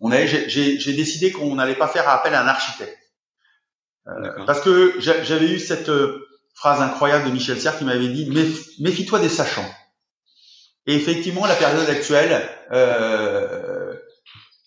[0.00, 2.98] On j'ai décidé qu'on n'allait pas faire appel à un architecte.
[4.08, 5.90] Euh, parce que j'avais eu cette
[6.54, 8.30] phrase incroyable de Michel Serres qui m'avait dit
[8.80, 9.70] méfie-toi des sachants.
[10.86, 13.94] Et effectivement, la période actuelle euh,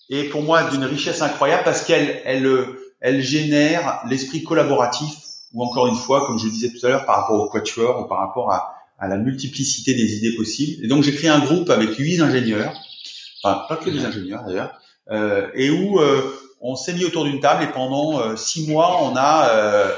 [0.09, 2.49] est pour moi d'une richesse incroyable parce qu'elle elle,
[3.01, 5.13] elle génère l'esprit collaboratif
[5.53, 8.01] ou encore une fois, comme je le disais tout à l'heure, par rapport au quatuor
[8.01, 10.83] ou par rapport à, à la multiplicité des idées possibles.
[10.83, 12.73] Et donc j'ai créé un groupe avec huit ingénieurs,
[13.43, 14.79] enfin pas que des ingénieurs d'ailleurs,
[15.11, 16.21] euh, et où euh,
[16.61, 19.91] on s'est mis autour d'une table et pendant euh, six mois on a euh,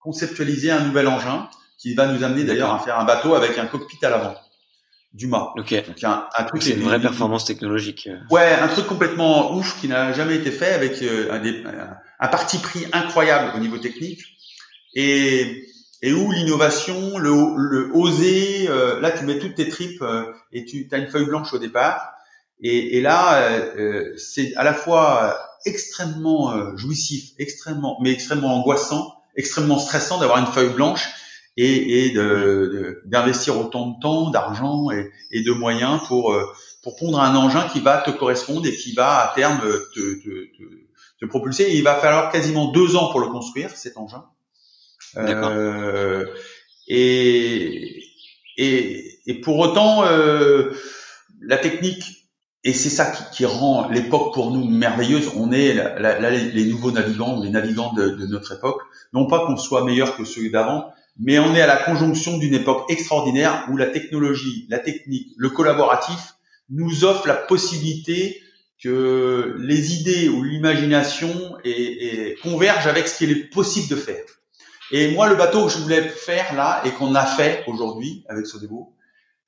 [0.00, 1.48] conceptualiser un nouvel engin
[1.78, 4.34] qui va nous amener d'ailleurs à faire un bateau avec un cockpit à l'avant
[5.16, 5.52] du mât.
[5.56, 5.72] Ok.
[5.86, 8.08] Donc un, un truc c'est une vraie performance technologique.
[8.10, 8.18] Euh.
[8.30, 12.58] Ouais, un truc complètement ouf qui n'a jamais été fait avec euh, un, un, parti
[12.58, 14.20] pris incroyable au niveau technique
[14.94, 15.66] et
[16.02, 20.04] et où l'innovation, le, le oser, euh, là tu mets toutes tes tripes
[20.52, 22.12] et tu as une feuille blanche au départ
[22.60, 23.48] et, et là
[24.18, 30.72] c'est à la fois extrêmement jouissif, extrêmement mais extrêmement angoissant extrêmement stressant d'avoir une feuille
[30.72, 31.08] blanche
[31.56, 32.10] et, et
[33.06, 36.44] d'investir de, autant de temps, d'argent et, et, de moyens pour euh,
[36.82, 39.60] pour pondre un engin qui va te correspondre et qui va à terme
[39.94, 40.46] te, te,
[41.20, 41.64] te, propulser.
[41.64, 44.24] Et il va falloir quasiment deux ans pour le construire cet engin.
[45.16, 46.26] Euh,
[46.86, 48.02] et,
[48.56, 50.72] et, et pour autant, euh,
[51.40, 52.26] la technique
[52.62, 55.30] et c'est ça qui, qui rend l'époque pour nous merveilleuse.
[55.36, 58.80] On est là, les nouveaux navigants, les navigants de, de notre époque.
[59.12, 62.54] Non pas qu'on soit meilleur que ceux d'avant, mais on est à la conjonction d'une
[62.54, 66.34] époque extraordinaire où la technologie, la technique, le collaboratif
[66.68, 68.40] nous offre la possibilité
[68.82, 71.56] que les idées ou l'imagination
[72.42, 74.24] convergent avec ce qu'il est possible de faire.
[74.92, 78.46] Et moi, le bateau que je voulais faire là et qu'on a fait aujourd'hui avec
[78.46, 78.94] Sodebo,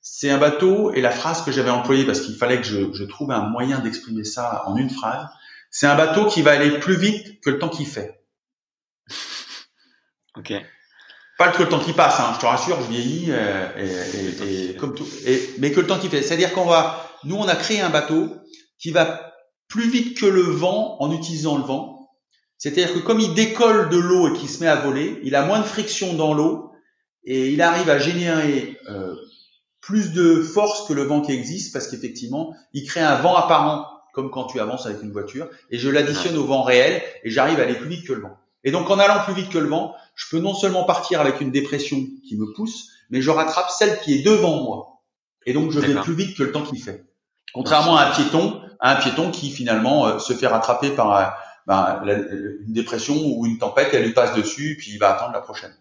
[0.00, 3.04] c'est un bateau, et la phrase que j'avais employée, parce qu'il fallait que je, je
[3.04, 5.26] trouve un moyen d'exprimer ça en une phrase,
[5.70, 8.20] c'est un bateau qui va aller plus vite que le temps qu'il fait.
[10.36, 10.52] Ok.
[11.38, 14.74] Pas que le temps qui passe, hein, je te rassure, je vieillis, euh, et, et,
[14.74, 16.20] comme tout, et, mais que le temps qui fait.
[16.20, 18.34] C'est-à-dire qu'on va, nous, on a créé un bateau
[18.76, 19.32] qui va
[19.68, 22.10] plus vite que le vent en utilisant le vent.
[22.56, 25.46] C'est-à-dire que comme il décolle de l'eau et qu'il se met à voler, il a
[25.46, 26.72] moins de friction dans l'eau
[27.22, 29.14] et il arrive à générer euh,
[29.80, 33.86] plus de force que le vent qui existe parce qu'effectivement, il crée un vent apparent
[34.12, 37.60] comme quand tu avances avec une voiture et je l'additionne au vent réel et j'arrive
[37.60, 38.36] à aller plus vite que le vent.
[38.64, 41.40] Et donc en allant plus vite que le vent, je peux non seulement partir avec
[41.40, 45.00] une dépression qui me pousse, mais je rattrape celle qui est devant moi.
[45.46, 47.04] Et donc je vais plus vite que le temps qu'il fait.
[47.54, 51.24] Contrairement à un piéton, à un piéton qui finalement euh, se fait rattraper par euh,
[51.66, 52.02] ben,
[52.66, 55.74] une dépression ou une tempête, elle lui passe dessus, puis il va attendre la prochaine.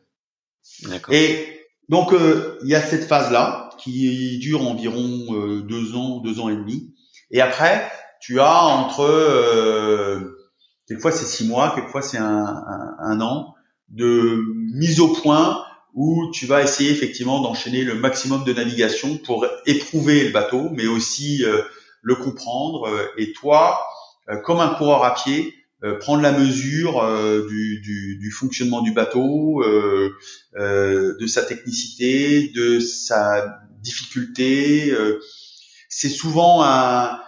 [1.10, 6.20] Et donc euh, il y a cette phase là qui dure environ euh, deux ans,
[6.20, 6.94] deux ans et demi.
[7.32, 7.90] Et après,
[8.20, 10.37] tu as entre euh,
[10.88, 12.64] quelquefois c'est six mois, quelquefois c'est un,
[13.00, 13.56] un, an
[13.90, 14.44] de
[14.74, 20.26] mise au point où tu vas essayer effectivement d'enchaîner le maximum de navigation pour éprouver
[20.26, 21.62] le bateau, mais aussi euh,
[22.02, 22.90] le comprendre.
[23.18, 23.80] et toi,
[24.44, 25.54] comme un coureur à pied,
[25.84, 30.10] euh, prendre la mesure euh, du, du, du, fonctionnement du bateau, euh,
[30.56, 34.92] de sa technicité, de sa difficulté.
[35.88, 37.20] c'est souvent un,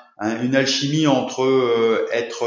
[0.41, 2.43] une alchimie entre être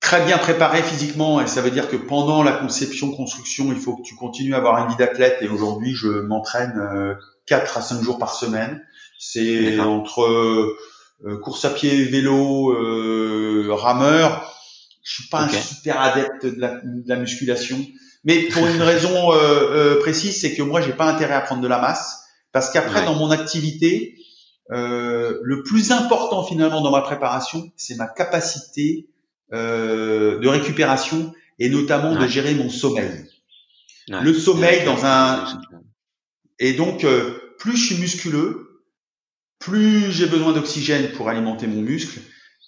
[0.00, 3.96] très bien préparé physiquement et ça veut dire que pendant la conception construction il faut
[3.96, 7.16] que tu continues à avoir une vie d'athlète et aujourd'hui je m'entraîne
[7.48, 8.80] 4 à 5 jours par semaine.
[9.18, 10.22] C'est entre
[11.24, 14.54] euh, course à pied, vélo, euh, rameur.
[15.02, 17.78] Je suis pas un super adepte de la, de la, musculation,
[18.24, 21.68] mais pour une raison euh, précise, c'est que moi j'ai pas intérêt à prendre de
[21.68, 22.20] la masse,
[22.52, 24.14] parce qu'après dans mon activité,
[24.70, 29.08] le plus important finalement dans ma préparation, c'est ma capacité
[29.52, 33.24] de récupération et notamment de gérer mon sommeil.
[34.08, 35.44] Le sommeil dans un
[36.58, 37.04] et donc
[37.58, 38.82] plus je suis musculeux,
[39.58, 42.20] plus j'ai besoin d'oxygène pour alimenter mon muscle,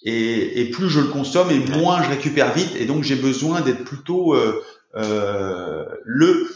[0.03, 3.83] et, plus je le consomme, et moins je récupère vite, et donc j'ai besoin d'être
[3.83, 4.63] plutôt euh,
[4.95, 6.49] euh, le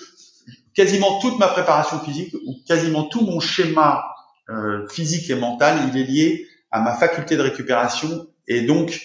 [0.73, 4.03] quasiment toute ma préparation physique ou quasiment tout mon schéma
[4.49, 8.99] euh, physique et mental, il est lié à ma faculté de récupération et donc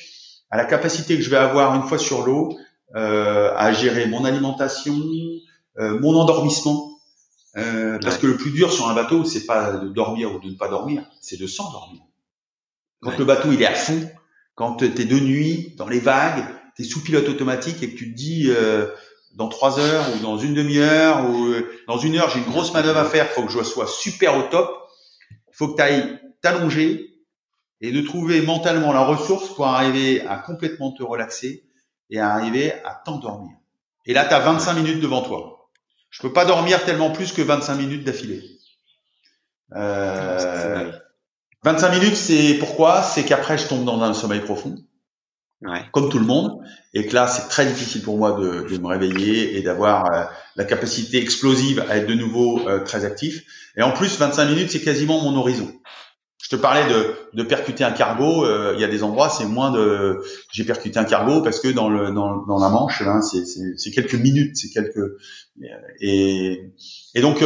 [0.51, 2.59] à la capacité que je vais avoir une fois sur l'eau
[2.97, 4.99] euh, à gérer mon alimentation,
[5.79, 6.99] euh, mon endormissement.
[7.57, 10.51] Euh, parce que le plus dur sur un bateau, c'est pas de dormir ou de
[10.51, 12.01] ne pas dormir, c'est de s'endormir.
[13.03, 14.09] Quand le bateau il est à fond,
[14.55, 16.45] quand tu es de nuit dans les vagues,
[16.77, 18.87] tu es sous pilote automatique et que tu te dis euh,
[19.35, 22.73] dans trois heures ou dans une demi-heure ou euh, dans une heure j'ai une grosse
[22.73, 24.71] manœuvre à faire, faut que je sois super au top,
[25.53, 27.10] faut que tu ailles t'allonger
[27.81, 31.65] et de trouver mentalement la ressource pour arriver à complètement te relaxer
[32.11, 33.53] et à arriver à t'endormir.
[34.07, 35.71] Et là, tu as 25 minutes devant toi.
[36.11, 38.43] Je peux pas dormir tellement plus que 25 minutes d'affilée.
[39.75, 40.91] Euh,
[41.63, 43.03] 25 minutes, c'est pourquoi?
[43.03, 44.77] C'est qu'après, je tombe dans un sommeil profond,
[45.63, 45.83] ouais.
[45.93, 46.59] comme tout le monde,
[46.95, 50.25] et que là, c'est très difficile pour moi de, de me réveiller et d'avoir euh,
[50.57, 53.45] la capacité explosive à être de nouveau euh, très actif.
[53.77, 55.71] Et en plus, 25 minutes, c'est quasiment mon horizon.
[56.41, 58.45] Je te parlais de, de percuter un cargo.
[58.45, 60.23] Euh, il y a des endroits, c'est moins de.
[60.51, 64.15] J'ai percuté un cargo parce que dans le dans, dans la Manche, hein, c'est quelques
[64.15, 65.17] minutes, c'est quelques.
[66.01, 66.73] Et,
[67.15, 67.45] et donc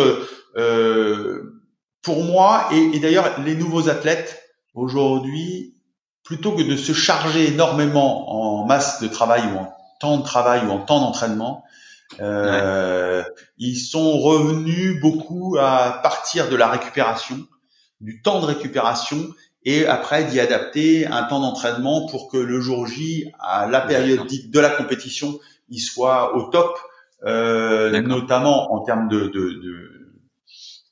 [0.56, 1.64] euh,
[2.02, 4.42] pour moi, et, d'ailleurs les nouveaux athlètes
[4.74, 5.74] aujourd'hui,
[6.22, 10.64] plutôt que de se charger énormément en masse de travail ou en temps de travail
[10.66, 11.64] ou en temps d'entraînement,
[12.20, 13.22] euh,
[13.58, 17.38] ils sont revenus beaucoup à partir de la récupération,
[18.04, 22.86] du temps de récupération et après d'y adapter un temps d'entraînement pour que le jour
[22.86, 25.40] J, à la période dite de la compétition,
[25.70, 26.78] il soit au top,
[27.24, 29.90] euh, notamment en termes de, de, de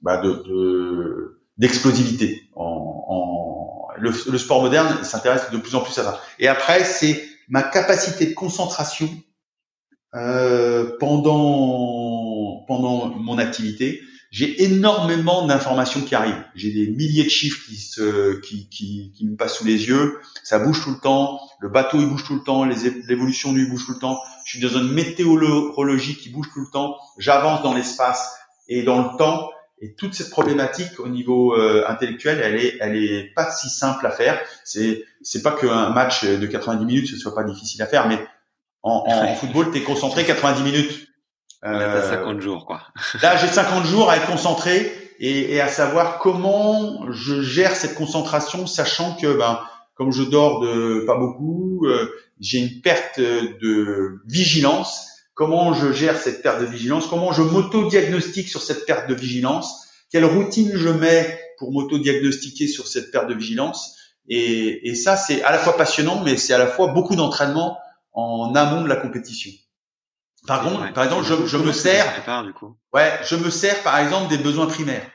[0.00, 2.48] bah, de d'explosivité.
[2.56, 6.20] En, en le, le, sport moderne s'intéresse de plus en plus à ça.
[6.38, 9.08] Et après, c'est ma capacité de concentration
[10.14, 14.00] euh, pendant pendant mon activité.
[14.32, 16.42] J'ai énormément d'informations qui arrivent.
[16.54, 20.20] J'ai des milliers de chiffres qui se qui, qui, qui me passent sous les yeux.
[20.42, 21.38] Ça bouge tout le temps.
[21.60, 22.64] Le bateau il bouge tout le temps.
[22.64, 24.18] L'évolution lui bouge tout le temps.
[24.46, 26.96] Je suis dans une météorologie qui bouge tout le temps.
[27.18, 28.34] J'avance dans l'espace
[28.68, 29.50] et dans le temps
[29.82, 34.06] et toute cette problématique au niveau euh, intellectuel, elle est, elle est pas si simple
[34.06, 34.40] à faire.
[34.64, 38.18] C'est, c'est pas qu'un match de 90 minutes ce soit pas difficile à faire, mais
[38.82, 41.08] en, en football, tu es concentré 90 minutes.
[41.64, 42.82] Euh, 50 jours, quoi.
[43.22, 47.94] là, j'ai 50 jours à être concentré et, et, à savoir comment je gère cette
[47.94, 49.60] concentration, sachant que, ben,
[49.94, 52.10] comme je dors de pas beaucoup, euh,
[52.40, 58.48] j'ai une perte de vigilance comment je gère cette perte de vigilance, comment je m'auto-diagnostique
[58.48, 63.34] sur cette perte de vigilance, quelle routine je mets pour m'auto-diagnostiquer sur cette perte de
[63.34, 63.96] vigilance?
[64.28, 67.78] Et, et ça, c'est à la fois passionnant, mais c'est à la fois beaucoup d'entraînement
[68.12, 69.50] en amont de la compétition.
[70.46, 72.04] Par contre, par exemple, je, je me sers,
[72.44, 75.06] du coup ouais, je me sers par exemple des besoins primaires.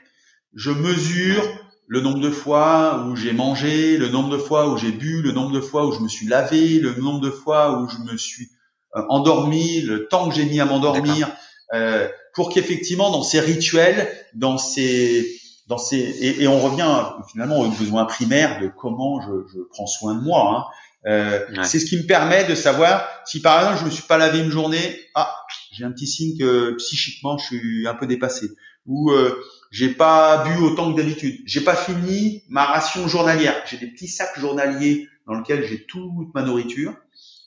[0.53, 1.43] Je mesure
[1.87, 5.31] le nombre de fois où j'ai mangé, le nombre de fois où j'ai bu, le
[5.31, 8.17] nombre de fois où je me suis lavé, le nombre de fois où je me
[8.17, 8.49] suis
[8.95, 11.29] euh, endormi, le temps que j'ai mis à m'endormir,
[11.73, 16.87] euh, pour qu'effectivement dans ces rituels, dans ces dans ces et, et, on revient
[17.29, 20.55] finalement aux besoins primaires de comment je, je prends soin de moi.
[20.55, 20.71] Hein.
[21.05, 24.17] Euh, C'est ce qui me permet de savoir si par exemple je me suis pas
[24.17, 25.33] lavé une journée, ah
[25.71, 28.47] j'ai un petit signe que psychiquement je suis un peu dépassé.
[28.87, 29.41] Ou euh,
[29.71, 34.07] j'ai pas bu autant que d'habitude, j'ai pas fini ma ration journalière, j'ai des petits
[34.07, 36.95] sacs journaliers dans lesquels j'ai toute ma nourriture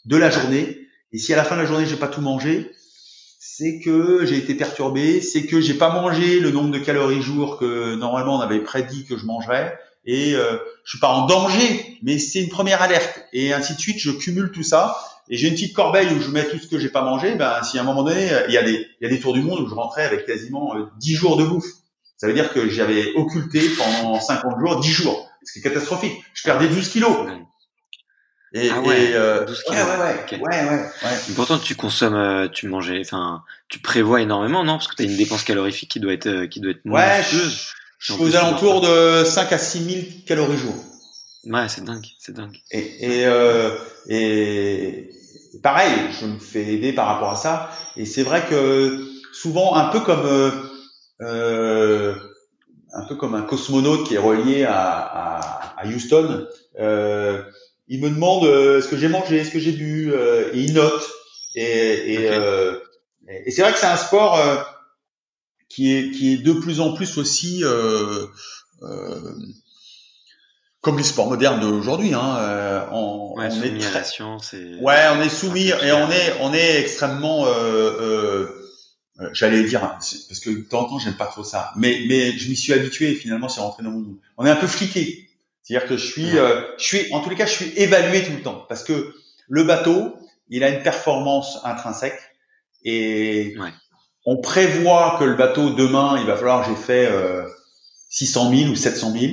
[0.05, 0.86] de la journée.
[1.12, 2.70] Et si à la fin de la journée j'ai pas tout mangé,
[3.40, 7.59] c'est que j'ai été perturbé, c'est que j'ai pas mangé le nombre de calories jour
[7.59, 11.98] que normalement on avait prédit que je mangerais et euh, je suis pas en danger,
[12.02, 13.24] mais c'est une première alerte.
[13.32, 13.98] Et ainsi de suite.
[13.98, 14.97] Je cumule tout ça.
[15.28, 17.36] Et j'ai une petite corbeille où je mets tout ce que j'ai pas mangé.
[17.36, 19.32] Ben si à un moment donné il y a des il y a des tours
[19.32, 21.70] du monde où je rentrais avec quasiment euh, 10 jours de bouffe,
[22.16, 26.20] ça veut dire que j'avais occulté pendant 50 jours 10 jours, ce qui est catastrophique.
[26.35, 27.28] Je perdais 12 kilos.
[28.52, 32.93] Et, ah ouais, euh, ouais, ouais, ouais, ouais, ouais, Pourtant, tu consommes, euh, tu manges,
[33.01, 34.72] enfin, tu prévois énormément, non?
[34.72, 37.22] Parce que tu as une dépense calorifique qui doit être, euh, qui doit être Ouais,
[38.01, 40.74] je suis aux alentours de 5 à 6 000 calories jour.
[41.44, 42.56] Ouais, c'est dingue, c'est dingue.
[42.70, 43.70] Et, et, euh,
[44.09, 45.10] et
[45.62, 47.70] pareil, je me fais aider par rapport à ça.
[47.97, 50.27] Et c'est vrai que souvent, un peu comme
[51.20, 52.14] euh,
[52.93, 56.47] un peu comme un cosmonaute qui est relié à, à, à Houston.
[56.78, 57.43] Euh,
[57.89, 60.74] il me demande euh, est-ce que j'ai mangé, est-ce que j'ai bu, euh, et il
[60.74, 61.02] note.
[61.55, 62.78] Et, et, euh,
[63.28, 64.39] et c'est vrai que c'est un sport
[65.70, 67.62] qui est qui est de plus en plus aussi
[70.80, 72.14] comme les sports modernes d'aujourd'hui.
[72.14, 74.02] Hein, euh, on, ouais, on est très...
[74.55, 74.76] Et...
[74.80, 77.47] Ouais, on est soumis et on est on est extrêmement.
[77.47, 78.47] Euh, euh,
[79.20, 82.32] euh J'allais dire parce que de temps en temps j'aime pas trop ça, mais mais
[82.32, 83.14] je m'y suis habitué.
[83.14, 84.16] finalement, c'est rentré dans mon.
[84.38, 85.26] On est un peu fliqué.
[85.62, 88.32] C'est-à-dire que je suis, euh, je suis, en tous les cas, je suis évalué tout
[88.32, 89.14] le temps parce que
[89.48, 90.16] le bateau,
[90.48, 92.18] il a une performance intrinsèque
[92.82, 93.68] et ouais.
[94.26, 97.44] On prévoit que le bateau demain, il va falloir que j'ai fait euh,
[98.10, 99.32] 600 000 ou 700 000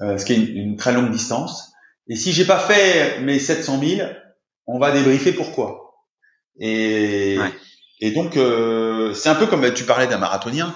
[0.00, 1.72] euh, ce qui est une, très longue distance.
[2.08, 4.08] Et si j'ai pas fait mes 700 000,
[4.66, 5.94] on va débriefer pourquoi.
[6.58, 7.38] Et,
[8.00, 10.74] et donc euh, c'est un peu comme tu parlais d'un marathonien.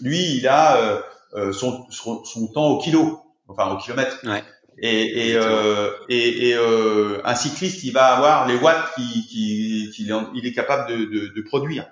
[0.00, 1.00] Lui, il a euh,
[1.34, 4.18] euh son, son, son, temps au kilo, enfin au kilomètre.
[4.24, 4.44] Ouais.
[4.80, 9.90] Et, et, euh, et, et euh, un cycliste, il va avoir les watts qu'il qui,
[9.92, 11.86] qui, il est capable de, de, de produire.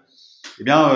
[0.59, 0.91] Eh bien,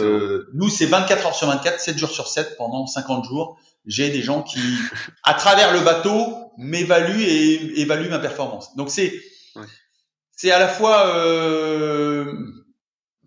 [0.00, 3.58] euh, nous, c'est 24 heures sur 24, 7 jours sur 7 pendant 50 jours.
[3.86, 4.60] J'ai des gens qui,
[5.24, 8.76] à travers le bateau, m'évaluent et évaluent ma performance.
[8.76, 9.12] Donc c'est
[10.36, 12.32] c'est à la fois euh,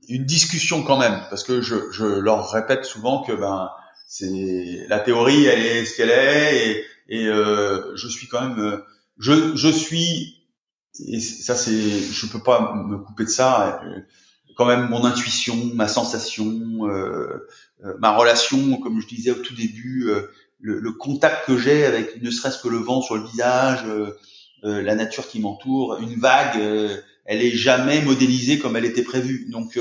[0.09, 3.69] une discussion quand même, parce que je, je leur répète souvent que ben
[4.07, 8.59] c'est la théorie, elle est ce qu'elle est, et, et euh, je suis quand même,
[8.59, 8.85] euh,
[9.17, 10.47] je, je suis,
[11.07, 13.99] et ça c'est, je peux pas me couper de ça, euh,
[14.55, 17.47] quand même mon intuition, ma sensation, euh,
[17.85, 20.09] euh ma relation, comme je disais au tout début,
[20.63, 24.17] le, le contact que j'ai avec ne serait-ce que le vent sur le visage, euh,
[24.63, 29.03] euh, la nature qui m'entoure, une vague, euh, elle est jamais modélisée comme elle était
[29.03, 29.47] prévue.
[29.51, 29.77] Donc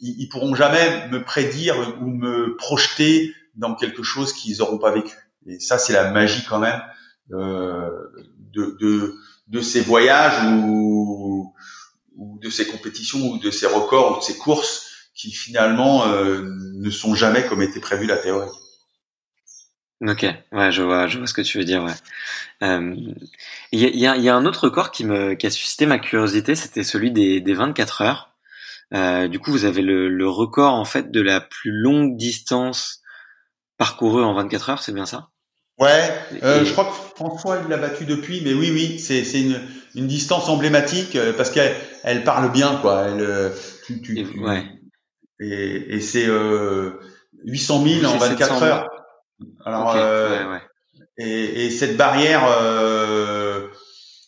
[0.00, 4.92] ils, ils, pourront jamais me prédire ou me projeter dans quelque chose qu'ils n'auront pas
[4.92, 5.14] vécu.
[5.46, 6.80] Et ça, c'est la magie quand même
[7.30, 9.14] de, de,
[9.48, 11.52] de ces voyages ou,
[12.16, 16.90] ou de ces compétitions ou de ces records ou de ces courses qui finalement ne
[16.90, 18.50] sont jamais comme était prévu la théorie.
[20.06, 21.82] Ok, ouais, je vois, je vois ce que tu veux dire.
[21.82, 21.94] Ouais.
[22.62, 22.94] Euh,
[23.72, 26.54] il y, a, y, a, un autre record qui me qui a suscité ma curiosité,
[26.54, 28.34] c'était celui des, des 24 heures.
[28.92, 33.02] Euh, du coup, vous avez le, le, record en fait de la plus longue distance
[33.78, 35.30] parcourue en 24 heures, c'est bien ça?
[35.78, 36.08] Ouais,
[36.42, 39.60] euh, je crois que François il l'a battu depuis, mais oui, oui, c'est une,
[39.96, 41.74] une distance emblématique euh, parce qu'elle
[42.04, 43.06] elle parle bien, quoi.
[43.08, 43.50] Elle, euh,
[43.86, 44.64] tu, tu, et, ouais.
[45.40, 47.00] Et, et c'est euh,
[47.44, 48.88] 800 000 en 24 heures.
[49.64, 50.58] Alors, euh,
[51.18, 53.66] Et, et, cette barrière, euh,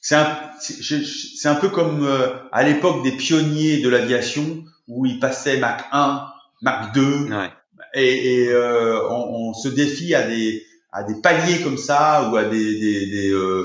[0.00, 5.20] c'est un, c'est un peu comme euh, à l'époque des pionniers de l'aviation où ils
[5.20, 6.26] passaient Mach 1,
[6.62, 7.50] Mach 2, ouais.
[7.94, 10.64] et, et euh, on, on, se défie à des
[10.96, 13.64] à des paliers comme ça ou à des des des, euh,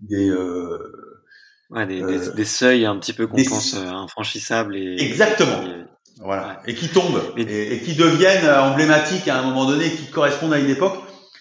[0.00, 0.32] des
[1.70, 5.64] Ouais, des, des, des, seuils un petit peu qu'on pense infranchissables et exactement
[6.20, 10.52] voilà, et qui tombent et, qui deviennent euh, emblématiques à un moment donné, qui correspondent
[10.52, 10.96] à une époque.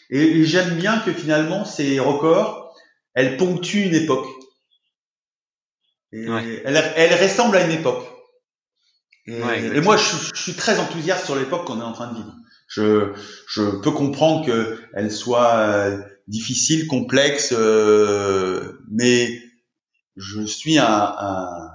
[0.09, 2.75] Et, j'aime bien que finalement ces records,
[3.13, 4.27] elles ponctuent une époque.
[6.11, 6.25] Et
[6.65, 8.05] elles, elles, ressemblent à une époque.
[9.25, 9.39] Et,
[9.81, 12.33] moi, je, je, suis très enthousiaste sur l'époque qu'on est en train de vivre.
[12.73, 13.13] Je,
[13.47, 15.97] je peux comprendre qu'elle soit euh,
[16.27, 19.41] difficile, complexe, euh, mais
[20.15, 21.69] je suis un, un,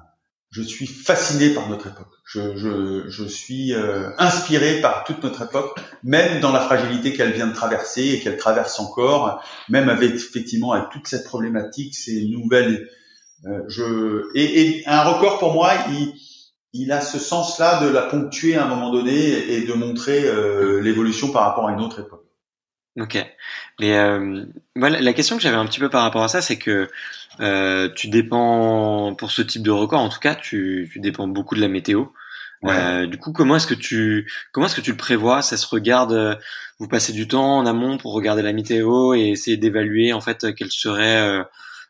[0.51, 2.09] je suis fasciné par notre époque.
[2.25, 7.33] Je, je, je suis euh, inspiré par toute notre époque, même dans la fragilité qu'elle
[7.33, 12.27] vient de traverser et qu'elle traverse encore, même avec effectivement avec toute cette problématique, ces
[12.27, 12.89] nouvelles.
[13.47, 16.13] Euh, je et, et, un record pour moi, il,
[16.73, 19.15] il a ce sens-là de la ponctuer à un moment donné
[19.53, 22.25] et de montrer euh, l'évolution par rapport à une autre époque.
[22.99, 23.17] Ok.
[23.81, 26.89] Mais euh, la question que j'avais un petit peu par rapport à ça, c'est que
[27.41, 31.55] euh, tu dépends, pour ce type de record en tout cas, tu, tu dépends beaucoup
[31.55, 32.07] de la météo.
[32.65, 35.43] Euh, du coup, comment est-ce que tu comment est-ce que tu le prévois?
[35.43, 36.39] Ça se regarde.
[36.81, 40.55] Vous passez du temps en amont pour regarder la météo et essayer d'évaluer en fait
[40.55, 41.45] quelle serait euh,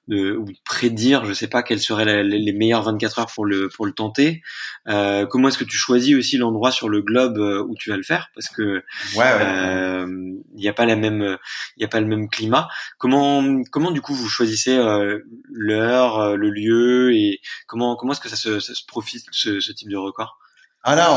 [0.09, 3.69] de, ou de prédire, je sais pas, quelles seraient les, meilleures 24 heures pour le
[3.69, 4.43] pour le tenter.
[4.89, 7.97] Euh, comment est-ce que tu choisis aussi l'endroit sur le globe euh, où tu vas
[7.97, 8.31] le faire?
[8.35, 8.83] Parce que
[9.13, 10.07] il ouais,
[10.55, 11.37] n'y a pas la même,
[11.77, 12.69] il y a pas le même climat.
[12.99, 15.21] Comment comment du coup vous choisissez euh,
[15.51, 19.73] l'heure, le lieu et comment comment est-ce que ça se, ça se profite ce, ce
[19.73, 20.39] type de record?
[20.85, 21.11] Ah là,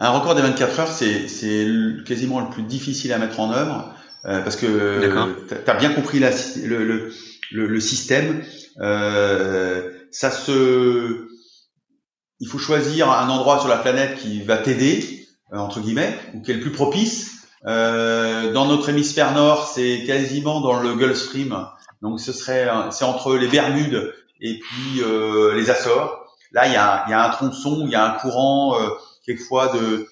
[0.00, 1.68] un record des 24 heures, c'est, c'est
[2.04, 6.18] quasiment le plus difficile à mettre en œuvre euh, parce que tu as bien compris
[6.18, 6.30] la,
[6.64, 7.12] le, le,
[7.52, 8.42] le, système.
[8.80, 11.28] Euh, ça se,
[12.40, 16.42] il faut choisir un endroit sur la planète qui va t'aider euh, entre guillemets ou
[16.42, 17.38] qui est le plus propice.
[17.66, 21.66] Euh, dans notre hémisphère nord, c'est quasiment dans le Gulf Stream,
[22.02, 26.24] donc ce serait, c'est entre les Bermudes et puis euh, les Açores.
[26.52, 28.90] Là, il y a, il y a un tronçon, il y a un courant, euh,
[29.26, 30.08] quelquefois de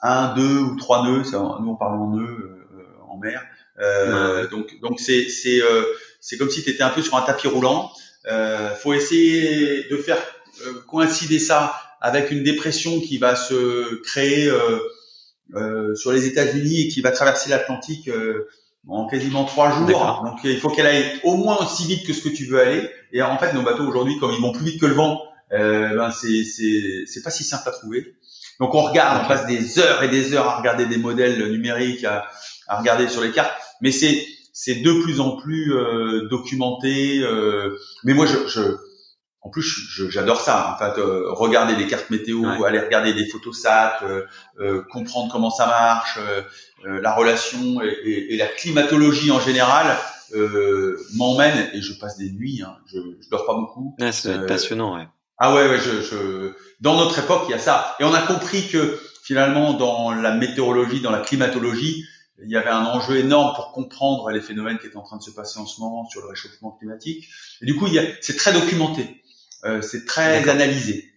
[0.00, 1.24] un, deux ou trois nœuds.
[1.32, 2.68] nous, on parle en nœuds
[3.08, 3.42] en mer.
[3.80, 5.82] Euh, Donc donc c'est c'est euh,
[6.20, 7.92] c'est comme si tu étais un peu sur un tapis roulant.
[8.26, 10.18] Euh, faut essayer de faire
[10.66, 14.48] euh, coïncider ça avec une dépression qui va se créer
[15.54, 18.10] euh, sur les États-Unis et qui va traverser l'Atlantique
[18.88, 20.22] en quasiment trois jours.
[20.24, 22.90] Donc il faut qu'elle aille au moins aussi vite que ce que tu veux aller.
[23.12, 25.22] Et en fait, nos bateaux aujourd'hui, comme ils vont plus vite que le vent,
[25.52, 28.14] euh, ben c'est c'est c'est pas si simple à trouver.
[28.58, 32.04] Donc on regarde, on passe des heures et des heures à regarder des modèles numériques,
[32.04, 32.26] à,
[32.68, 37.20] à regarder sur les cartes, mais c'est c'est de plus en plus euh, documenté.
[37.22, 38.76] Euh, mais moi, je, je
[39.46, 40.74] en plus, j'adore ça.
[40.74, 44.22] En fait, euh, regarder des cartes météo, aller regarder des photos sat, euh,
[44.58, 46.18] euh, comprendre comment ça marche,
[46.84, 49.96] la relation et, et, la climatologie en général
[51.14, 52.62] m'emmène et je passe des nuits.
[52.66, 52.76] Hein.
[52.86, 53.94] Je, je dors pas beaucoup.
[54.00, 55.06] Ah, ça doit être passionnant, ouais.
[55.38, 55.78] Ah ouais, ouais.
[55.78, 57.94] Je, je, dans notre époque, il y a ça.
[58.00, 62.04] Et on a compris que finalement, dans la météorologie, dans la climatologie,
[62.42, 65.22] il y avait un enjeu énorme pour comprendre les phénomènes qui étaient en train de
[65.22, 67.28] se passer en ce moment sur le réchauffement climatique.
[67.62, 67.88] Et du coup,
[68.20, 69.22] c'est très documenté.
[69.64, 71.10] Euh, c'est très analysé.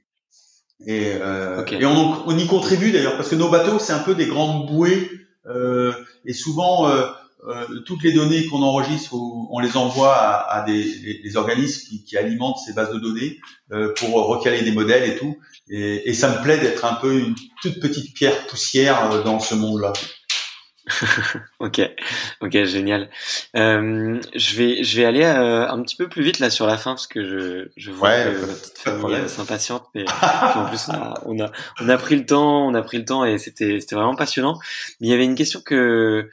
[0.85, 4.15] Et, euh, et on, on, y contribue d'ailleurs parce que nos bateaux c'est un peu
[4.15, 5.09] des grandes bouées
[5.45, 5.91] euh,
[6.25, 7.05] et souvent euh,
[7.47, 12.03] euh toutes les données qu'on enregistre, on les envoie à, à des, des, organismes qui,
[12.05, 13.39] qui, alimentent ces bases de données
[13.71, 15.37] euh, pour recaler des modèles et tout.
[15.69, 19.55] Et, et ça me plaît d'être un peu une toute petite pierre poussière dans ce
[19.55, 19.93] monde-là.
[21.60, 21.82] ok,
[22.41, 23.10] ok, génial.
[23.56, 26.78] Euh, je vais, je vais aller euh, un petit peu plus vite là sur la
[26.78, 29.86] fin parce que je, je vois que ma petite famille s'impatiente.
[29.95, 30.06] Mais
[30.56, 31.52] en plus, on a, on a,
[31.82, 34.60] on a pris le temps, on a pris le temps et c'était, c'était vraiment passionnant.
[34.99, 36.30] Mais il y avait une question que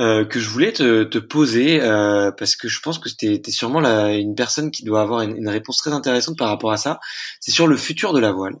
[0.00, 3.50] euh, que je voulais te, te poser euh, parce que je pense que c'était es
[3.50, 6.78] sûrement la, une personne qui doit avoir une, une, réponse très intéressante par rapport à
[6.78, 6.98] ça.
[7.40, 8.54] C'est sur le futur de la voile.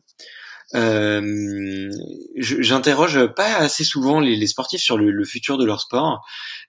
[0.74, 1.90] Euh,
[2.36, 6.24] j'interroge pas assez souvent les, les sportifs sur le, le, futur de leur sport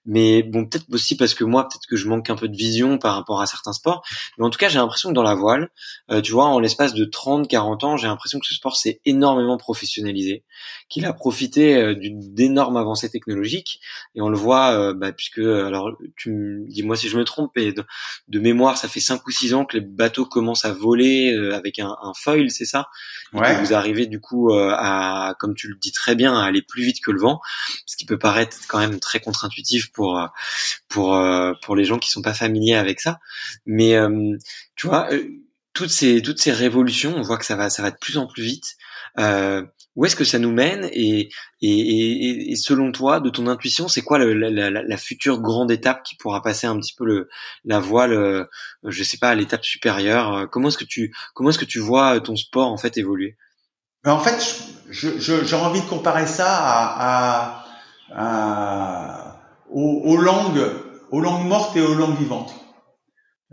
[0.05, 2.97] mais bon, peut-être aussi parce que moi, peut-être que je manque un peu de vision
[2.97, 4.03] par rapport à certains sports.
[4.37, 5.69] Mais en tout cas, j'ai l'impression que dans la voile,
[6.11, 8.99] euh, tu vois, en l'espace de 30, 40 ans, j'ai l'impression que ce sport s'est
[9.05, 10.43] énormément professionnalisé,
[10.89, 13.79] qu'il a profité euh, d'énormes avancées technologiques.
[14.15, 17.71] Et on le voit, euh, bah, puisque, alors, tu dis-moi si je me trompe, mais
[18.27, 21.55] de, mémoire, ça fait 5 ou 6 ans que les bateaux commencent à voler euh,
[21.55, 22.89] avec un, un foil, c'est ça?
[23.33, 26.61] Et que vous arrivez du coup à, comme tu le dis très bien, à aller
[26.61, 27.39] plus vite que le vent,
[27.85, 30.27] ce qui peut paraître quand même très contre-intuitif pour euh,
[30.89, 33.19] pour euh, pour les gens qui sont pas familiers avec ça.
[33.65, 34.37] Mais euh,
[34.75, 35.09] tu vois,
[35.73, 38.27] toutes ces toutes ces révolutions, on voit que ça va ça va de plus en
[38.27, 38.75] plus vite.
[39.19, 39.63] Euh,
[39.95, 41.29] où est-ce que ça nous mène et,
[41.61, 46.01] et, et, selon toi, de ton intuition, c'est quoi la, la, la, future grande étape
[46.01, 47.29] qui pourra passer un petit peu le,
[47.63, 48.47] la voile,
[48.83, 50.49] je sais pas, l'étape supérieure?
[50.51, 53.37] Comment est-ce que tu comment est-ce que tu vois ton sport en fait évoluer?
[54.05, 54.35] En fait,
[54.89, 57.63] j'ai je, je, envie de comparer ça à,
[58.11, 59.39] à, à
[59.69, 60.65] aux, langues,
[61.11, 62.53] aux langues mortes et aux langues vivantes.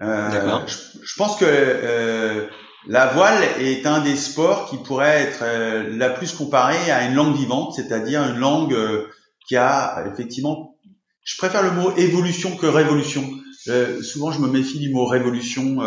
[0.02, 2.46] Euh, je, je, pense que euh,
[2.86, 7.14] la voile est un des sports qui pourrait être euh, la plus comparée à une
[7.14, 9.06] langue vivante, c'est-à-dire une langue euh,
[9.46, 10.76] qui a effectivement,
[11.24, 13.28] je préfère le mot évolution que révolution.
[13.68, 15.78] Euh, souvent, je me méfie du mot révolution,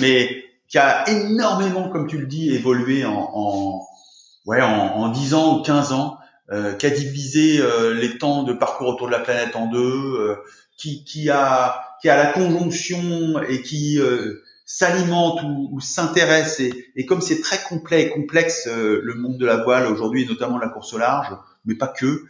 [0.00, 3.86] mais qui a énormément, comme tu le dis, évolué en, en
[4.46, 6.18] ouais, en, en 10 ans ou 15 ans
[6.52, 9.78] euh, qui a divisé euh, les temps de parcours autour de la planète en deux,
[9.78, 10.36] euh,
[10.76, 16.60] qui, qui, a, qui a la conjonction et qui euh, s'alimente ou, ou s'intéresse.
[16.60, 20.26] Et, et, comme c'est très complet et complexe, le monde de la voile aujourd'hui, et
[20.26, 21.34] notamment la course au large,
[21.64, 22.24] mais pas que,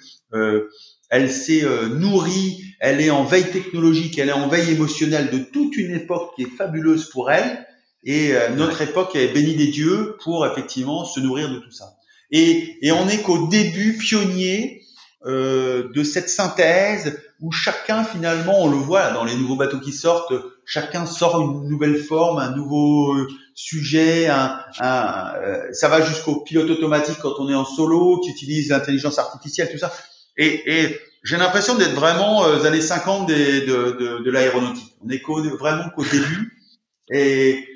[1.11, 5.77] elle s'est nourrie, elle est en veille technologique, elle est en veille émotionnelle de toute
[5.77, 7.67] une époque qui est fabuleuse pour elle.
[8.07, 11.97] Et notre époque est bénie des dieux pour effectivement se nourrir de tout ça.
[12.31, 14.83] Et, et on n'est qu'au début pionnier
[15.27, 19.93] euh, de cette synthèse où chacun finalement, on le voit dans les nouveaux bateaux qui
[19.93, 20.35] sortent,
[20.67, 26.41] chacun sort une nouvelle forme, un nouveau euh, sujet, un, un euh, ça va jusqu'au
[26.41, 29.93] pilote automatique quand on est en solo, qui utilise l'intelligence artificielle, tout ça.
[30.37, 34.95] Et, et j'ai l'impression d'être vraiment aux euh, années 50 des, de, de, de l'aéronautique.
[35.03, 35.23] On est
[35.59, 36.51] vraiment qu'au début.
[37.11, 37.67] Et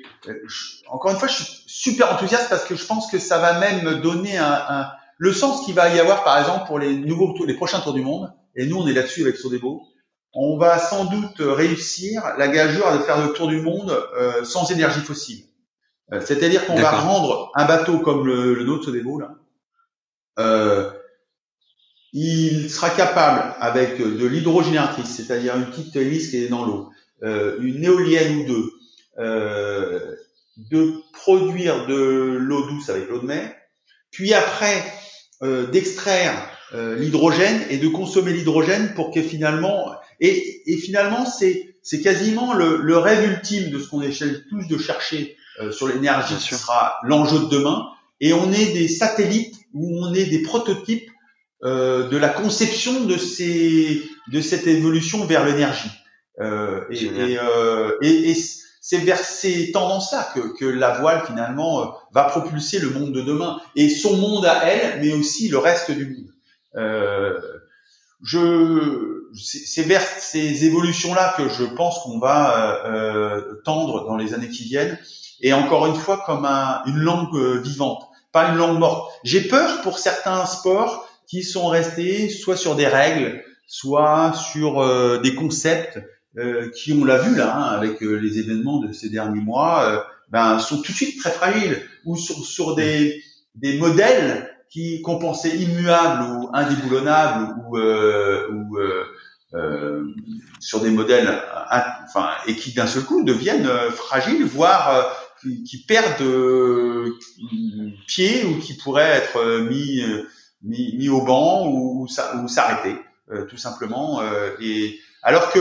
[0.87, 3.83] encore une fois, je suis super enthousiaste parce que je pense que ça va même
[3.83, 7.35] me donner un, un le sens qu'il va y avoir, par exemple, pour les nouveaux
[7.45, 8.31] les prochains tours du monde.
[8.55, 9.83] Et nous, on est là-dessus avec Sodebo.
[10.33, 14.71] On va sans doute réussir la gageure de faire le tour du monde euh, sans
[14.71, 15.43] énergie fossile.
[16.13, 19.35] Euh, C'est-à-dire qu'on va rendre un bateau comme le, le nôtre Sodebo là.
[20.39, 20.89] Euh,
[22.13, 26.89] il sera capable avec de l'hydrogénératrice, c'est-à-dire une petite hélice qui est dans l'eau,
[27.23, 28.71] euh, une éolienne ou deux,
[29.19, 30.15] euh,
[30.57, 33.53] de produire de l'eau douce avec l'eau de mer,
[34.11, 34.83] puis après
[35.41, 36.33] euh, d'extraire
[36.71, 42.77] l'hydrogène et de consommer l'hydrogène pour que finalement et, et finalement c'est c'est quasiment le,
[42.77, 45.35] le, rêve ultime de ce qu'on essaie tous de chercher
[45.71, 47.87] sur l'énergie qui sera l'enjeu de demain.
[48.21, 51.09] Et on est des satellites ou on est des prototypes
[51.65, 54.01] euh, de la conception de ces
[54.31, 55.91] de cette évolution vers l'énergie.
[56.39, 58.35] Euh, et, et, euh, et, et
[58.89, 63.21] c'est vers ces tendances-là que, que la voile finalement euh, va propulser le monde de
[63.21, 66.33] demain et son monde à elle, mais aussi le reste du monde.
[66.75, 67.39] Euh,
[68.23, 74.49] je, c'est vers ces évolutions-là que je pense qu'on va euh, tendre dans les années
[74.49, 74.97] qui viennent.
[75.39, 78.01] Et encore une fois, comme un, une langue vivante,
[78.31, 79.11] pas une langue morte.
[79.23, 85.19] J'ai peur pour certains sports qui sont restés soit sur des règles, soit sur euh,
[85.19, 85.99] des concepts
[86.37, 90.05] euh, qui, on l'a vu là, hein, avec euh, les événements de ces derniers mois,
[90.29, 93.23] ben, sont tout de suite très fragiles, ou sur, sur des,
[93.55, 98.77] des modèles qui qu'on pensait immuables ou indéboulonnables, ou, ou
[100.59, 101.41] sur des modèles,
[102.07, 105.11] enfin, et qui d'un seul coup deviennent fragiles, voire
[105.41, 106.23] qui, qui, perdent
[108.05, 110.03] pied ou qui pourraient être mis
[110.61, 112.95] mis, mis au banc ou, ou s'arrêter
[113.31, 114.21] euh, tout simplement.
[114.21, 115.59] Euh, et alors que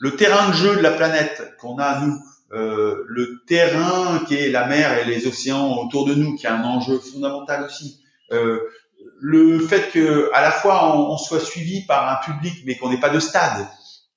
[0.00, 2.18] le terrain de jeu de la planète qu'on a nous,
[2.52, 6.50] euh, le terrain qui est la mer et les océans autour de nous, qui est
[6.50, 8.00] un enjeu fondamental aussi.
[9.22, 13.00] le fait que à la fois on, soit suivi par un public, mais qu'on n'ait
[13.00, 13.66] pas de stade,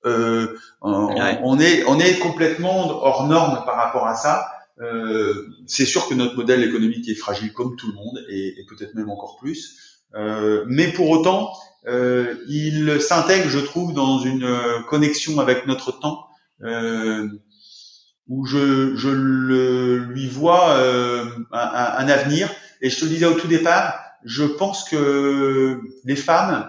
[0.06, 4.50] euh, on, est on est complètement hors norme par rapport à ça.
[4.80, 8.66] Euh, c'est sûr que notre modèle économique est fragile comme tout le monde et, et
[8.66, 10.00] peut-être même encore plus.
[10.14, 11.52] Euh, mais pour autant,
[11.86, 16.26] euh, il s'intègre, je trouve, dans une euh, connexion avec notre temps,
[18.26, 22.48] où je, je le, lui vois un, un, avenir.
[22.80, 26.66] Et je te le disais au tout départ, je pense que les femmes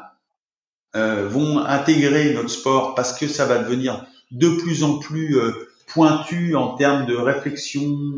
[0.95, 5.51] euh, vont intégrer notre sport parce que ça va devenir de plus en plus euh,
[5.87, 8.15] pointu en termes de réflexion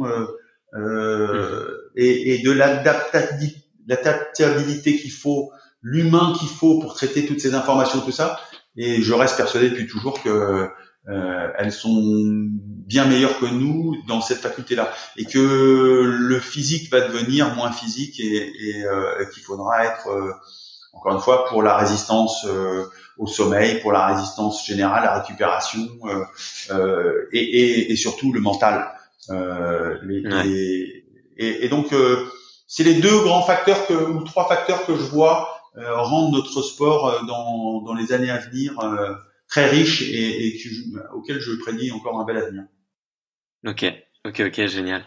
[0.75, 5.51] euh, et, et, de l'adaptabilité qu'il faut,
[5.81, 8.39] l'humain qu'il faut pour traiter toutes ces informations, tout ça.
[8.75, 10.69] Et je reste persuadé depuis toujours que
[11.09, 12.01] euh, elles sont
[12.87, 18.19] bien meilleures que nous dans cette faculté-là, et que le physique va devenir moins physique
[18.19, 20.33] et, et euh, qu'il faudra être euh,
[20.93, 22.85] encore une fois pour la résistance euh,
[23.17, 25.87] au sommeil, pour la résistance générale, la récupération
[26.69, 28.93] euh, et, et, et, surtout le mental.
[29.29, 31.05] Les, les,
[31.37, 31.93] et, donc
[32.67, 36.61] c'est les deux grands facteurs que, ou trois facteurs que je vois euh, rendre notre
[36.61, 39.13] sport euh, dans, dans les années à venir euh,
[39.47, 40.61] très riche et, et
[41.13, 42.63] auquel je prédis encore un bel avenir.
[43.65, 43.85] Ok,
[44.27, 45.03] ok, ok, génial.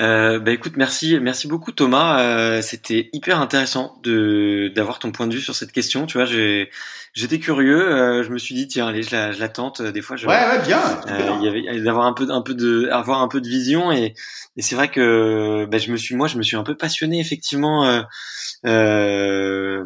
[0.00, 2.20] Euh, bah écoute, merci, merci beaucoup Thomas.
[2.20, 6.06] Euh, C'était hyper intéressant de d'avoir ton point de vue sur cette question.
[6.06, 7.88] Tu vois, j'étais curieux.
[7.88, 9.82] Euh, je me suis dit tiens, allez, je la, je la tente.
[9.82, 10.80] Des fois, je, ouais, ouais, bien.
[11.40, 14.14] Il y avait d'avoir un peu, un peu de, avoir un peu de vision et
[14.56, 17.20] et c'est vrai que bah, je me suis, moi, je me suis un peu passionné
[17.20, 18.02] effectivement.
[18.66, 19.84] Euh,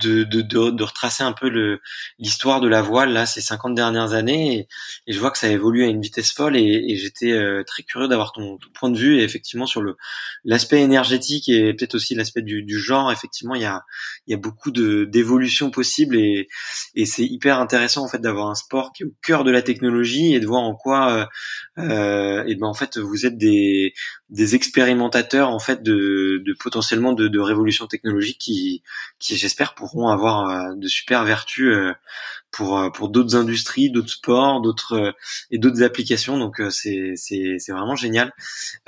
[0.00, 1.78] de, de, de, retracer un peu
[2.18, 4.66] l'histoire de la voile là ces 50 dernières années.
[5.06, 8.08] Et, je vois que ça évolue à une vitesse folle et, j'étais euh, très curieux
[8.08, 9.18] d'avoir ton, point de vue.
[9.20, 9.96] Et effectivement sur le
[10.44, 13.82] l'aspect énergétique et peut-être aussi l'aspect du, genre effectivement il y a
[14.26, 16.48] il y a beaucoup de d'évolutions possibles et,
[16.94, 19.62] et c'est hyper intéressant en fait d'avoir un sport qui est au cœur de la
[19.62, 21.26] technologie et de voir en quoi euh,
[21.78, 23.92] euh et ben en fait vous êtes des
[24.30, 28.82] des expérimentateurs en fait de, de potentiellement de, de révolutions technologiques qui
[29.18, 31.92] qui j'espère pourront avoir euh, de super vertus euh,
[32.50, 35.14] pour euh, pour d'autres industries, d'autres sports, d'autres
[35.50, 36.38] et d'autres applications.
[36.38, 38.32] Donc c'est c'est c'est vraiment génial.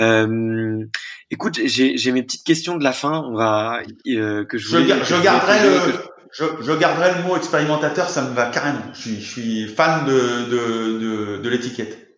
[0.01, 0.85] Euh,
[1.31, 3.23] écoute, j'ai j'ai mes petites questions de la fin.
[3.27, 5.81] On va que je voulais, je, je garderai le
[6.33, 8.81] je, je, garderai le mot expérimentateur, ça me va carrément.
[8.95, 12.12] Je suis, je suis fan de, de, de, de l'étiquette.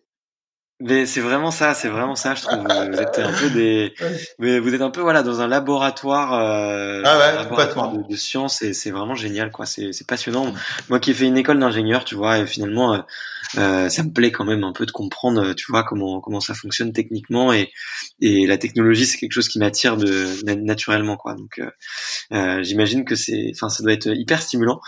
[0.81, 2.59] Mais c'est vraiment ça, c'est vraiment ça, je trouve.
[2.59, 2.67] Vous
[2.99, 3.93] êtes un peu des,
[4.39, 8.03] mais vous êtes un peu voilà dans un laboratoire, euh, ah ouais, un laboratoire de,
[8.03, 9.65] de, science et c'est vraiment génial quoi.
[9.65, 10.53] C'est passionnant.
[10.89, 12.99] Moi qui ai fait une école d'ingénieur, tu vois, et finalement euh,
[13.57, 16.53] euh, ça me plaît quand même un peu de comprendre, tu vois, comment comment ça
[16.53, 17.71] fonctionne techniquement et
[18.21, 21.35] et la technologie c'est quelque chose qui m'attire de naturellement quoi.
[21.35, 21.69] Donc euh,
[22.31, 24.79] euh j'imagine que c'est, enfin ça doit être hyper stimulant.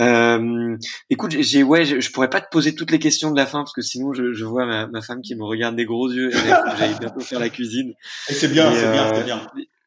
[0.00, 0.76] Euh,
[1.10, 3.58] écoute, j'ai ouais, je, je, pourrais pas te poser toutes les questions de la fin
[3.60, 6.30] parce que sinon je, je vois ma, ma femme qui me regarde des gros yeux.
[6.30, 7.94] J'allais bientôt faire la cuisine.
[8.28, 9.46] C'est bien, c'est bien, c'est bien.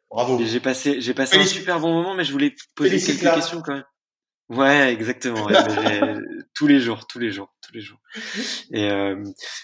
[0.09, 0.39] Bravo.
[0.45, 3.73] J'ai passé, j'ai passé un super bon moment, mais je voulais poser quelques questions quand
[3.73, 3.83] même.
[4.49, 5.47] Ouais, exactement.
[6.53, 7.97] Tous les jours, tous les jours, tous les jours.
[8.71, 9.15] Et euh,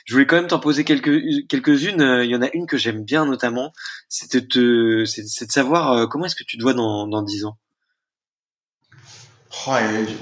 [0.05, 2.21] je voulais quand même t'en poser quelques quelques-unes.
[2.23, 3.73] Il y en a une que j'aime bien notamment,
[4.07, 7.45] c'est de c'est de savoir euh, comment est-ce que tu te vois dans dans dix
[7.45, 7.57] ans?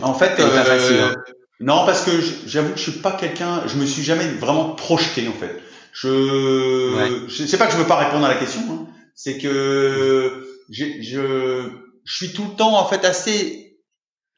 [0.01, 1.15] en fait, euh, hein.
[1.59, 2.11] non, parce que
[2.45, 5.61] j'avoue que je suis pas quelqu'un, je me suis jamais vraiment projeté en fait.
[5.93, 8.87] Je, je sais pas que je veux pas répondre à la question, hein.
[9.15, 13.79] c'est que je, je suis tout le temps en fait assez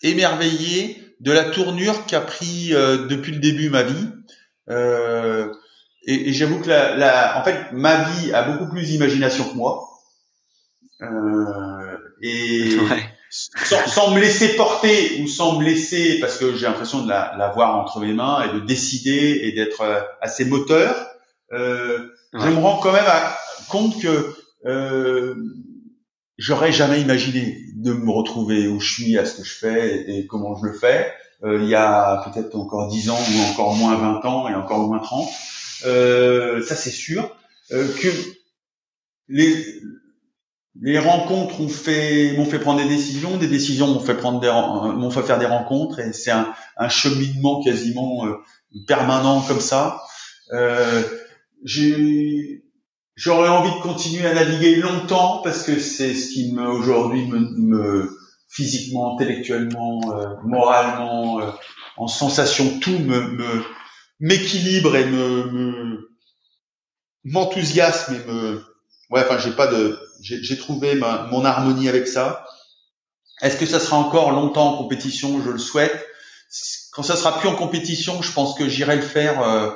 [0.01, 4.08] émerveillé de la tournure qu'a pris euh, depuis le début ma vie.
[4.70, 5.52] Euh,
[6.06, 9.56] et, et j'avoue que la, la, en fait, ma vie a beaucoup plus d'imagination que
[9.56, 9.90] moi.
[11.02, 12.78] Euh, et
[13.30, 17.36] sans, sans, me laisser porter ou sans me laisser, parce que j'ai l'impression de la,
[17.38, 20.96] la, voir entre mes mains et de décider et d'être euh, assez moteur,
[21.54, 23.38] euh, je me rends quand même à,
[23.70, 24.36] compte que
[24.66, 25.36] euh,
[26.38, 30.27] j'aurais jamais imaginé de me retrouver où je suis, à ce que je fais et,
[30.27, 31.11] comment je le fais.
[31.43, 34.88] Euh, il y a peut-être encore 10 ans ou encore moins 20 ans et encore
[34.88, 35.30] moins 30.
[35.85, 37.35] Euh, ça c'est sûr.
[37.72, 38.10] Euh, que
[39.27, 39.64] les,
[40.81, 44.49] les rencontres ont fait m'ont fait prendre des décisions, des décisions m'ont fait prendre des
[44.49, 48.38] m'ont fait faire des rencontres et c'est un, un, cheminement quasiment euh,
[48.88, 50.01] permanent comme ça.
[50.51, 51.03] Euh,
[51.64, 52.64] j'ai
[53.20, 57.40] J'aurais envie de continuer à naviguer longtemps parce que c'est ce qui me aujourd'hui me,
[57.40, 58.18] me,
[58.48, 61.52] physiquement, intellectuellement, euh, moralement, euh,
[61.98, 63.64] en sensation, tout me, me
[64.22, 66.10] m'équilibre et me,
[67.26, 68.64] m'enthousiasme et me
[69.10, 72.46] ouais enfin j'ai pas de j'ai trouvé ma, mon harmonie avec ça.
[73.41, 75.41] Est-ce que ça sera encore longtemps en compétition?
[75.44, 76.08] Je le souhaite.
[76.94, 79.41] Quand ça sera plus en compétition, je pense que j'irai le faire.
[79.41, 79.72] Euh,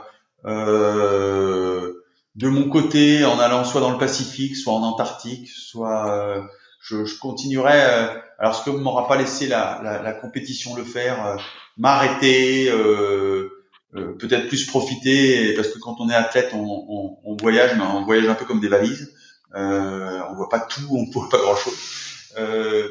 [0.46, 2.03] euh,
[2.36, 6.42] de mon côté en allant soit dans le Pacifique, soit en Antarctique, soit euh,
[6.82, 7.74] je, je, continuerai.
[7.76, 8.08] Euh,
[8.40, 11.36] alors ce que m'aura pas laissé la, la, la, compétition le faire, euh,
[11.78, 12.72] m'arrêter,
[13.92, 18.04] peut-être plus profiter, parce que quand on est athlète, on, on, on, voyage, mais on
[18.04, 19.14] voyage un peu comme des valises.
[19.54, 21.78] on voit pas tout, on voit pas grand chose.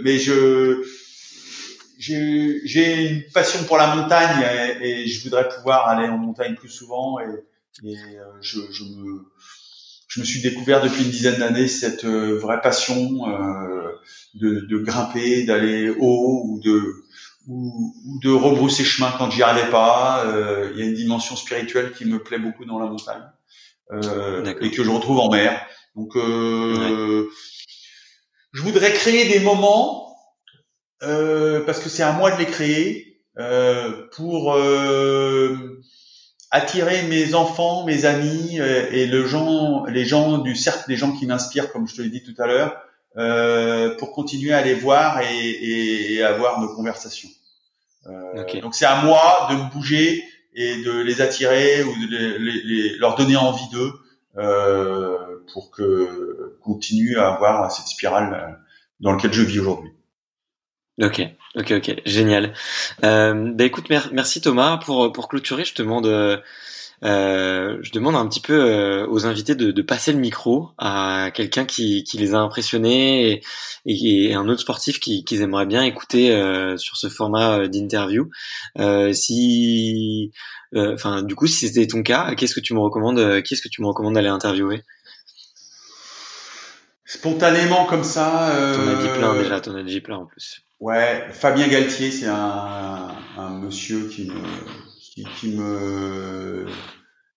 [0.05, 0.85] mais je
[1.98, 4.44] j'ai une passion pour la montagne
[4.81, 7.27] et, et, je voudrais pouvoir aller en montagne plus souvent et,
[7.82, 9.24] et euh, je, je, me,
[10.09, 13.93] je me suis découvert depuis une dizaine d'années cette euh, vraie passion euh,
[14.35, 17.05] de, de, grimper, d'aller haut ou de
[17.49, 20.24] ou, ou, de rebrousser chemin quand j'y arrivais pas.
[20.73, 23.24] Il y a une dimension spirituelle qui me plaît beaucoup dans la montagne
[23.90, 25.61] et que je retrouve en mer.
[25.97, 27.27] Donc, je
[28.62, 30.16] voudrais créer des moments
[31.01, 33.20] parce que c'est à moi de les créer
[34.12, 34.57] pour
[36.53, 41.12] attirer mes enfants, mes amis euh, et le gens, les gens du cercle des gens
[41.12, 42.77] qui m'inspirent, comme je te l'ai dit tout à l'heure,
[43.16, 47.31] euh, pour continuer à les voir et, et, et avoir nos conversations.
[48.07, 50.23] Euh, Donc c'est à moi de me bouger
[50.55, 53.93] et de les attirer ou de les, les, leur donner envie d'eux
[54.37, 58.59] euh, pour que continue à avoir cette spirale
[59.01, 59.91] dans laquelle je vis aujourd'hui.
[61.03, 61.20] Ok,
[61.57, 62.55] ok, ok, génial.
[63.05, 65.65] Euh, bah écoute, merci Thomas pour pour clôturer.
[65.65, 66.37] Je te demande, euh,
[67.03, 71.33] euh, je demande un petit peu euh, aux invités de, de, passer le micro à
[71.35, 73.43] quelqu'un qui, qui les a impressionnés
[73.85, 78.31] et, et un autre sportif qu'ils qui aimeraient bien écouter euh, sur ce format d'interview.
[79.12, 80.31] si,
[80.77, 83.83] enfin, du coup, si c'était ton cas, qu'est-ce que tu me recommandes Qu'est-ce que tu
[83.83, 84.85] me recommandes d'aller interviewer?
[87.05, 88.53] Spontanément comme ça.
[88.74, 89.61] T'en as dit plein déjà.
[89.61, 90.62] T'en as dit plein en plus.
[90.83, 94.35] Ouais, Fabien Galtier, c'est un, un, monsieur qui me,
[94.99, 96.67] qui, qui, me,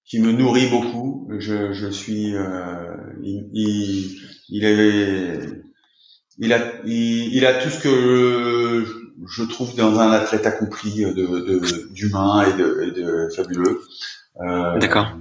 [0.03, 1.29] qui me nourrit beaucoup.
[1.37, 4.19] Je, je suis, euh, il, il,
[4.49, 5.39] il, est,
[6.39, 8.83] il a, il, il, a tout ce que
[9.29, 13.79] je trouve dans un athlète accompli de, de d'humain et de, et de fabuleux.
[14.41, 15.19] Euh, D'accord.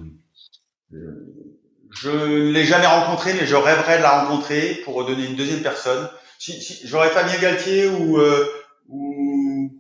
[1.91, 5.61] Je ne l'ai jamais rencontré, mais je rêverais de la rencontrer pour donner une deuxième
[5.61, 6.09] personne
[6.45, 8.47] si, si j'aurais Fabien Galtier ou euh,
[8.89, 9.71] ou,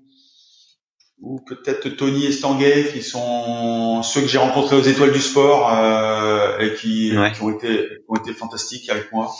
[1.20, 6.58] ou peut-être Tony Estanguet qui sont ceux que j'ai rencontrés aux étoiles du sport euh,
[6.58, 9.30] et qui, qui, ont été ont été fantastiques avec moi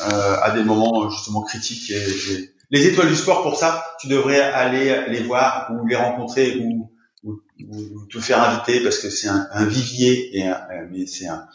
[0.00, 1.90] euh, à des moments justement critiques.
[1.90, 6.56] Et, les étoiles du sport pour ça tu devrais aller les voir ou les rencontrer
[6.62, 6.90] ou
[7.24, 10.50] ou, ou te faire inviter parce que c'est un, un, vivier et
[10.90, 11.46] mais c'est un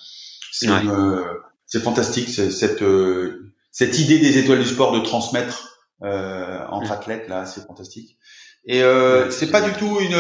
[1.66, 7.28] c'est fantastique cette euh, cette idée des étoiles du sport de transmettre euh, entre athlètes
[7.28, 8.18] là, c'est fantastique.
[8.66, 10.16] Et euh, c'est pas du tout une,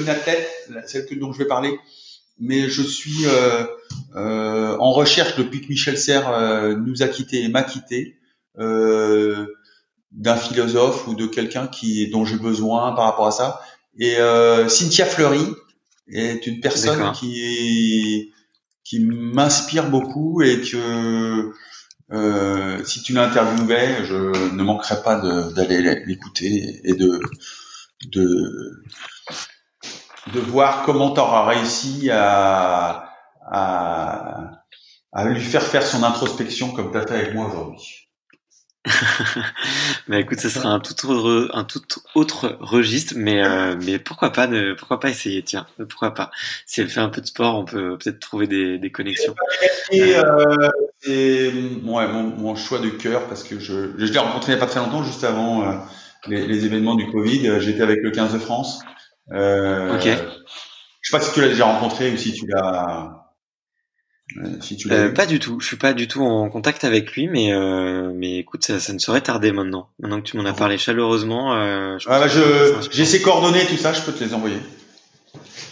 [0.00, 0.48] une athlète,
[0.86, 1.76] celle que, dont je vais parler,
[2.38, 3.64] mais je suis euh,
[4.14, 8.16] euh, en recherche depuis que Michel Serres euh, nous a quittés et m'a quitté
[8.60, 9.46] euh,
[10.12, 13.60] d'un philosophe ou de quelqu'un qui dont j'ai besoin par rapport à ça.
[13.98, 15.48] Et euh, Cynthia Fleury
[16.06, 18.32] est une personne qui
[18.84, 21.50] qui m'inspire beaucoup et que
[22.12, 24.14] Euh, si tu l'interviewais, je
[24.54, 25.16] ne manquerais pas
[25.52, 27.20] d'aller l'écouter et de,
[28.12, 28.82] de,
[30.32, 33.08] de voir comment tu auras réussi à,
[33.46, 34.50] à,
[35.12, 38.03] à lui faire faire son introspection comme tu as fait avec moi aujourd'hui.
[40.08, 41.82] bah écoute, ce sera un tout autre, un tout
[42.14, 46.30] autre registre, mais euh, mais pourquoi pas ne, pourquoi pas essayer, tiens, pourquoi pas.
[46.66, 49.34] Si elle fait un peu de sport, on peut peut-être trouver des, des connexions.
[49.90, 50.24] Et, euh,
[51.00, 54.60] c'est ouais, mon, mon, choix de cœur parce que je, je l'ai rencontré il n'y
[54.60, 55.72] a pas très longtemps, juste avant euh,
[56.26, 57.60] les, les, événements du Covid.
[57.60, 58.80] J'étais avec le 15 de France.
[59.32, 60.08] Euh, ok.
[61.00, 63.23] Je sais pas si tu l'as déjà rencontré ou si tu l'as
[64.38, 64.58] euh,
[64.90, 65.60] euh, pas du tout.
[65.60, 68.92] Je suis pas du tout en contact avec lui, mais euh, mais écoute, ça, ça,
[68.92, 69.90] ne saurait tarder maintenant.
[69.98, 71.54] Maintenant que tu m'en as parlé chaleureusement.
[71.54, 72.40] Euh, ah bah, je
[72.90, 74.56] j'ai ses coordonnées, tout ça, je peux te les envoyer.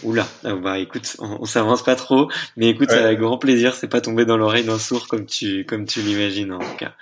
[0.03, 2.97] Oula, ah bah écoute, on, on s'avance pas trop, mais écoute, ouais.
[2.97, 6.51] avec grand plaisir, c'est pas tombé dans l'oreille d'un sourd comme tu comme tu l'imagines
[6.51, 6.93] en tout cas.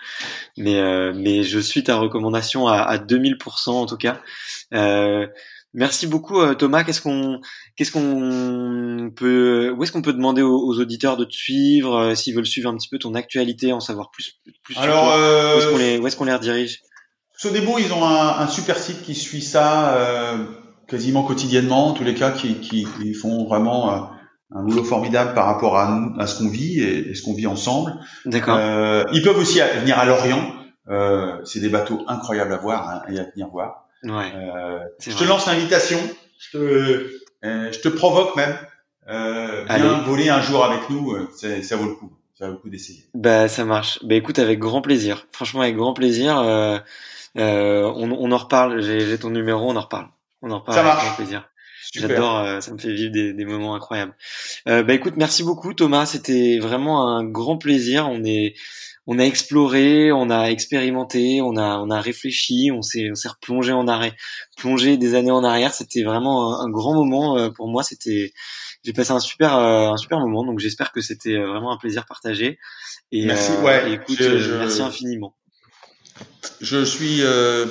[0.58, 4.22] Mais euh, mais je suis ta recommandation à, à 2000% en tout cas.
[4.74, 5.28] Euh,
[5.74, 6.84] Merci beaucoup euh, Thomas.
[6.84, 7.40] Qu'est-ce qu'on
[7.78, 12.36] qu'est-ce qu'on peut où est-ce qu'on peut demander aux, auditeurs de te suivre euh, s'ils
[12.36, 15.68] veulent suivre un petit peu ton actualité, en savoir plus plus Alors euh, où est-ce
[15.68, 16.82] qu'on les où est-ce qu'on les redirige?
[17.38, 20.38] Sodebo, ils ont un, un, super site qui suit ça euh,
[20.88, 24.12] quasiment quotidiennement, en tous les cas qui, qui, qui font vraiment
[24.54, 27.48] un boulot formidable par rapport à, à ce qu'on vit et, et, ce qu'on vit
[27.48, 27.94] ensemble.
[28.26, 28.60] D'accord.
[29.12, 30.54] ils peuvent aussi venir à Lorient.
[31.46, 33.88] c'est des bateaux incroyables à voir hein, et à venir voir.
[34.04, 34.32] Ouais.
[34.36, 36.00] Euh, je te lance l'invitation.
[36.40, 36.58] Je te,
[37.46, 38.58] euh, je te provoque même.
[39.10, 41.14] Euh, viens voler un jour avec nous.
[41.14, 41.28] Euh,
[41.62, 42.12] ça vaut le coup.
[42.38, 43.04] Ça vaut le coup d'essayer.
[43.14, 44.00] Bah ça marche.
[44.04, 45.28] Bah écoute avec grand plaisir.
[45.32, 46.40] Franchement avec grand plaisir.
[46.40, 46.80] Euh,
[47.38, 48.82] euh, on, on en reparle.
[48.82, 49.70] J'ai ton numéro.
[49.70, 50.08] On en reparle.
[50.42, 51.06] On en reparle ça avec marche.
[51.06, 51.48] grand plaisir.
[51.94, 54.16] J'adore, ça me fait vivre des, des moments incroyables.
[54.70, 58.08] Euh, bah écoute, merci beaucoup Thomas, c'était vraiment un grand plaisir.
[58.08, 58.56] On est,
[59.08, 63.30] on a exploré, on a expérimenté, on a, on a réfléchi, on s'est, on s'est
[63.30, 64.14] replongé en arrêt,
[64.58, 65.74] plongé des années en arrière.
[65.74, 67.84] C'était vraiment un, grand moment euh, pour moi.
[67.84, 68.32] C'était,
[68.84, 70.46] j'ai passé un super, euh, un super moment.
[70.46, 72.60] Donc j'espère que c'était euh, vraiment un plaisir partagé.
[73.12, 75.36] Et, merci, ouais, écoute, je, merci infiniment.
[76.62, 77.66] Je suis, euh,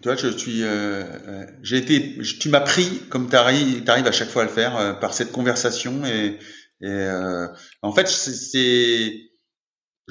[0.00, 4.30] toi, je suis, euh, j'ai été, tu m'as pris comme tu arrives, arrives à chaque
[4.30, 6.38] fois à le faire par cette conversation et,
[6.80, 7.08] et
[7.82, 9.31] en fait c'est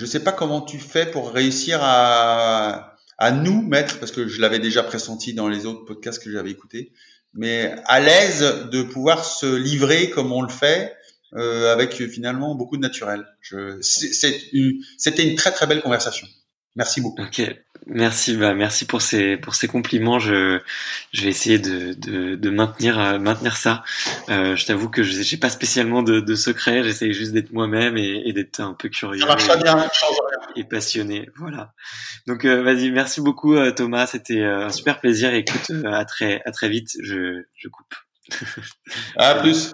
[0.01, 2.97] je sais pas comment tu fais pour réussir à,
[3.33, 6.91] nous mettre, parce que je l'avais déjà pressenti dans les autres podcasts que j'avais écoutés,
[7.35, 8.41] mais à l'aise
[8.71, 10.95] de pouvoir se livrer comme on le fait,
[11.35, 13.27] euh, avec finalement beaucoup de naturel.
[13.81, 16.27] C'était une très très belle conversation.
[16.77, 17.21] Merci beaucoup.
[17.21, 17.41] Ok,
[17.85, 20.19] merci, bah merci pour ces pour ces compliments.
[20.19, 20.61] Je
[21.11, 23.83] je vais essayer de de, de maintenir euh, maintenir ça.
[24.29, 26.83] Euh, je t'avoue que je j'ai pas spécialement de, de secret.
[26.83, 29.19] J'essaye juste d'être moi-même et, et d'être un peu curieux.
[29.19, 29.89] Ça marche et, bien,
[30.55, 31.29] et passionné.
[31.35, 31.73] Voilà.
[32.25, 34.07] Donc euh, vas-y, merci beaucoup euh, Thomas.
[34.07, 35.33] C'était un super plaisir.
[35.33, 36.91] Écoute, à très à très vite.
[37.01, 37.93] Je je coupe.
[39.17, 39.73] à plus.